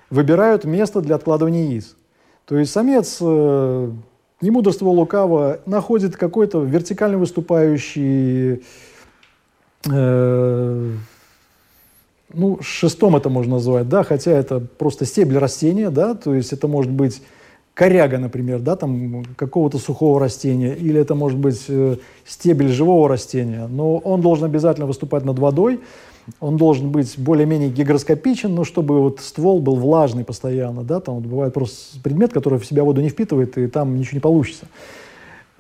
выбирают 0.10 0.66
место 0.66 1.02
для 1.02 1.18
откладывания 1.18 1.66
яиц. 1.66 1.96
То 2.46 2.58
есть 2.58 2.72
самец, 2.72 3.20
э, 3.22 3.92
не 4.42 4.50
мудрство 4.50 4.90
лукаво, 4.90 5.60
находит 5.68 6.18
какой-то 6.18 6.62
вертикально 6.62 7.20
выступающий 7.20 8.64
Э, 9.92 10.92
ну, 12.34 12.60
шестом 12.62 13.16
это 13.16 13.30
можно 13.30 13.56
назвать, 13.56 13.88
да, 13.88 14.04
хотя 14.04 14.32
это 14.32 14.60
просто 14.60 15.06
стебель 15.06 15.38
растения, 15.38 15.90
да, 15.90 16.16
то 16.16 16.34
есть 16.34 16.54
это 16.54 16.68
может 16.68 16.92
быть 16.92 17.22
коряга, 17.74 18.18
например, 18.18 18.60
да, 18.60 18.76
там 18.76 19.24
какого-то 19.36 19.78
сухого 19.78 20.20
растения, 20.20 20.74
или 20.74 21.00
это 21.00 21.14
может 21.16 21.38
быть 21.38 21.64
э, 21.68 21.98
стебель 22.26 22.70
живого 22.70 23.08
растения, 23.08 23.68
но 23.68 23.98
он 23.98 24.22
должен 24.22 24.46
обязательно 24.46 24.88
выступать 24.88 25.24
над 25.24 25.40
водой, 25.40 25.80
он 26.40 26.58
должен 26.58 26.90
быть 26.90 27.14
более-менее 27.18 27.70
гигроскопичен, 27.70 28.54
но 28.54 28.64
чтобы 28.64 29.00
вот 29.00 29.20
ствол 29.20 29.60
был 29.60 29.76
влажный 29.76 30.24
постоянно, 30.24 30.84
да, 30.84 31.00
там 31.00 31.16
вот 31.16 31.26
бывает 31.26 31.54
просто 31.54 32.00
предмет, 32.02 32.34
который 32.34 32.58
в 32.58 32.66
себя 32.66 32.84
воду 32.84 33.02
не 33.02 33.10
впитывает, 33.10 33.58
и 33.58 33.68
там 33.68 33.98
ничего 33.98 34.16
не 34.16 34.22
получится. 34.22 34.66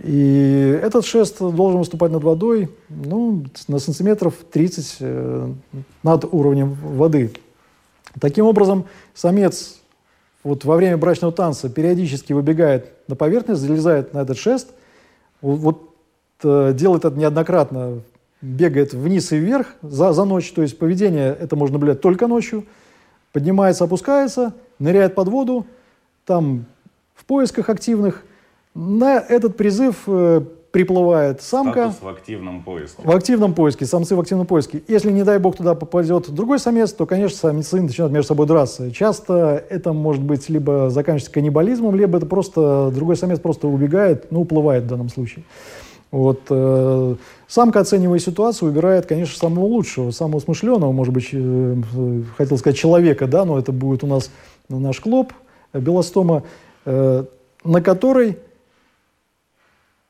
И 0.03 0.79
этот 0.83 1.05
шест 1.05 1.39
должен 1.39 1.79
выступать 1.79 2.11
над 2.11 2.23
водой 2.23 2.69
ну, 2.89 3.45
на 3.67 3.79
сантиметров 3.79 4.35
30 4.51 4.97
э, 4.99 5.53
над 6.03 6.25
уровнем 6.33 6.73
воды. 6.73 7.31
Таким 8.19 8.45
образом, 8.45 8.85
самец 9.13 9.79
вот 10.43 10.65
во 10.65 10.75
время 10.75 10.97
брачного 10.97 11.33
танца 11.33 11.69
периодически 11.69 12.33
выбегает 12.33 12.91
на 13.07 13.15
поверхность, 13.15 13.61
залезает 13.61 14.13
на 14.13 14.19
этот 14.19 14.37
шест, 14.37 14.69
вот, 15.41 15.95
э, 16.43 16.73
делает 16.75 17.05
это 17.05 17.17
неоднократно, 17.17 18.01
бегает 18.41 18.93
вниз 18.93 19.31
и 19.31 19.37
вверх 19.37 19.75
за, 19.81 20.13
за 20.13 20.25
ночь, 20.25 20.51
то 20.51 20.61
есть 20.61 20.77
поведение 20.77 21.35
это 21.39 21.55
можно 21.55 21.75
наблюдать 21.75 22.01
только 22.01 22.27
ночью, 22.27 22.65
поднимается, 23.31 23.85
опускается, 23.85 24.53
ныряет 24.77 25.15
под 25.15 25.29
воду, 25.29 25.65
там 26.25 26.65
в 27.15 27.25
поисках 27.25 27.69
активных. 27.69 28.23
На 28.75 29.19
этот 29.19 29.55
призыв 29.55 30.03
э, 30.05 30.41
приплывает 30.71 31.41
самка. 31.41 31.91
Статус 31.91 32.01
в 32.01 32.07
активном 32.09 32.61
поиске. 32.61 33.01
В 33.01 33.15
активном 33.15 33.53
поиске, 33.53 33.85
самцы 33.85 34.13
в 34.17 34.19
активном 34.19 34.45
поиске. 34.45 34.83
Если, 34.89 35.09
не 35.11 35.23
дай 35.23 35.39
бог, 35.39 35.55
туда 35.55 35.75
попадет 35.75 36.29
другой 36.29 36.59
самец, 36.59 36.91
то, 36.91 37.05
конечно, 37.05 37.37
самцы 37.37 37.81
начинают 37.81 38.11
между 38.11 38.27
собой 38.27 38.47
драться. 38.47 38.91
Часто 38.91 39.63
это 39.69 39.93
может 39.93 40.21
быть 40.21 40.49
либо 40.49 40.89
заканчивается 40.89 41.31
каннибализмом, 41.31 41.95
либо 41.95 42.17
это 42.17 42.25
просто 42.25 42.91
другой 42.93 43.15
самец 43.15 43.39
просто 43.39 43.69
убегает, 43.69 44.29
ну, 44.31 44.41
уплывает 44.41 44.83
в 44.83 44.87
данном 44.87 45.07
случае. 45.07 45.45
Вот, 46.11 46.41
э, 46.49 47.15
самка, 47.47 47.79
оценивая 47.79 48.19
ситуацию, 48.19 48.69
выбирает, 48.69 49.05
конечно, 49.05 49.37
самого 49.37 49.63
лучшего, 49.65 50.11
самого 50.11 50.41
смышленого, 50.41 50.91
может 50.91 51.13
быть, 51.13 51.29
э, 51.31 51.75
хотел 52.37 52.57
сказать, 52.57 52.77
человека, 52.77 53.27
да, 53.27 53.45
но 53.45 53.57
это 53.57 53.71
будет 53.71 54.03
у 54.03 54.07
нас 54.07 54.29
наш 54.67 54.99
клоп, 54.99 55.31
э, 55.71 55.79
белостома, 55.79 56.43
э, 56.83 57.23
на 57.63 57.81
который 57.81 58.37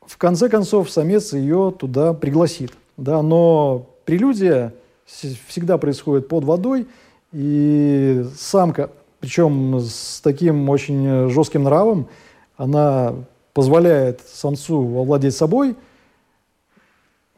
в 0.08 0.18
конце 0.18 0.50
концов 0.50 0.90
самец 0.90 1.34
ее 1.34 1.74
туда 1.78 2.14
пригласит. 2.14 2.72
Да, 2.98 3.22
но 3.22 3.90
прелюдия 4.06 4.74
всегда 5.06 5.78
происходит 5.78 6.28
под 6.28 6.44
водой, 6.44 6.88
и 7.34 8.26
самка, 8.38 8.92
причем 9.20 9.80
с 9.80 10.22
таким 10.22 10.70
очень 10.70 11.30
жестким 11.30 11.64
нравом, 11.64 12.08
она 12.56 13.14
позволяет 13.54 14.22
самцу 14.22 14.78
овладеть 14.98 15.36
собой, 15.36 15.76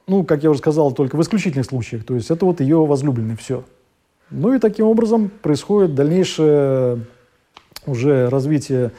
ну, 0.05 0.23
как 0.23 0.43
я 0.43 0.51
уже 0.51 0.59
сказал, 0.59 0.91
только 0.91 1.15
в 1.15 1.21
исключительных 1.21 1.65
случаях. 1.65 2.05
То 2.05 2.15
есть 2.15 2.31
это 2.31 2.45
вот 2.45 2.61
ее 2.61 2.85
возлюбленный, 2.85 3.35
все. 3.35 3.63
Ну 4.29 4.53
и 4.53 4.59
таким 4.59 4.85
образом 4.85 5.29
происходит 5.41 5.95
дальнейшее 5.95 7.05
уже 7.85 8.29
развитие 8.29 8.91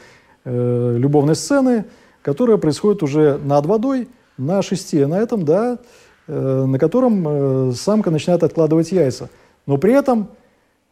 э, 0.43 0.95
любовной 0.97 1.35
сцены– 1.35 1.85
которая 2.21 2.57
происходит 2.57 3.03
уже 3.03 3.37
над 3.37 3.65
водой, 3.65 4.07
на 4.37 4.61
шесте, 4.61 5.05
на 5.07 5.19
этом, 5.19 5.45
да, 5.45 5.79
э, 6.27 6.65
на 6.65 6.79
котором 6.79 7.25
э, 7.27 7.71
самка 7.73 8.11
начинает 8.11 8.43
откладывать 8.43 8.91
яйца. 8.91 9.29
Но 9.65 9.77
при 9.77 9.93
этом 9.93 10.29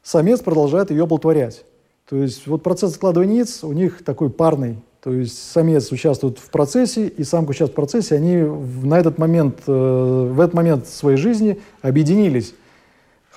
самец 0.04 0.42
продолжает 0.42 0.92
ее 0.92 1.04
оплодотворять. 1.06 1.66
То 2.10 2.18
есть 2.18 2.48
вот 2.48 2.64
процесс 2.64 2.94
откладывания 2.94 3.38
яиц 3.38 3.64
у 3.64 3.74
них 3.74 4.04
такой 4.04 4.30
парный. 4.30 4.78
То 5.04 5.14
есть 5.14 5.52
самец 5.52 5.92
участвует 5.92 6.40
в 6.40 6.50
процессе, 6.50 7.08
и 7.08 7.24
самка 7.24 7.52
участвует 7.52 7.72
в 7.72 7.76
процессе. 7.76 8.16
Они 8.16 8.38
на 8.84 9.00
этот 9.00 9.18
момент, 9.18 9.60
э, 9.68 9.72
в 9.72 10.40
этот 10.40 10.54
момент 10.54 10.88
своей 10.88 11.18
жизни 11.18 11.60
объединились. 11.82 12.54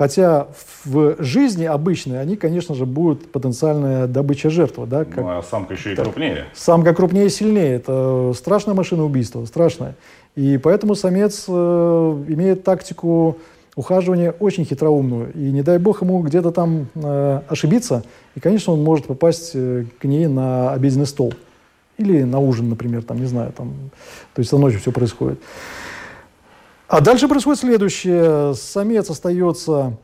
Хотя 0.01 0.47
в 0.87 1.23
жизни 1.23 1.67
обычной 1.67 2.23
они, 2.23 2.35
конечно 2.35 2.75
же, 2.75 2.87
будут 2.87 3.31
потенциальная 3.31 4.07
добыча 4.07 4.49
жертвы. 4.49 4.87
Да, 4.87 5.05
как, 5.05 5.17
ну, 5.19 5.29
а 5.29 5.43
самка 5.43 5.75
еще 5.75 5.93
и 5.93 5.95
так, 5.95 6.07
крупнее. 6.07 6.47
Самка 6.55 6.95
крупнее 6.95 7.27
и 7.27 7.29
сильнее. 7.29 7.75
Это 7.75 8.33
страшная 8.35 8.73
машина 8.73 9.05
убийства, 9.05 9.45
страшная. 9.45 9.97
И 10.37 10.57
поэтому 10.57 10.95
самец 10.95 11.45
э, 11.47 11.53
имеет 12.29 12.65
тактику 12.65 13.37
ухаживания 13.77 14.31
очень 14.41 14.65
хитроумную. 14.65 15.35
И 15.35 15.51
не 15.51 15.61
дай 15.61 15.77
бог 15.77 16.01
ему 16.01 16.23
где-то 16.23 16.51
там 16.51 16.87
э, 16.95 17.41
ошибиться, 17.47 18.03
и, 18.35 18.41
конечно, 18.41 18.73
он 18.73 18.83
может 18.83 19.05
попасть 19.05 19.51
э, 19.53 19.85
к 19.99 20.05
ней 20.05 20.29
на 20.29 20.73
обеденный 20.73 21.05
стол. 21.05 21.35
Или 21.99 22.23
на 22.23 22.39
ужин, 22.39 22.71
например, 22.71 23.03
там, 23.03 23.19
не 23.19 23.27
знаю, 23.27 23.53
там, 23.55 23.75
то 24.33 24.41
есть 24.41 24.51
ночью 24.51 24.81
все 24.81 24.93
происходит. 24.93 25.39
А 26.91 27.01
дальше 27.01 27.29
происходит 27.29 27.61
следующее. 27.61 28.53
Самец 28.55 29.09
остается 29.11 29.97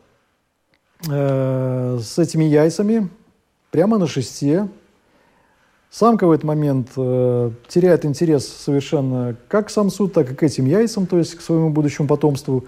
э, 1.11 1.99
с 2.01 2.17
этими 2.17 2.45
яйцами 2.45 3.09
прямо 3.73 3.99
на 3.99 4.07
шесте. 4.07 4.69
Самка 5.91 6.29
в 6.29 6.31
этот 6.31 6.45
момент 6.45 6.91
э, 6.97 7.51
теряет 7.67 8.05
интерес 8.05 8.47
совершенно 8.47 9.35
как 9.49 9.67
к 9.67 9.71
самцу, 9.71 10.07
так 10.07 10.31
и 10.31 10.35
к 10.37 10.45
этим 10.45 10.67
яйцам, 10.67 11.09
то 11.09 11.19
есть 11.19 11.35
к 11.35 11.41
своему 11.41 11.71
будущему 11.71 12.07
потомству. 12.07 12.67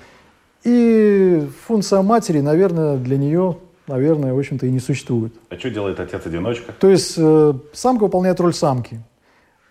И 0.64 1.46
функция 1.68 2.02
матери, 2.02 2.40
наверное, 2.40 2.96
для 2.96 3.18
нее, 3.18 3.58
наверное, 3.86 4.34
в 4.34 4.38
общем-то 4.40 4.66
и 4.66 4.72
не 4.72 4.80
существует. 4.80 5.32
А 5.48 5.56
что 5.56 5.70
делает 5.70 6.00
отец-одиночка? 6.00 6.72
То 6.72 6.88
есть 6.88 7.14
э, 7.16 7.54
самка 7.72 8.02
выполняет 8.02 8.40
роль 8.40 8.52
самки. 8.52 9.00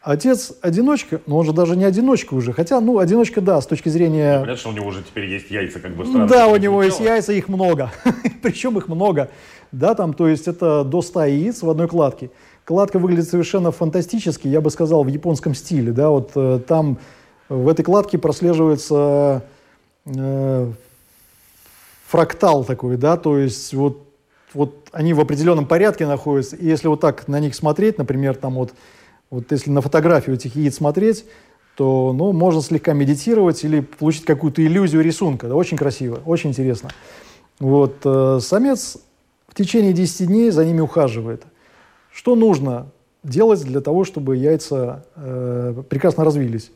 Отец 0.08 0.53
одиночка, 0.62 1.20
но 1.26 1.38
он 1.38 1.45
же 1.45 1.51
даже 1.51 1.76
не 1.76 1.84
одиночка 1.84 2.34
уже. 2.34 2.53
Хотя, 2.53 2.80
ну, 2.80 2.99
одиночка, 2.99 3.41
да, 3.41 3.60
с 3.60 3.68
точки 3.68 3.89
зрения... 3.89 4.39
Понятно, 4.39 4.55
что 4.55 4.70
у 4.70 4.72
него 4.72 4.88
уже 4.88 5.03
теперь 5.03 5.26
есть 5.26 5.51
яйца, 5.51 5.82
как 5.82 5.97
бы 5.97 6.05
странно. 6.05 6.28
Да, 6.28 6.47
у 6.47 6.55
него 6.55 6.82
есть 6.82 7.01
яйца, 7.01 7.34
их 7.34 7.49
много. 7.49 7.91
Причем 8.41 8.78
их 8.78 8.88
много. 8.88 9.30
Да, 9.74 9.95
там, 9.95 10.14
то 10.14 10.30
есть 10.30 10.47
это 10.47 10.86
до 10.86 11.01
100 11.01 11.26
яиц 11.26 11.62
в 11.62 11.70
одной 11.70 11.89
кладке. 11.89 12.32
Кладка 12.64 12.99
выглядит 12.99 13.28
совершенно 13.28 13.72
фантастически, 13.72 14.47
я 14.47 14.62
бы 14.62 14.70
сказал, 14.70 15.03
в 15.03 15.10
японском 15.10 15.53
стиле. 15.53 15.91
Да, 15.91 16.10
вот 16.10 16.32
э, 16.36 16.62
там 16.66 16.99
в 17.49 17.68
этой 17.68 17.84
кладке 17.84 18.18
прослеживается 18.18 19.43
э, 20.05 20.72
фрактал 22.08 22.64
такой, 22.64 22.95
да, 22.95 23.18
то 23.18 23.38
есть 23.38 23.74
вот, 23.74 24.08
вот 24.53 24.88
они 24.93 25.14
в 25.14 25.20
определенном 25.20 25.66
порядке 25.66 26.08
находятся. 26.08 26.55
И 26.55 26.66
если 26.66 26.88
вот 26.88 27.01
так 27.01 27.28
на 27.28 27.41
них 27.41 27.55
смотреть, 27.55 27.97
например, 27.97 28.38
там 28.38 28.53
вот 28.53 28.72
вот 29.30 29.51
если 29.51 29.71
на 29.71 29.82
фотографию 29.82 30.36
этих 30.36 30.55
яиц 30.55 30.75
смотреть, 30.75 31.25
то 31.75 32.13
ну, 32.13 32.32
можно 32.32 32.61
слегка 32.61 32.93
медитировать 32.93 33.63
или 33.63 33.82
получить 33.82 34.25
какую-то 34.25 34.65
иллюзию 34.65 35.03
рисунка. 35.03 35.47
Да, 35.47 35.55
очень 35.55 35.78
красиво, 35.78 36.19
очень 36.25 36.51
интересно. 36.51 36.89
Вот, 37.59 37.97
э, 38.03 38.39
самец 38.41 38.97
в 39.47 39.55
течение 39.55 39.93
10 39.93 40.28
дней 40.28 40.49
за 40.49 40.65
ними 40.65 40.80
ухаживает. 40.80 41.43
Что 42.11 42.36
нужно 42.36 42.88
делать 43.23 43.63
для 43.63 43.82
того, 43.82 44.05
чтобы 44.05 44.38
яйца 44.38 45.05
э, 45.15 45.84
прекрасно 45.89 46.23
развились? 46.23 46.71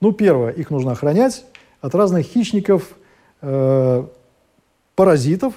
Ну, 0.00 0.12
первое, 0.12 0.50
их 0.52 0.70
нужно 0.70 0.92
охранять 0.92 1.44
от 1.80 1.94
разных 1.94 2.26
хищников, 2.26 2.96
э, 3.42 4.04
паразитов, 4.94 5.54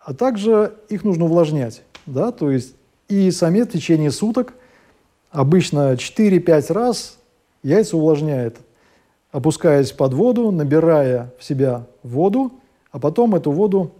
а 0.00 0.14
также 0.14 0.74
их 0.88 1.04
нужно 1.04 1.26
увлажнять. 1.26 1.82
Да? 2.06 2.32
То 2.32 2.50
есть 2.50 2.74
и 3.08 3.30
самец 3.30 3.68
в 3.68 3.72
течение 3.72 4.10
суток– 4.10 4.54
обычно 5.30 5.94
4-5 5.94 6.72
раз 6.72 7.18
яйца 7.62 7.96
увлажняет, 7.96 8.58
опускаясь 9.30 9.92
под 9.92 10.14
воду, 10.14 10.50
набирая 10.50 11.32
в 11.38 11.44
себя 11.44 11.86
воду, 12.02 12.52
а 12.90 12.98
потом 12.98 13.34
эту 13.34 13.50
воду, 13.50 13.92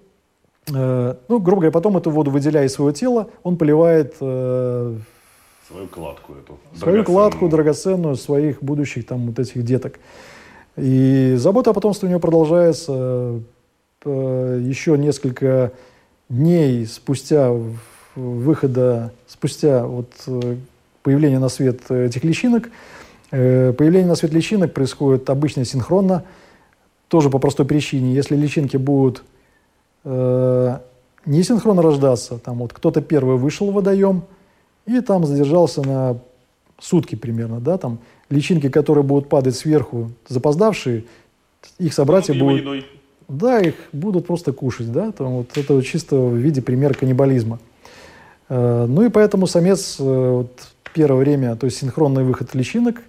э, 0.73 1.15
ну, 1.29 1.39
грубо 1.39 1.61
говоря, 1.61 1.73
потом 1.73 1.97
эту 1.97 2.11
воду, 2.11 2.31
выделяя 2.31 2.67
из 2.67 2.73
своего 2.73 2.93
тела, 2.93 3.29
он 3.43 3.57
поливает 3.57 4.15
э, 4.21 4.97
свою 5.67 5.87
кладку 5.89 6.35
эту. 6.35 6.59
Свою 6.79 7.05
кладку 7.05 7.49
драгоценную 7.49 8.17
своих 8.17 8.63
будущих 8.63 9.07
там 9.07 9.27
вот 9.27 9.39
этих 9.39 9.63
деток. 9.65 9.99
И 10.77 11.35
забота 11.37 11.71
о 11.71 11.75
потомстве 11.75 12.07
у 12.07 12.11
него 12.11 12.21
продолжается 12.21 13.41
э, 14.05 14.61
еще 14.65 14.97
несколько 14.97 15.73
дней 16.29 16.87
спустя 16.87 17.53
выхода, 18.15 19.13
спустя 19.27 19.87
вот 19.87 20.13
э, 21.09 21.11
появления 21.11 21.39
на 21.39 21.49
свет 21.49 21.81
э, 21.89 22.07
этих 22.07 22.25
личинок. 22.25 22.71
Э, 23.31 23.73
появление 23.73 24.09
на 24.09 24.15
свет 24.15 24.33
личинок 24.33 24.75
происходит 24.75 25.31
обычно 25.31 25.65
синхронно, 25.65 26.25
тоже 27.09 27.31
по 27.31 27.39
простой 27.39 27.67
причине. 27.67 28.15
Если 28.15 28.37
личинки 28.37 28.77
будут 28.77 29.23
э, 30.05 30.79
не 31.27 31.43
синхронно 31.43 31.83
рождаться, 31.83 32.39
там 32.39 32.59
вот 32.59 32.73
кто-то 32.73 33.01
первый 33.01 33.37
вышел 33.37 33.71
в 33.71 33.75
водоем 33.75 34.23
и 34.87 35.01
там 35.01 35.25
задержался 35.25 35.83
на 35.83 36.19
сутки 36.79 37.15
примерно, 37.15 37.61
да, 37.61 37.79
там 37.79 37.99
личинки, 38.31 38.69
которые 38.69 39.05
будут 39.05 39.29
падать 39.29 39.57
сверху, 39.57 40.11
запоздавшие, 40.29 41.05
их 41.79 41.95
собратья 41.95 42.35
ну, 42.35 42.45
будут... 42.45 42.61
Едой. 42.61 42.87
Да, 43.29 43.61
их 43.61 43.75
будут 43.93 44.27
просто 44.27 44.53
кушать, 44.53 44.91
да, 44.93 45.13
там 45.13 45.39
вот 45.39 45.59
это 45.59 45.83
чисто 45.83 46.17
в 46.17 46.37
виде 46.37 46.63
пример 46.63 46.95
каннибализма. 46.95 47.59
Э, 48.49 48.87
ну 48.89 49.05
и 49.05 49.09
поэтому 49.09 49.47
самец 49.47 49.97
вот, 49.99 50.51
первое 50.99 51.21
время, 51.21 51.55
то 51.55 51.67
есть 51.67 51.79
синхронный 51.79 52.25
выход 52.25 52.57
личинок, 52.57 53.03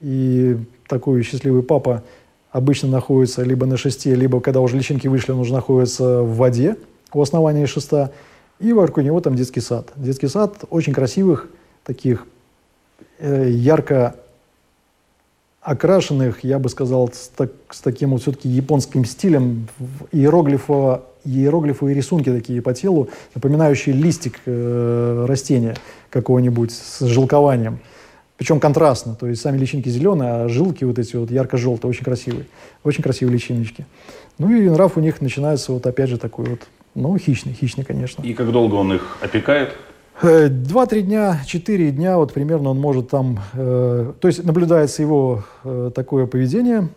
и 0.00 0.56
такой 0.88 1.22
счастливый 1.22 1.62
папа 1.62 2.02
обычно 2.50 2.88
находится 2.88 3.42
либо 3.42 3.66
на 3.66 3.76
шесте, 3.76 4.14
либо 4.14 4.40
когда 4.40 4.60
уже 4.60 4.78
личинки 4.78 5.06
вышли, 5.06 5.32
он 5.32 5.40
уже 5.40 5.52
находится 5.52 6.22
в 6.22 6.36
воде 6.36 6.76
у 7.12 7.20
основания 7.20 7.66
шеста, 7.66 8.10
и 8.58 8.72
вокруг 8.72 9.04
него 9.04 9.20
там 9.20 9.36
детский 9.36 9.60
сад. 9.60 9.92
Детский 9.96 10.28
сад 10.28 10.64
очень 10.70 10.94
красивых, 10.94 11.48
таких 11.84 12.26
э, 13.18 13.50
ярко 13.50 14.16
окрашенных, 15.60 16.42
я 16.42 16.58
бы 16.58 16.70
сказал, 16.70 17.10
с, 17.12 17.30
так, 17.36 17.50
с 17.68 17.82
таким 17.82 18.12
вот 18.12 18.22
все-таки 18.22 18.48
японским 18.48 19.04
стилем, 19.04 19.68
иероглифа, 20.10 21.02
иероглифы 21.24 21.90
и 21.90 21.94
рисунки 21.94 22.30
такие 22.30 22.62
по 22.62 22.72
телу, 22.72 23.10
напоминающие 23.34 23.94
листик 23.94 24.40
э, 24.46 25.26
растения 25.28 25.76
какого-нибудь 26.16 26.72
с 26.72 27.00
жилкованием. 27.04 27.78
Причем 28.36 28.60
контрастно, 28.60 29.14
то 29.14 29.26
есть 29.26 29.40
сами 29.40 29.56
личинки 29.56 29.88
зеленые, 29.88 30.30
а 30.30 30.48
жилки 30.48 30.84
вот 30.84 30.98
эти 30.98 31.16
вот 31.16 31.30
ярко-желтые, 31.30 31.88
очень 31.88 32.04
красивые. 32.04 32.46
Очень 32.84 33.02
красивые 33.02 33.32
личиночки. 33.32 33.86
Ну 34.38 34.50
и 34.50 34.68
нрав 34.68 34.96
у 34.96 35.00
них 35.00 35.20
начинается 35.20 35.72
вот 35.72 35.86
опять 35.86 36.10
же 36.10 36.18
такой 36.18 36.46
вот, 36.46 36.60
ну, 36.94 37.16
хищный, 37.16 37.54
хищный, 37.54 37.84
конечно. 37.84 38.22
И 38.22 38.34
как 38.34 38.52
долго 38.52 38.74
он 38.74 38.92
их 38.92 39.16
опекает? 39.22 39.70
Э, 40.22 40.48
два-три 40.48 41.02
дня, 41.02 41.40
четыре 41.46 41.90
дня, 41.90 42.16
вот 42.16 42.32
примерно 42.32 42.70
он 42.70 42.78
может 42.78 43.08
там, 43.08 43.40
э, 43.54 44.12
то 44.20 44.28
есть 44.28 44.44
наблюдается 44.44 45.02
его 45.02 45.44
э, 45.64 45.90
такое 45.94 46.26
поведение. 46.26 46.88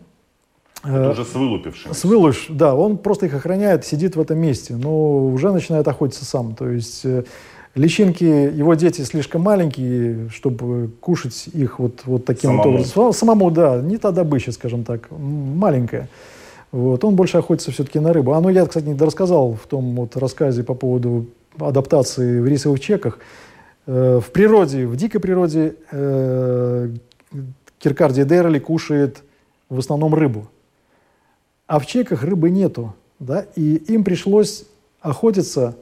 Это 0.84 0.94
э, 0.94 1.12
уже 1.12 1.26
с 1.26 1.34
вылупившим. 1.34 1.94
С 1.94 2.04
вылуп, 2.04 2.36
да, 2.50 2.76
он 2.76 2.98
просто 2.98 3.26
их 3.26 3.34
охраняет, 3.34 3.86
сидит 3.86 4.16
в 4.16 4.22
этом 4.22 4.38
месте, 4.40 4.76
но 4.76 5.26
уже 5.28 5.52
начинает 5.52 5.88
охотиться 5.88 6.26
сам. 6.26 6.56
То 6.56 6.70
есть 6.70 7.06
э, 7.06 7.24
личинки, 7.76 8.24
его 8.24 8.74
дети 8.74 9.02
слишком 9.02 9.42
маленькие, 9.42 10.30
чтобы 10.30 10.90
кушать 11.00 11.48
их 11.54 11.80
вот, 11.80 12.02
вот 12.06 12.26
таким 12.26 12.52
Самому. 12.52 12.64
вот 12.64 12.70
образом. 12.70 13.14
Самому, 13.14 13.52
да, 13.52 13.82
не 13.82 13.98
та 13.98 14.12
добыча, 14.12 14.52
скажем 14.52 14.84
так, 14.84 15.10
маленькая. 15.12 16.10
Вот. 16.72 17.04
Он 17.04 17.16
больше 17.16 17.38
охотится 17.38 17.72
все-таки 17.72 18.00
на 18.00 18.14
рыбу. 18.14 18.34
А 18.34 18.42
ну, 18.42 18.50
я, 18.50 18.66
кстати, 18.66 18.86
не 18.86 18.98
рассказал 18.98 19.54
в 19.54 19.68
том 19.68 19.96
вот 19.96 20.16
рассказе 20.18 20.64
по 20.64 20.74
поводу 20.74 21.28
адаптации 21.58 22.40
в 22.40 22.48
рисовых 22.48 22.80
чеках. 22.80 23.20
Э, 23.88 24.20
в 24.24 24.32
природе, 24.32 24.86
в 24.86 24.96
дикой 24.96 25.20
природе 25.20 25.76
э, 25.92 26.90
Киркардия 27.80 28.26
дерли 28.26 28.60
кушает 28.60 29.24
в 29.70 29.80
основном 29.80 30.14
рыбу. 30.14 30.48
А 31.66 31.80
в 31.80 31.86
чеках 31.86 32.24
рыбы 32.24 32.50
нету. 32.50 32.94
Да? 33.20 33.46
И 33.56 33.76
им 33.76 34.04
пришлось 34.04 34.66
охотиться 35.02 35.76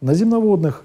на 0.00 0.14
земноводных. 0.14 0.84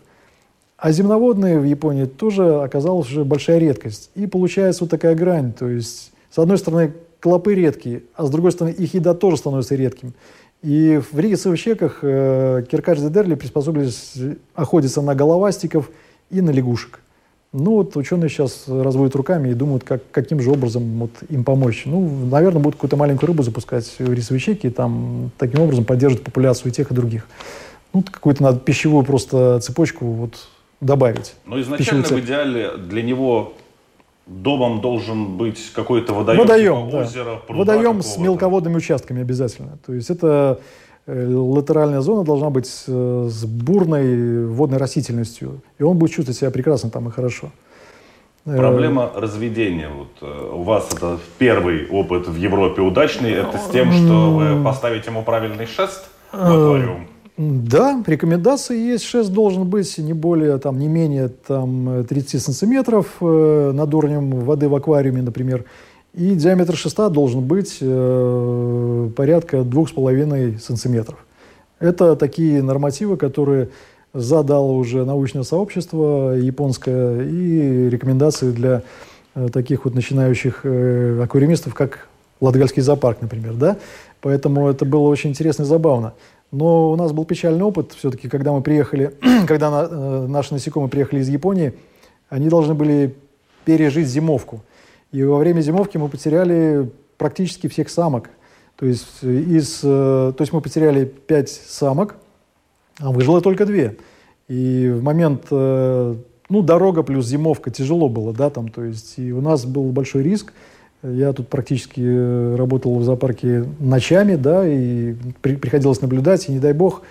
А 0.77 0.91
земноводные 0.91 1.59
в 1.59 1.63
Японии 1.63 2.05
тоже 2.05 2.61
оказалась 2.61 3.07
уже 3.07 3.25
большая 3.25 3.57
редкость. 3.57 4.11
И 4.13 4.27
получается 4.27 4.83
вот 4.83 4.91
такая 4.91 5.15
грань. 5.15 5.51
То 5.51 5.67
есть, 5.67 6.11
с 6.29 6.37
одной 6.37 6.59
стороны, 6.59 6.93
клопы 7.19 7.55
редкие, 7.55 8.03
а 8.15 8.25
с 8.25 8.29
другой 8.29 8.51
стороны, 8.51 8.73
их 8.73 8.93
еда 8.93 9.15
тоже 9.15 9.37
становится 9.37 9.75
редким. 9.75 10.13
И 10.61 11.01
в 11.11 11.17
рейсовых 11.17 11.59
чеках 11.59 11.99
э, 12.01 12.63
Киркач 12.69 12.99
и 12.99 13.35
приспособились 13.35 14.13
охотиться 14.53 15.01
на 15.01 15.15
головастиков 15.15 15.89
и 16.29 16.41
на 16.41 16.51
лягушек. 16.51 16.99
Ну 17.53 17.75
вот 17.75 17.95
ученые 17.95 18.29
сейчас 18.29 18.65
разводят 18.67 19.15
руками 19.15 19.49
и 19.49 19.53
думают, 19.53 19.83
как, 19.83 20.01
каким 20.11 20.41
же 20.41 20.51
образом 20.51 20.83
вот 20.99 21.11
им 21.29 21.43
помочь. 21.43 21.83
Ну, 21.85 22.25
наверное, 22.25 22.61
будут 22.61 22.75
какую-то 22.75 22.97
маленькую 22.97 23.27
рыбу 23.27 23.41
запускать 23.41 23.85
в 23.97 24.13
рисовые 24.13 24.55
и 24.55 24.69
там 24.69 25.31
таким 25.37 25.61
образом 25.61 25.85
поддерживать 25.85 26.23
популяцию 26.23 26.71
и 26.71 26.75
тех, 26.75 26.91
и 26.91 26.93
других. 26.93 27.27
Ну, 27.93 28.03
какую-то 28.03 28.43
надо 28.43 28.59
пищевую 28.59 29.05
просто 29.05 29.59
цепочку 29.61 30.05
вот 30.05 30.33
добавить. 30.81 31.35
Но 31.45 31.59
изначально 31.61 32.03
в 32.03 32.19
идеале 32.19 32.71
для 32.77 33.01
него 33.01 33.53
домом 34.27 34.81
должен 34.81 35.37
быть 35.37 35.71
какой-то 35.73 36.13
водоем, 36.13 36.39
водоем 36.39 36.85
типа 36.85 36.91
да. 36.91 37.03
озеро, 37.03 37.35
пруда 37.47 37.73
Водоем 37.73 38.01
с 38.01 38.17
мелководными 38.17 38.75
участками 38.75 39.21
обязательно. 39.21 39.77
То 39.85 39.93
есть 39.93 40.09
это 40.09 40.59
э, 41.05 41.33
латеральная 41.33 42.01
зона 42.01 42.23
должна 42.23 42.49
быть 42.49 42.67
с, 42.67 42.85
с 42.85 43.45
бурной 43.45 44.45
водной 44.47 44.77
растительностью. 44.77 45.61
И 45.79 45.83
он 45.83 45.97
будет 45.97 46.11
чувствовать 46.11 46.37
себя 46.37 46.51
прекрасно 46.51 46.89
там 46.89 47.07
и 47.07 47.11
хорошо. 47.11 47.51
Э, 48.45 48.57
Проблема 48.57 49.11
разведения. 49.15 49.89
Вот, 49.89 50.09
э, 50.21 50.49
у 50.53 50.63
вас 50.63 50.89
это 50.93 51.19
первый 51.37 51.87
опыт 51.87 52.27
в 52.27 52.35
Европе 52.35 52.81
удачный. 52.81 53.31
Это 53.31 53.57
с 53.57 53.69
тем, 53.71 53.91
что 53.91 54.31
вы 54.31 54.63
поставите 54.63 55.09
ему 55.09 55.23
правильный 55.23 55.65
шест 55.65 56.09
в 56.31 56.35
аквариум? 56.35 57.07
Да, 57.37 58.03
рекомендации 58.07 58.77
есть. 58.77 59.03
Шест 59.03 59.31
должен 59.31 59.69
быть 59.69 59.95
не 59.99 60.13
более, 60.13 60.57
там, 60.57 60.79
не 60.79 60.87
менее 60.87 61.29
там, 61.29 62.03
30 62.03 62.41
сантиметров 62.41 63.17
э, 63.21 63.71
над 63.73 63.93
уровнем 63.93 64.31
воды 64.31 64.67
в 64.67 64.75
аквариуме, 64.75 65.21
например. 65.21 65.65
И 66.15 66.33
диаметр 66.33 66.75
шеста 66.75 67.09
должен 67.09 67.41
быть 67.45 67.77
э, 67.79 69.09
порядка 69.15 69.57
2,5 69.57 70.59
сантиметров. 70.59 71.23
Это 71.79 72.15
такие 72.15 72.63
нормативы, 72.63 73.17
которые 73.17 73.69
задало 74.15 74.71
уже 74.71 75.05
научное 75.05 75.43
сообщество 75.43 76.31
японское 76.35 77.23
и 77.23 77.87
рекомендации 77.89 78.49
для 78.49 78.81
э, 79.35 79.49
таких 79.53 79.85
вот 79.85 79.93
начинающих 79.93 80.61
э, 80.63 81.21
аквариумистов, 81.23 81.75
как 81.75 82.07
Латгальский 82.41 82.81
зоопарк, 82.81 83.21
например. 83.21 83.53
Да? 83.53 83.77
Поэтому 84.21 84.69
это 84.69 84.85
было 84.85 85.07
очень 85.07 85.29
интересно 85.29 85.63
и 85.63 85.65
забавно. 85.65 86.13
Но 86.51 86.91
у 86.91 86.95
нас 86.95 87.11
был 87.11 87.25
печальный 87.25 87.63
опыт 87.63 87.91
все-таки, 87.93 88.29
когда 88.29 88.51
мы 88.53 88.61
приехали, 88.61 89.13
когда 89.47 89.69
на, 89.69 89.87
э, 89.89 90.27
наши 90.27 90.53
насекомые 90.53 90.89
приехали 90.89 91.19
из 91.19 91.29
Японии, 91.29 91.73
они 92.29 92.49
должны 92.49 92.73
были 92.73 93.15
пережить 93.65 94.07
зимовку. 94.07 94.61
И 95.11 95.23
во 95.23 95.37
время 95.37 95.61
зимовки 95.61 95.97
мы 95.97 96.09
потеряли 96.09 96.89
практически 97.17 97.67
всех 97.67 97.89
самок. 97.89 98.29
То 98.77 98.85
есть, 98.85 99.23
из, 99.23 99.81
э, 99.83 100.33
то 100.35 100.41
есть 100.41 100.53
мы 100.53 100.61
потеряли 100.61 101.05
пять 101.05 101.49
самок, 101.49 102.15
а 102.99 103.11
выжило 103.11 103.41
только 103.41 103.65
две. 103.65 103.97
И 104.47 104.89
в 104.89 105.03
момент, 105.03 105.47
э, 105.51 106.15
ну, 106.49 106.61
дорога 106.61 107.03
плюс 107.03 107.25
зимовка 107.25 107.71
тяжело 107.71 108.07
было, 108.07 108.33
да, 108.33 108.49
там, 108.49 108.69
то 108.69 108.83
есть, 108.83 109.19
и 109.19 109.33
у 109.33 109.41
нас 109.41 109.65
был 109.65 109.91
большой 109.91 110.23
риск. 110.23 110.53
Я 111.03 111.31
тут 111.33 111.47
практически 111.47 112.01
э, 112.03 112.55
работал 112.55 112.97
в 112.97 113.03
зоопарке 113.03 113.65
ночами, 113.79 114.35
да, 114.35 114.67
и 114.67 115.15
при, 115.41 115.55
приходилось 115.55 116.01
наблюдать, 116.01 116.49
и 116.49 116.51
не 116.51 116.59
дай 116.59 116.73
бог, 116.73 117.03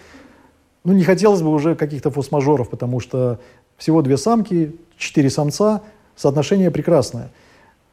ну, 0.83 0.93
не 0.93 1.05
хотелось 1.05 1.43
бы 1.43 1.51
уже 1.51 1.75
каких-то 1.75 2.11
форс-мажоров, 2.11 2.69
потому 2.69 3.01
что 3.01 3.39
всего 3.77 4.03
две 4.03 4.17
самки, 4.17 4.75
четыре 4.97 5.31
самца, 5.31 5.83
соотношение 6.17 6.71
прекрасное. 6.71 7.31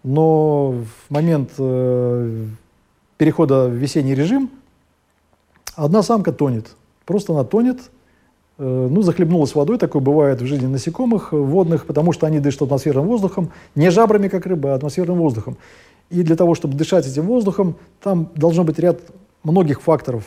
Но 0.03 0.71
в 0.71 1.13
момент 1.13 1.51
э, 1.57 2.45
перехода 3.17 3.67
в 3.67 3.73
весенний 3.73 4.15
режим 4.15 4.49
одна 5.75 6.03
самка 6.03 6.31
тонет. 6.31 6.75
Просто 7.05 7.33
она 7.33 7.43
тонет, 7.43 7.79
ну, 8.57 9.01
захлебнулась 9.01 9.55
водой, 9.55 9.77
такое 9.77 10.01
бывает 10.01 10.41
в 10.41 10.45
жизни 10.45 10.67
насекомых 10.67 11.31
водных, 11.31 11.85
потому 11.85 12.11
что 12.11 12.27
они 12.27 12.39
дышат 12.39 12.63
атмосферным 12.63 13.07
воздухом, 13.07 13.51
не 13.75 13.89
жабрами, 13.89 14.27
как 14.27 14.45
рыба, 14.45 14.73
а 14.73 14.75
атмосферным 14.75 15.17
воздухом. 15.17 15.57
И 16.09 16.21
для 16.21 16.35
того, 16.35 16.53
чтобы 16.53 16.75
дышать 16.75 17.07
этим 17.07 17.23
воздухом, 17.23 17.75
там 18.01 18.29
должно 18.35 18.63
быть 18.63 18.77
ряд 18.77 18.99
многих 19.43 19.81
факторов 19.81 20.23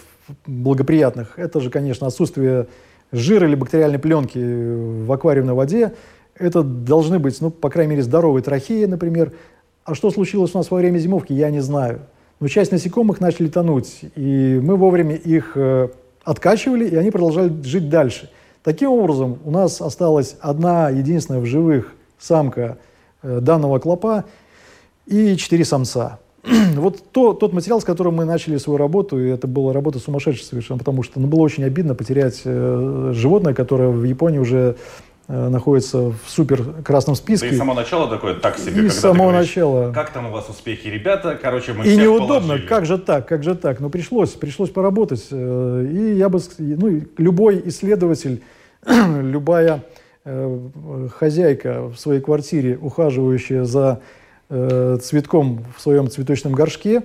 благоприятных. 0.47 1.39
Это 1.39 1.61
же, 1.61 1.71
конечно, 1.71 2.07
отсутствие 2.07 2.67
жира 3.13 3.47
или 3.47 3.55
бактериальной 3.55 3.99
пленки 3.99 4.39
в 4.39 5.13
аквариумной 5.13 5.55
воде. 5.55 5.95
Это 6.35 6.63
должны 6.63 7.19
быть, 7.19 7.41
ну, 7.41 7.51
по 7.51 7.71
крайней 7.71 7.93
мере, 7.93 8.03
здоровые 8.03 8.43
трахеи, 8.43 8.85
например. 8.85 9.33
А 9.85 9.95
что 9.95 10.11
случилось 10.11 10.55
у 10.55 10.59
нас 10.59 10.71
во 10.71 10.79
время 10.79 10.99
зимовки, 10.99 11.33
я 11.33 11.51
не 11.51 11.61
знаю. 11.61 12.01
Но 12.41 12.49
часть 12.49 12.73
насекомых 12.73 13.21
начали 13.21 13.49
тонуть, 13.49 14.01
и 14.15 14.61
мы 14.63 14.77
вовремя 14.77 15.15
их 15.15 15.53
э, 15.55 15.89
откачивали, 16.27 16.87
и 16.87 16.97
они 16.97 17.11
продолжали 17.11 17.51
жить 17.63 17.89
дальше. 17.89 18.29
Таким 18.63 18.91
образом, 18.91 19.39
у 19.45 19.51
нас 19.53 19.81
осталась 19.81 20.37
одна 20.41 20.91
единственная 20.91 21.41
в 21.41 21.47
живых 21.47 21.95
самка 22.19 22.79
э, 23.23 23.39
данного 23.41 23.79
клопа, 23.79 24.25
и 25.07 25.37
четыре 25.37 25.65
самца. 25.65 26.19
вот 26.75 27.13
то, 27.13 27.33
тот 27.33 27.53
материал, 27.53 27.81
с 27.81 27.85
которым 27.85 28.17
мы 28.17 28.25
начали 28.25 28.57
свою 28.57 28.77
работу, 28.77 29.21
и 29.21 29.29
это 29.29 29.47
была 29.47 29.73
работа 29.73 30.01
сумасшедшая 30.01 30.47
совершенно, 30.47 30.79
потому 30.79 31.05
что 31.05 31.21
ну, 31.21 31.29
было 31.29 31.41
очень 31.41 31.63
обидно 31.63 31.95
потерять 31.95 32.43
э, 32.45 33.13
животное, 33.15 33.55
которое 33.55 33.91
в 33.91 34.03
Японии 34.03 34.39
уже 34.39 34.77
находится 35.29 36.11
в 36.11 36.19
супер 36.27 36.83
красном 36.85 37.17
списке. 37.17 37.49
Да 37.49 37.55
и 37.55 37.59
само 37.59 37.75
начало 37.75 38.09
такое 38.09 38.35
так 38.35 38.59
себе. 38.59 38.87
И 38.87 38.89
с 38.89 39.01
самого 39.01 39.33
начала. 39.33 39.93
Как 39.93 40.11
там 40.11 40.27
у 40.27 40.31
вас 40.31 40.49
успехи, 40.49 40.87
ребята? 40.87 41.39
Короче, 41.41 41.73
мы 41.73 41.85
И 41.87 41.97
неудобно, 41.97 42.49
положили. 42.49 42.67
как 42.67 42.87
же 42.87 42.99
так, 42.99 43.27
как 43.27 43.43
же 43.43 43.55
так? 43.57 43.81
Но 43.81 43.91
пришлось, 43.91 44.31
пришлось 44.31 44.71
поработать. 44.71 45.27
Э, 45.31 45.87
и 45.91 46.15
я 46.15 46.29
бы, 46.29 46.41
ну, 46.59 47.03
любой 47.17 47.61
исследователь, 47.67 48.43
любая 48.87 49.83
э, 50.25 51.09
хозяйка 51.17 51.89
в 51.89 51.97
своей 51.97 52.21
квартире, 52.21 52.79
ухаживающая 52.81 53.65
за 53.65 54.01
э, 54.49 54.99
цветком 55.03 55.65
в 55.77 55.81
своем 55.81 56.09
цветочном 56.09 56.53
горшке, 56.53 56.99
э, 56.99 57.03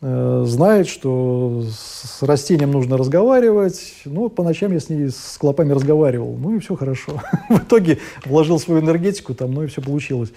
знает, 0.00 0.88
что 0.88 1.62
с 1.70 2.22
растением 2.22 2.70
нужно 2.70 2.96
разговаривать. 2.96 3.96
Ну, 4.06 4.30
по 4.30 4.42
ночам 4.42 4.72
я 4.72 4.80
с 4.80 4.88
ней 4.88 5.10
с 5.10 5.36
клопами 5.38 5.72
разговаривал. 5.72 6.36
Ну 6.38 6.56
и 6.56 6.58
все 6.58 6.74
хорошо. 6.74 7.20
в 7.50 7.58
итоге 7.58 7.98
вложил 8.24 8.58
свою 8.58 8.80
энергетику 8.80 9.34
там, 9.34 9.52
ну 9.52 9.62
и 9.62 9.66
все 9.66 9.82
получилось. 9.82 10.32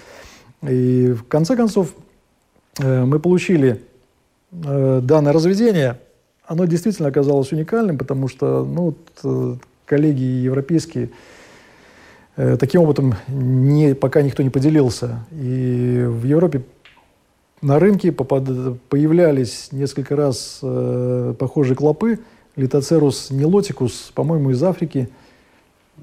И 0.63 1.13
в 1.13 1.23
конце 1.27 1.55
концов 1.55 1.93
э, 2.79 3.05
мы 3.05 3.19
получили 3.19 3.81
э, 4.51 4.99
данное 5.01 5.31
разведение. 5.31 5.97
Оно 6.45 6.65
действительно 6.65 7.07
оказалось 7.07 7.53
уникальным, 7.53 7.97
потому 7.97 8.27
что 8.27 8.65
ну, 8.65 8.81
вот, 8.81 8.97
э, 9.23 9.55
коллеги 9.85 10.23
европейские 10.23 11.09
Э, 12.35 12.57
таким 12.59 12.81
опытом 12.81 13.13
не, 13.27 13.93
пока 13.93 14.21
никто 14.21 14.41
не 14.41 14.49
поделился. 14.49 15.25
И 15.31 16.03
в 16.07 16.25
Европе 16.25 16.63
на 17.63 17.79
рынке 17.79 18.11
попад... 18.11 18.43
появлялись 18.89 19.69
несколько 19.71 20.15
раз 20.15 20.59
э, 20.61 21.33
похожие 21.39 21.75
клопы, 21.75 22.19
литоцерус 22.55 23.31
нелотикус, 23.31 24.11
по-моему, 24.13 24.51
из 24.51 24.61
Африки, 24.61 25.09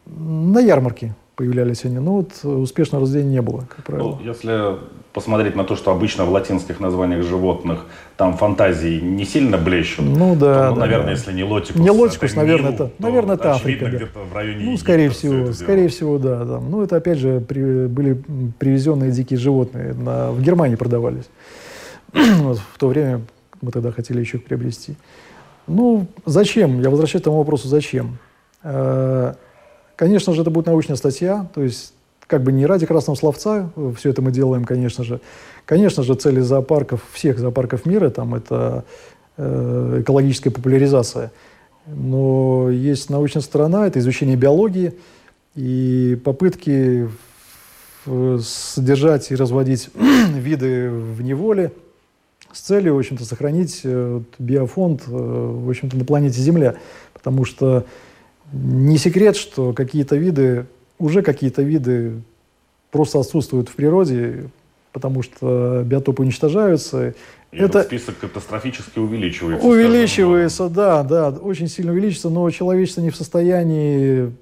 на 0.06 0.58
ярмарке 0.60 1.14
появлялись 1.40 1.86
они, 1.86 1.98
но 1.98 2.16
вот 2.16 2.44
успешного 2.44 3.06
рождения 3.06 3.30
не 3.30 3.40
было, 3.40 3.60
как 3.60 3.82
правило. 3.86 4.18
Ну, 4.20 4.26
если 4.28 4.76
посмотреть 5.14 5.56
на 5.56 5.64
то, 5.64 5.74
что 5.74 5.90
обычно 5.90 6.26
в 6.26 6.30
латинских 6.32 6.80
названиях 6.80 7.24
животных 7.24 7.86
там 8.18 8.36
фантазии 8.36 9.00
не 9.00 9.24
сильно 9.24 9.56
блещут, 9.56 10.04
ну 10.04 10.36
да, 10.36 10.68
то, 10.68 10.68
ну, 10.68 10.74
да, 10.74 10.80
наверное, 10.82 11.06
да. 11.06 11.12
если 11.12 11.32
не 11.32 11.42
лотикус, 11.42 11.80
не 11.80 11.90
лотикус, 11.90 12.32
это 12.32 12.40
наверное, 12.40 12.72
Нил, 12.72 12.74
это, 12.74 12.90
наверное, 12.98 13.36
это 13.36 13.52
Африка, 13.52 13.86
да. 13.86 13.90
где-то 13.90 14.18
в 14.18 14.34
районе 14.34 14.56
Ну, 14.56 14.62
Египта 14.64 14.80
скорее 14.82 15.08
все 15.08 15.18
всего, 15.18 15.52
скорее 15.54 15.88
всего, 15.88 16.18
да, 16.18 16.44
там. 16.44 16.70
Ну, 16.70 16.82
это 16.82 16.96
опять 16.96 17.16
же 17.16 17.40
при, 17.40 17.86
были 17.86 18.22
привезенные 18.58 19.10
дикие 19.10 19.38
животные, 19.38 19.94
на, 19.94 20.32
в 20.32 20.42
Германии 20.42 20.76
продавались. 20.76 21.30
вот, 22.12 22.58
в 22.58 22.78
то 22.78 22.88
время 22.88 23.22
мы 23.62 23.72
тогда 23.72 23.92
хотели 23.92 24.20
еще 24.20 24.36
их 24.36 24.44
приобрести. 24.44 24.94
Ну, 25.66 26.06
зачем? 26.26 26.82
Я 26.82 26.90
возвращаюсь 26.90 27.22
к 27.22 27.24
тому 27.24 27.38
вопросу, 27.38 27.66
зачем? 27.66 28.18
Э, 30.00 30.04
Конечно 30.04 30.32
же, 30.32 30.40
это 30.40 30.50
будет 30.50 30.66
научная 30.66 30.96
статья, 30.96 31.46
то 31.54 31.62
есть 31.62 31.92
как 32.26 32.42
бы 32.42 32.52
не 32.52 32.64
ради 32.64 32.86
красного 32.86 33.16
словца 33.16 33.70
все 33.98 34.10
это 34.10 34.22
мы 34.22 34.30
делаем, 34.30 34.64
конечно 34.64 35.04
же. 35.04 35.20
Конечно 35.66 36.02
же, 36.02 36.14
цели 36.14 36.40
зоопарков, 36.40 37.02
всех 37.12 37.38
зоопарков 37.38 37.84
мира, 37.84 38.08
там 38.08 38.34
это 38.34 38.84
э, 39.36 39.98
экологическая 40.00 40.50
популяризация. 40.50 41.32
Но 41.86 42.70
есть 42.70 43.10
научная 43.10 43.42
сторона, 43.42 43.86
это 43.86 43.98
изучение 43.98 44.36
биологии 44.36 44.94
и 45.54 46.18
попытки 46.24 47.10
содержать 48.40 49.30
и 49.30 49.34
разводить 49.34 49.90
виды 50.34 50.88
в 50.88 51.20
неволе 51.20 51.72
с 52.52 52.60
целью, 52.60 52.94
в 52.94 52.98
общем-то, 52.98 53.24
сохранить 53.26 53.82
э, 53.84 54.20
биофонд, 54.38 55.02
э, 55.06 55.10
в 55.10 55.68
общем-то, 55.68 55.96
на 55.96 56.04
планете 56.04 56.40
Земля. 56.40 56.76
Потому 57.12 57.44
что 57.44 57.84
не 58.52 58.98
секрет, 58.98 59.36
что 59.36 59.72
какие-то 59.72 60.16
виды, 60.16 60.66
уже 60.98 61.22
какие-то 61.22 61.62
виды 61.62 62.22
просто 62.90 63.20
отсутствуют 63.20 63.68
в 63.68 63.74
природе, 63.74 64.50
потому 64.92 65.22
что 65.22 65.82
биотопы 65.84 66.22
уничтожаются. 66.22 67.14
И 67.52 67.56
это 67.56 67.80
этот 67.80 67.86
список 67.86 68.18
катастрофически 68.18 68.98
увеличивается. 68.98 69.66
увеличивается, 69.66 70.68
да, 70.68 71.02
да, 71.02 71.30
очень 71.30 71.68
сильно 71.68 71.92
увеличится, 71.92 72.30
но 72.30 72.48
человечество 72.50 73.00
не 73.00 73.10
в 73.10 73.16
состоянии 73.16 74.32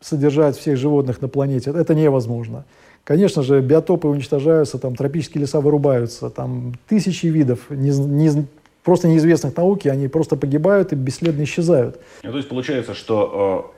содержать 0.00 0.56
всех 0.56 0.76
животных 0.76 1.20
на 1.20 1.28
планете. 1.28 1.70
Это 1.70 1.94
невозможно. 1.94 2.64
Конечно 3.04 3.42
же, 3.42 3.60
биотопы 3.60 4.06
уничтожаются, 4.06 4.78
там 4.78 4.94
тропические 4.94 5.42
леса 5.42 5.60
вырубаются, 5.60 6.28
там 6.28 6.74
тысячи 6.88 7.26
видов 7.26 7.70
не, 7.70 7.90
не- 7.90 8.46
просто 8.84 9.08
неизвестных 9.08 9.56
науке, 9.56 9.90
они 9.90 10.08
просто 10.08 10.36
погибают 10.36 10.92
и 10.92 10.96
бесследно 10.96 11.42
исчезают. 11.42 12.00
Ну, 12.22 12.30
то 12.30 12.36
есть 12.36 12.48
получается, 12.48 12.94
что 12.94 13.72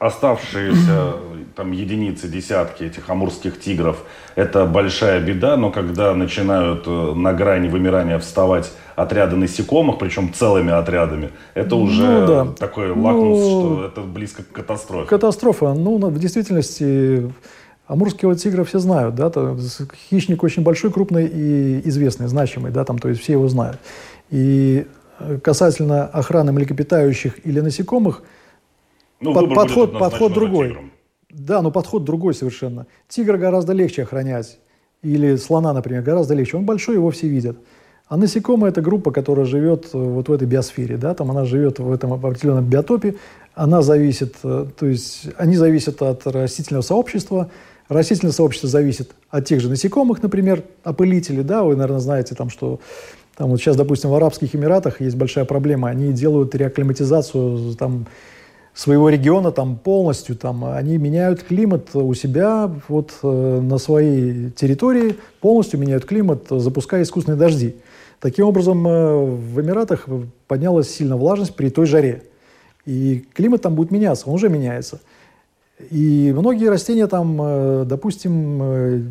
э, 0.00 0.04
оставшиеся 0.06 1.14
там 1.56 1.72
единицы, 1.72 2.28
десятки 2.28 2.84
этих 2.84 3.08
амурских 3.10 3.60
тигров, 3.60 4.04
это 4.36 4.64
большая 4.64 5.20
беда, 5.20 5.56
но 5.56 5.70
когда 5.70 6.14
начинают 6.14 6.84
э, 6.86 7.12
на 7.14 7.32
грани 7.32 7.68
вымирания 7.68 8.18
вставать 8.18 8.70
отряды 8.96 9.36
насекомых, 9.36 9.98
причем 9.98 10.32
целыми 10.32 10.72
отрядами, 10.72 11.30
это 11.54 11.76
уже 11.76 12.06
Ну, 12.06 12.26
да. 12.26 12.46
такой 12.58 12.94
Ну, 12.94 13.02
лакмус, 13.02 13.40
что 13.40 13.84
это 13.86 14.00
близко 14.02 14.42
к 14.42 14.52
катастрофе. 14.52 15.08
Катастрофа. 15.08 15.74
Ну, 15.74 15.98
в 15.98 16.18
действительности, 16.18 17.32
амурского 17.88 18.36
тигра 18.36 18.64
все 18.64 18.78
знают, 18.78 19.14
да, 19.14 19.30
то 19.30 19.56
хищник 20.10 20.42
очень 20.42 20.62
большой, 20.62 20.92
крупный 20.92 21.26
и 21.26 21.88
известный, 21.88 22.28
значимый, 22.28 22.70
да, 22.70 22.84
там, 22.84 22.98
то 22.98 23.08
есть 23.08 23.20
все 23.20 23.32
его 23.32 23.48
знают. 23.48 23.78
И 24.30 24.86
э, 25.18 25.38
касательно 25.42 26.06
охраны 26.06 26.52
млекопитающих 26.52 27.46
или 27.46 27.60
насекомых, 27.60 28.22
Ну, 29.20 29.34
под- 29.34 29.54
подход- 29.54 29.98
подход 29.98 30.32
другой. 30.32 30.68
тигром. 30.68 30.90
да, 31.30 31.62
но 31.62 31.70
подход 31.70 32.04
другой 32.04 32.34
совершенно. 32.34 32.86
Тигра 33.08 33.36
гораздо 33.38 33.72
легче 33.72 34.02
охранять. 34.02 34.58
Или 35.02 35.36
слона, 35.36 35.72
например, 35.72 36.02
гораздо 36.02 36.34
легче. 36.34 36.56
Он 36.56 36.64
большой, 36.64 36.96
его 36.96 37.10
все 37.10 37.28
видят. 37.28 37.56
А 38.08 38.16
насекомые– 38.16 38.70
это 38.72 38.80
группа, 38.80 39.10
которая 39.10 39.44
живет 39.46 39.90
э, 39.92 39.98
вот 39.98 40.28
в 40.28 40.32
этой 40.32 40.46
биосфере, 40.46 40.96
да, 40.96 41.14
там 41.14 41.30
она 41.30 41.44
живет 41.44 41.78
в 41.78 41.92
этом 41.92 42.12
определенном 42.14 42.64
биотопе, 42.64 43.16
она 43.54 43.82
зависит, 43.82 44.36
э, 44.42 44.66
то 44.78 44.86
есть 44.86 45.26
они 45.36 45.56
зависят 45.56 46.00
от 46.00 46.26
растительного 46.26 46.82
сообщества, 46.82 47.50
растительное 47.88 48.32
сообщество 48.32 48.66
зависит 48.68 49.10
от 49.28 49.44
тех 49.44 49.60
же 49.60 49.68
насекомых, 49.68 50.22
например, 50.22 50.62
опылителей, 50.84 51.42
да, 51.42 51.62
вы, 51.64 51.76
наверное, 51.76 52.00
знаете, 52.00 52.34
там, 52.34 52.48
что 52.48 52.80
там 53.38 53.50
вот 53.50 53.60
сейчас, 53.60 53.76
допустим, 53.76 54.10
в 54.10 54.14
Арабских 54.14 54.56
Эмиратах 54.56 55.00
есть 55.00 55.14
большая 55.14 55.44
проблема, 55.44 55.88
они 55.88 56.12
делают 56.12 56.56
реакклиматизацию 56.56 57.76
там, 57.76 58.08
своего 58.74 59.08
региона 59.08 59.52
там 59.52 59.76
полностью, 59.76 60.34
там, 60.34 60.64
они 60.64 60.98
меняют 60.98 61.44
климат 61.44 61.94
у 61.94 62.12
себя 62.14 62.68
вот 62.88 63.12
э, 63.22 63.60
на 63.62 63.78
своей 63.78 64.50
территории, 64.50 65.14
полностью 65.40 65.78
меняют 65.78 66.04
климат, 66.04 66.46
запуская 66.50 67.02
искусственные 67.02 67.38
дожди. 67.38 67.76
Таким 68.18 68.46
образом, 68.46 68.84
э, 68.88 69.16
в 69.16 69.60
Эмиратах 69.60 70.08
поднялась 70.48 70.90
сильно 70.90 71.16
влажность 71.16 71.54
при 71.54 71.70
той 71.70 71.86
жаре. 71.86 72.24
И 72.86 73.24
климат 73.34 73.62
там 73.62 73.76
будет 73.76 73.92
меняться, 73.92 74.28
он 74.28 74.34
уже 74.34 74.48
меняется. 74.48 75.00
И 75.90 76.34
многие 76.36 76.68
растения 76.68 77.06
там, 77.06 77.38
э, 77.40 77.84
допустим, 77.86 78.62
э, 78.62 79.02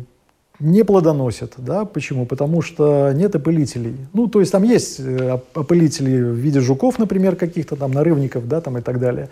не 0.60 0.84
плодоносят. 0.84 1.54
Да? 1.56 1.84
Почему? 1.84 2.26
Потому 2.26 2.62
что 2.62 3.12
нет 3.12 3.34
опылителей. 3.34 3.96
Ну, 4.12 4.26
то 4.26 4.40
есть 4.40 4.52
там 4.52 4.62
есть 4.62 5.00
э, 5.00 5.32
оп- 5.34 5.58
опылители 5.58 6.20
в 6.20 6.34
виде 6.34 6.60
жуков, 6.60 6.98
например, 6.98 7.36
каких-то 7.36 7.76
там, 7.76 7.92
нарывников, 7.92 8.48
да, 8.48 8.60
там 8.60 8.78
и 8.78 8.80
так 8.80 8.98
далее. 8.98 9.28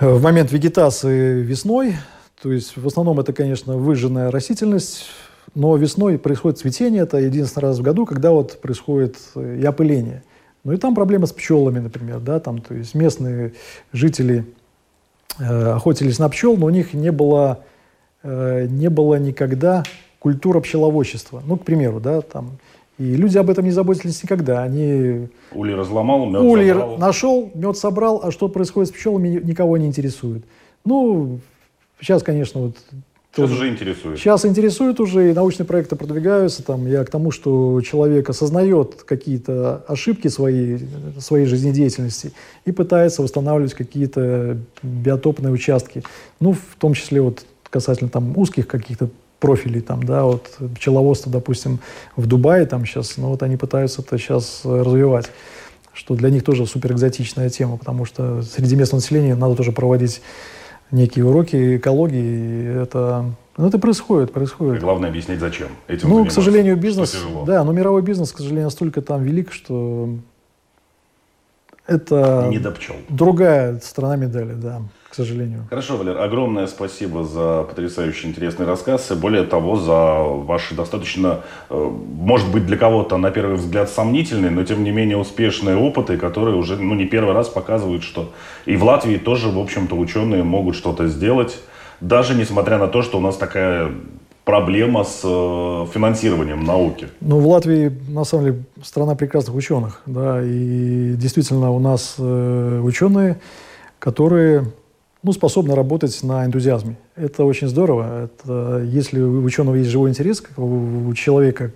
В 0.00 0.22
момент 0.22 0.50
вегетации 0.52 1.42
весной, 1.42 1.94
то 2.40 2.50
есть 2.50 2.76
в 2.76 2.86
основном 2.86 3.20
это, 3.20 3.32
конечно, 3.32 3.76
выжженная 3.76 4.30
растительность, 4.30 5.04
но 5.54 5.76
весной 5.76 6.18
происходит 6.18 6.58
цветение, 6.58 7.02
это 7.02 7.18
единственный 7.18 7.64
раз 7.64 7.78
в 7.78 7.82
году, 7.82 8.06
когда 8.06 8.30
вот 8.30 8.60
происходит 8.60 9.16
э, 9.34 9.58
и 9.60 9.64
опыление. 9.64 10.22
Ну 10.64 10.72
и 10.72 10.76
там 10.76 10.94
проблема 10.94 11.26
с 11.26 11.32
пчелами, 11.32 11.80
например, 11.80 12.20
да, 12.20 12.38
там, 12.38 12.60
то 12.60 12.74
есть 12.74 12.94
местные 12.94 13.54
жители 13.92 14.44
э, 15.38 15.72
охотились 15.72 16.18
на 16.18 16.28
пчел, 16.28 16.56
но 16.56 16.66
у 16.66 16.70
них 16.70 16.94
не 16.94 17.10
было, 17.10 17.64
э, 18.22 18.66
не 18.68 18.88
было 18.88 19.16
никогда 19.18 19.82
культура 20.18 20.60
пчеловодчества. 20.60 21.42
Ну, 21.46 21.56
к 21.56 21.64
примеру, 21.64 22.00
да, 22.00 22.20
там. 22.20 22.58
И 22.98 23.14
люди 23.16 23.36
об 23.38 23.50
этом 23.50 23.64
не 23.64 23.70
заботились 23.72 24.22
никогда. 24.22 24.62
Они 24.62 25.28
Улей 25.52 25.74
разломал, 25.74 26.26
мед 26.26 26.42
Улей 26.42 26.68
забрал. 26.68 26.98
нашел, 26.98 27.50
мед 27.54 27.76
собрал, 27.76 28.20
а 28.22 28.30
что 28.30 28.48
происходит 28.48 28.90
с 28.90 28.92
пчелами, 28.92 29.28
ни- 29.28 29.44
никого 29.44 29.76
не 29.78 29.86
интересует. 29.86 30.44
Ну, 30.84 31.40
сейчас, 32.00 32.22
конечно, 32.22 32.60
вот 32.60 32.76
Сейчас 33.34 33.48
тоже- 33.48 33.54
уже 33.54 33.68
интересует. 33.70 34.18
Сейчас 34.18 34.44
интересует 34.44 35.00
уже, 35.00 35.30
и 35.30 35.32
научные 35.32 35.66
проекты 35.66 35.96
продвигаются. 35.96 36.62
Там, 36.62 36.86
я 36.86 37.02
к 37.04 37.10
тому, 37.10 37.30
что 37.30 37.80
человек 37.80 38.28
осознает 38.28 39.02
какие-то 39.04 39.82
ошибки 39.88 40.28
своей, 40.28 40.86
своей 41.18 41.46
жизнедеятельности 41.46 42.32
и 42.66 42.72
пытается 42.72 43.22
восстанавливать 43.22 43.72
какие-то 43.74 44.58
биотопные 44.82 45.50
участки. 45.52 46.02
Ну, 46.40 46.52
в 46.52 46.76
том 46.78 46.92
числе 46.94 47.22
вот 47.22 47.46
касательно 47.72 48.10
там 48.10 48.36
узких 48.36 48.68
каких-то 48.68 49.08
профилей, 49.40 49.80
там, 49.80 50.04
да, 50.04 50.24
вот 50.24 50.56
пчеловодство, 50.76 51.32
допустим, 51.32 51.80
в 52.14 52.26
Дубае 52.26 52.64
там 52.66 52.86
сейчас, 52.86 53.16
ну 53.16 53.28
вот 53.28 53.42
они 53.42 53.56
пытаются 53.56 54.02
это 54.02 54.16
сейчас 54.18 54.60
э, 54.64 54.82
развивать, 54.82 55.30
что 55.92 56.14
для 56.14 56.30
них 56.30 56.44
тоже 56.44 56.64
суперэкзотичная 56.66 57.48
тема, 57.48 57.76
потому 57.76 58.04
что 58.04 58.42
среди 58.42 58.76
местного 58.76 59.00
населения 59.00 59.34
надо 59.34 59.56
тоже 59.56 59.72
проводить 59.72 60.22
некие 60.92 61.24
уроки 61.24 61.78
экологии, 61.78 62.22
и 62.22 62.82
это, 62.82 63.24
ну, 63.56 63.66
это 63.66 63.78
происходит, 63.80 64.30
И 64.30 64.32
происходит. 64.32 64.80
главное 64.80 65.08
объяснить, 65.08 65.40
зачем 65.40 65.68
этим 65.88 66.08
Ну, 66.08 66.24
к 66.26 66.30
сожалению, 66.30 66.76
бизнес, 66.76 67.16
да, 67.46 67.64
но 67.64 67.72
мировой 67.72 68.02
бизнес, 68.02 68.30
к 68.30 68.36
сожалению, 68.36 68.66
настолько 68.66 69.00
там 69.02 69.24
велик, 69.24 69.52
что 69.52 70.10
это 71.92 72.48
Не 72.50 72.58
до 72.58 72.70
пчел. 72.70 72.94
другая 73.08 73.78
сторона 73.82 74.16
медали, 74.16 74.54
да, 74.54 74.82
к 75.08 75.14
сожалению. 75.14 75.66
Хорошо, 75.68 75.96
Валер, 75.96 76.18
огромное 76.18 76.66
спасибо 76.66 77.24
за 77.24 77.64
потрясающий 77.64 78.28
интересный 78.28 78.66
рассказ. 78.66 79.10
И 79.10 79.14
более 79.14 79.44
того, 79.44 79.76
за 79.76 79.92
ваши 79.92 80.74
достаточно, 80.74 81.40
э, 81.70 81.74
может 81.76 82.50
быть, 82.50 82.66
для 82.66 82.76
кого-то 82.76 83.18
на 83.18 83.30
первый 83.30 83.56
взгляд 83.56 83.90
сомнительные, 83.90 84.50
но 84.50 84.64
тем 84.64 84.82
не 84.82 84.90
менее 84.90 85.18
успешные 85.18 85.76
опыты, 85.76 86.16
которые 86.16 86.56
уже 86.56 86.76
ну, 86.76 86.94
не 86.94 87.04
первый 87.04 87.34
раз 87.34 87.48
показывают, 87.48 88.02
что 88.02 88.32
и 88.64 88.76
в 88.76 88.84
Латвии 88.84 89.18
тоже, 89.18 89.48
в 89.50 89.58
общем-то, 89.58 89.94
ученые 89.94 90.44
могут 90.44 90.76
что-то 90.76 91.06
сделать, 91.08 91.60
даже 92.00 92.34
несмотря 92.34 92.78
на 92.78 92.88
то, 92.88 93.02
что 93.02 93.18
у 93.18 93.20
нас 93.20 93.36
такая 93.36 93.92
проблема 94.44 95.04
с 95.04 95.20
э, 95.24 95.86
финансированием 95.92 96.64
науки. 96.64 97.08
Ну, 97.20 97.38
в 97.38 97.46
Латвии, 97.46 97.92
на 98.08 98.24
самом 98.24 98.44
деле, 98.44 98.64
страна 98.82 99.14
прекрасных 99.14 99.54
ученых, 99.54 100.02
да, 100.06 100.42
и 100.42 101.14
действительно 101.14 101.70
у 101.70 101.78
нас 101.78 102.16
э, 102.18 102.80
ученые, 102.82 103.40
которые, 103.98 104.64
ну, 105.22 105.32
способны 105.32 105.74
работать 105.74 106.22
на 106.22 106.44
энтузиазме. 106.44 106.96
Это 107.14 107.44
очень 107.44 107.68
здорово. 107.68 108.24
Это, 108.24 108.82
если 108.84 109.20
у 109.20 109.42
ученого 109.44 109.76
есть 109.76 109.90
живой 109.90 110.10
интерес, 110.10 110.40
как 110.40 110.58
у, 110.58 111.12
человека 111.14 111.72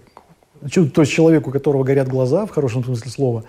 то 0.94 1.02
есть 1.02 1.12
человек, 1.12 1.46
у 1.46 1.50
которого 1.50 1.84
горят 1.84 2.08
глаза, 2.08 2.46
в 2.46 2.50
хорошем 2.50 2.84
смысле 2.84 3.10
слова, 3.10 3.44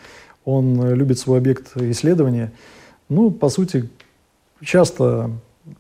он 0.46 0.94
любит 0.94 1.20
свой 1.20 1.40
объект 1.40 1.76
исследования, 1.76 2.52
ну, 3.10 3.32
по 3.32 3.50
сути, 3.50 3.90
часто, 4.64 5.32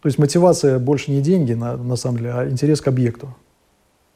то 0.02 0.08
есть 0.08 0.18
мотивация 0.18 0.80
больше 0.80 1.12
не 1.12 1.22
деньги, 1.22 1.54
на, 1.54 1.78
на 1.78 1.96
самом 1.96 2.18
деле, 2.18 2.32
а 2.34 2.50
интерес 2.50 2.82
к 2.82 2.88
объекту. 2.88 3.36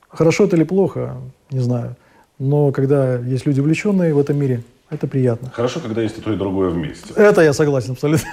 Хорошо 0.10 0.46
это 0.46 0.56
или 0.56 0.64
плохо, 0.64 1.16
не 1.50 1.60
знаю. 1.60 1.96
Но 2.40 2.72
когда 2.72 3.18
есть 3.18 3.46
люди 3.46 3.60
увлеченные 3.60 4.14
в 4.14 4.20
этом 4.20 4.38
мире, 4.38 4.64
это 4.92 5.08
приятно. 5.08 5.50
Хорошо, 5.54 5.80
когда 5.80 6.02
есть 6.02 6.18
и 6.18 6.22
то, 6.22 6.34
и 6.34 6.36
другое 6.36 6.70
вместе. 6.70 7.14
Это 7.16 7.42
я 7.42 7.54
согласен 7.54 7.94
абсолютно. 7.94 8.28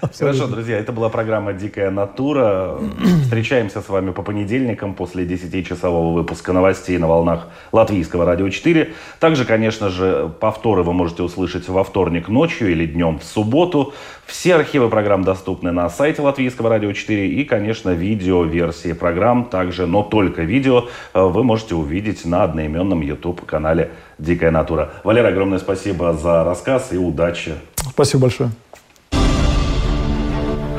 Хорошо, 0.16 0.46
друзья, 0.46 0.78
это 0.78 0.92
была 0.92 1.08
программа 1.08 1.52
«Дикая 1.52 1.90
натура». 1.90 2.78
Встречаемся 3.24 3.80
с 3.80 3.88
вами 3.88 4.12
по 4.12 4.22
понедельникам 4.22 4.94
после 4.94 5.24
10-часового 5.24 6.14
выпуска 6.14 6.52
новостей 6.52 6.98
на 6.98 7.08
волнах 7.08 7.48
Латвийского 7.72 8.24
радио 8.24 8.48
4. 8.48 8.92
Также, 9.18 9.44
конечно 9.44 9.88
же, 9.88 10.32
повторы 10.38 10.84
вы 10.84 10.92
можете 10.92 11.24
услышать 11.24 11.68
во 11.68 11.82
вторник 11.82 12.28
ночью 12.28 12.70
или 12.70 12.86
днем 12.86 13.18
в 13.18 13.24
субботу. 13.24 13.92
Все 14.26 14.54
архивы 14.54 14.88
программ 14.88 15.22
доступны 15.22 15.70
на 15.70 15.88
сайте 15.90 16.22
Латвийского 16.22 16.68
радио 16.70 16.92
4 16.92 17.28
и, 17.28 17.44
конечно, 17.44 17.90
видео-версии 17.90 18.92
программ 18.92 19.44
также, 19.44 19.86
но 19.86 20.02
только 20.02 20.42
видео, 20.42 20.88
э, 21.12 21.22
вы 21.22 21.44
можете 21.44 21.74
увидеть 21.74 22.24
на 22.24 22.42
одноименном 22.44 23.00
YouTube-канале 23.00 23.90
«Дикая 24.18 24.50
натура». 24.50 24.92
Валера, 25.04 25.28
огромное 25.28 25.58
спасибо 25.58 26.14
за 26.14 26.44
рассказ 26.44 26.92
и 26.92 26.96
удачи. 26.96 27.54
Спасибо 27.76 28.22
большое. 28.22 28.50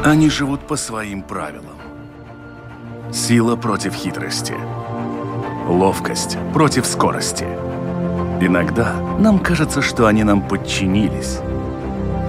Они 0.03 0.29
живут 0.29 0.61
по 0.61 0.75
своим 0.75 1.21
правилам. 1.21 1.77
Сила 3.11 3.55
против 3.55 3.93
хитрости. 3.93 4.53
Ловкость 5.67 6.37
против 6.53 6.85
скорости. 6.85 7.45
Иногда 8.41 8.93
нам 9.17 9.39
кажется, 9.39 9.81
что 9.81 10.05
они 10.05 10.23
нам 10.23 10.47
подчинились. 10.47 11.39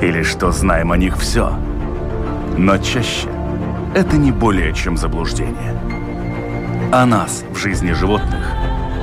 Или 0.00 0.22
что 0.22 0.50
знаем 0.50 0.92
о 0.92 0.96
них 0.96 1.16
все. 1.18 1.52
Но 2.56 2.78
чаще 2.78 3.28
это 3.94 4.16
не 4.16 4.32
более 4.32 4.72
чем 4.72 4.96
заблуждение. 4.96 5.74
О 6.92 7.06
нас 7.06 7.44
в 7.50 7.56
жизни 7.56 7.92
животных 7.92 8.46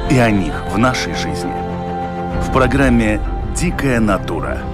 и 0.10 0.18
о 0.18 0.30
них 0.32 0.54
в 0.72 0.78
нашей 0.78 1.14
жизни– 1.16 1.54
в 2.44 2.52
программе 2.52 3.20
«Дикая 3.56 4.00
натура». 4.00 4.73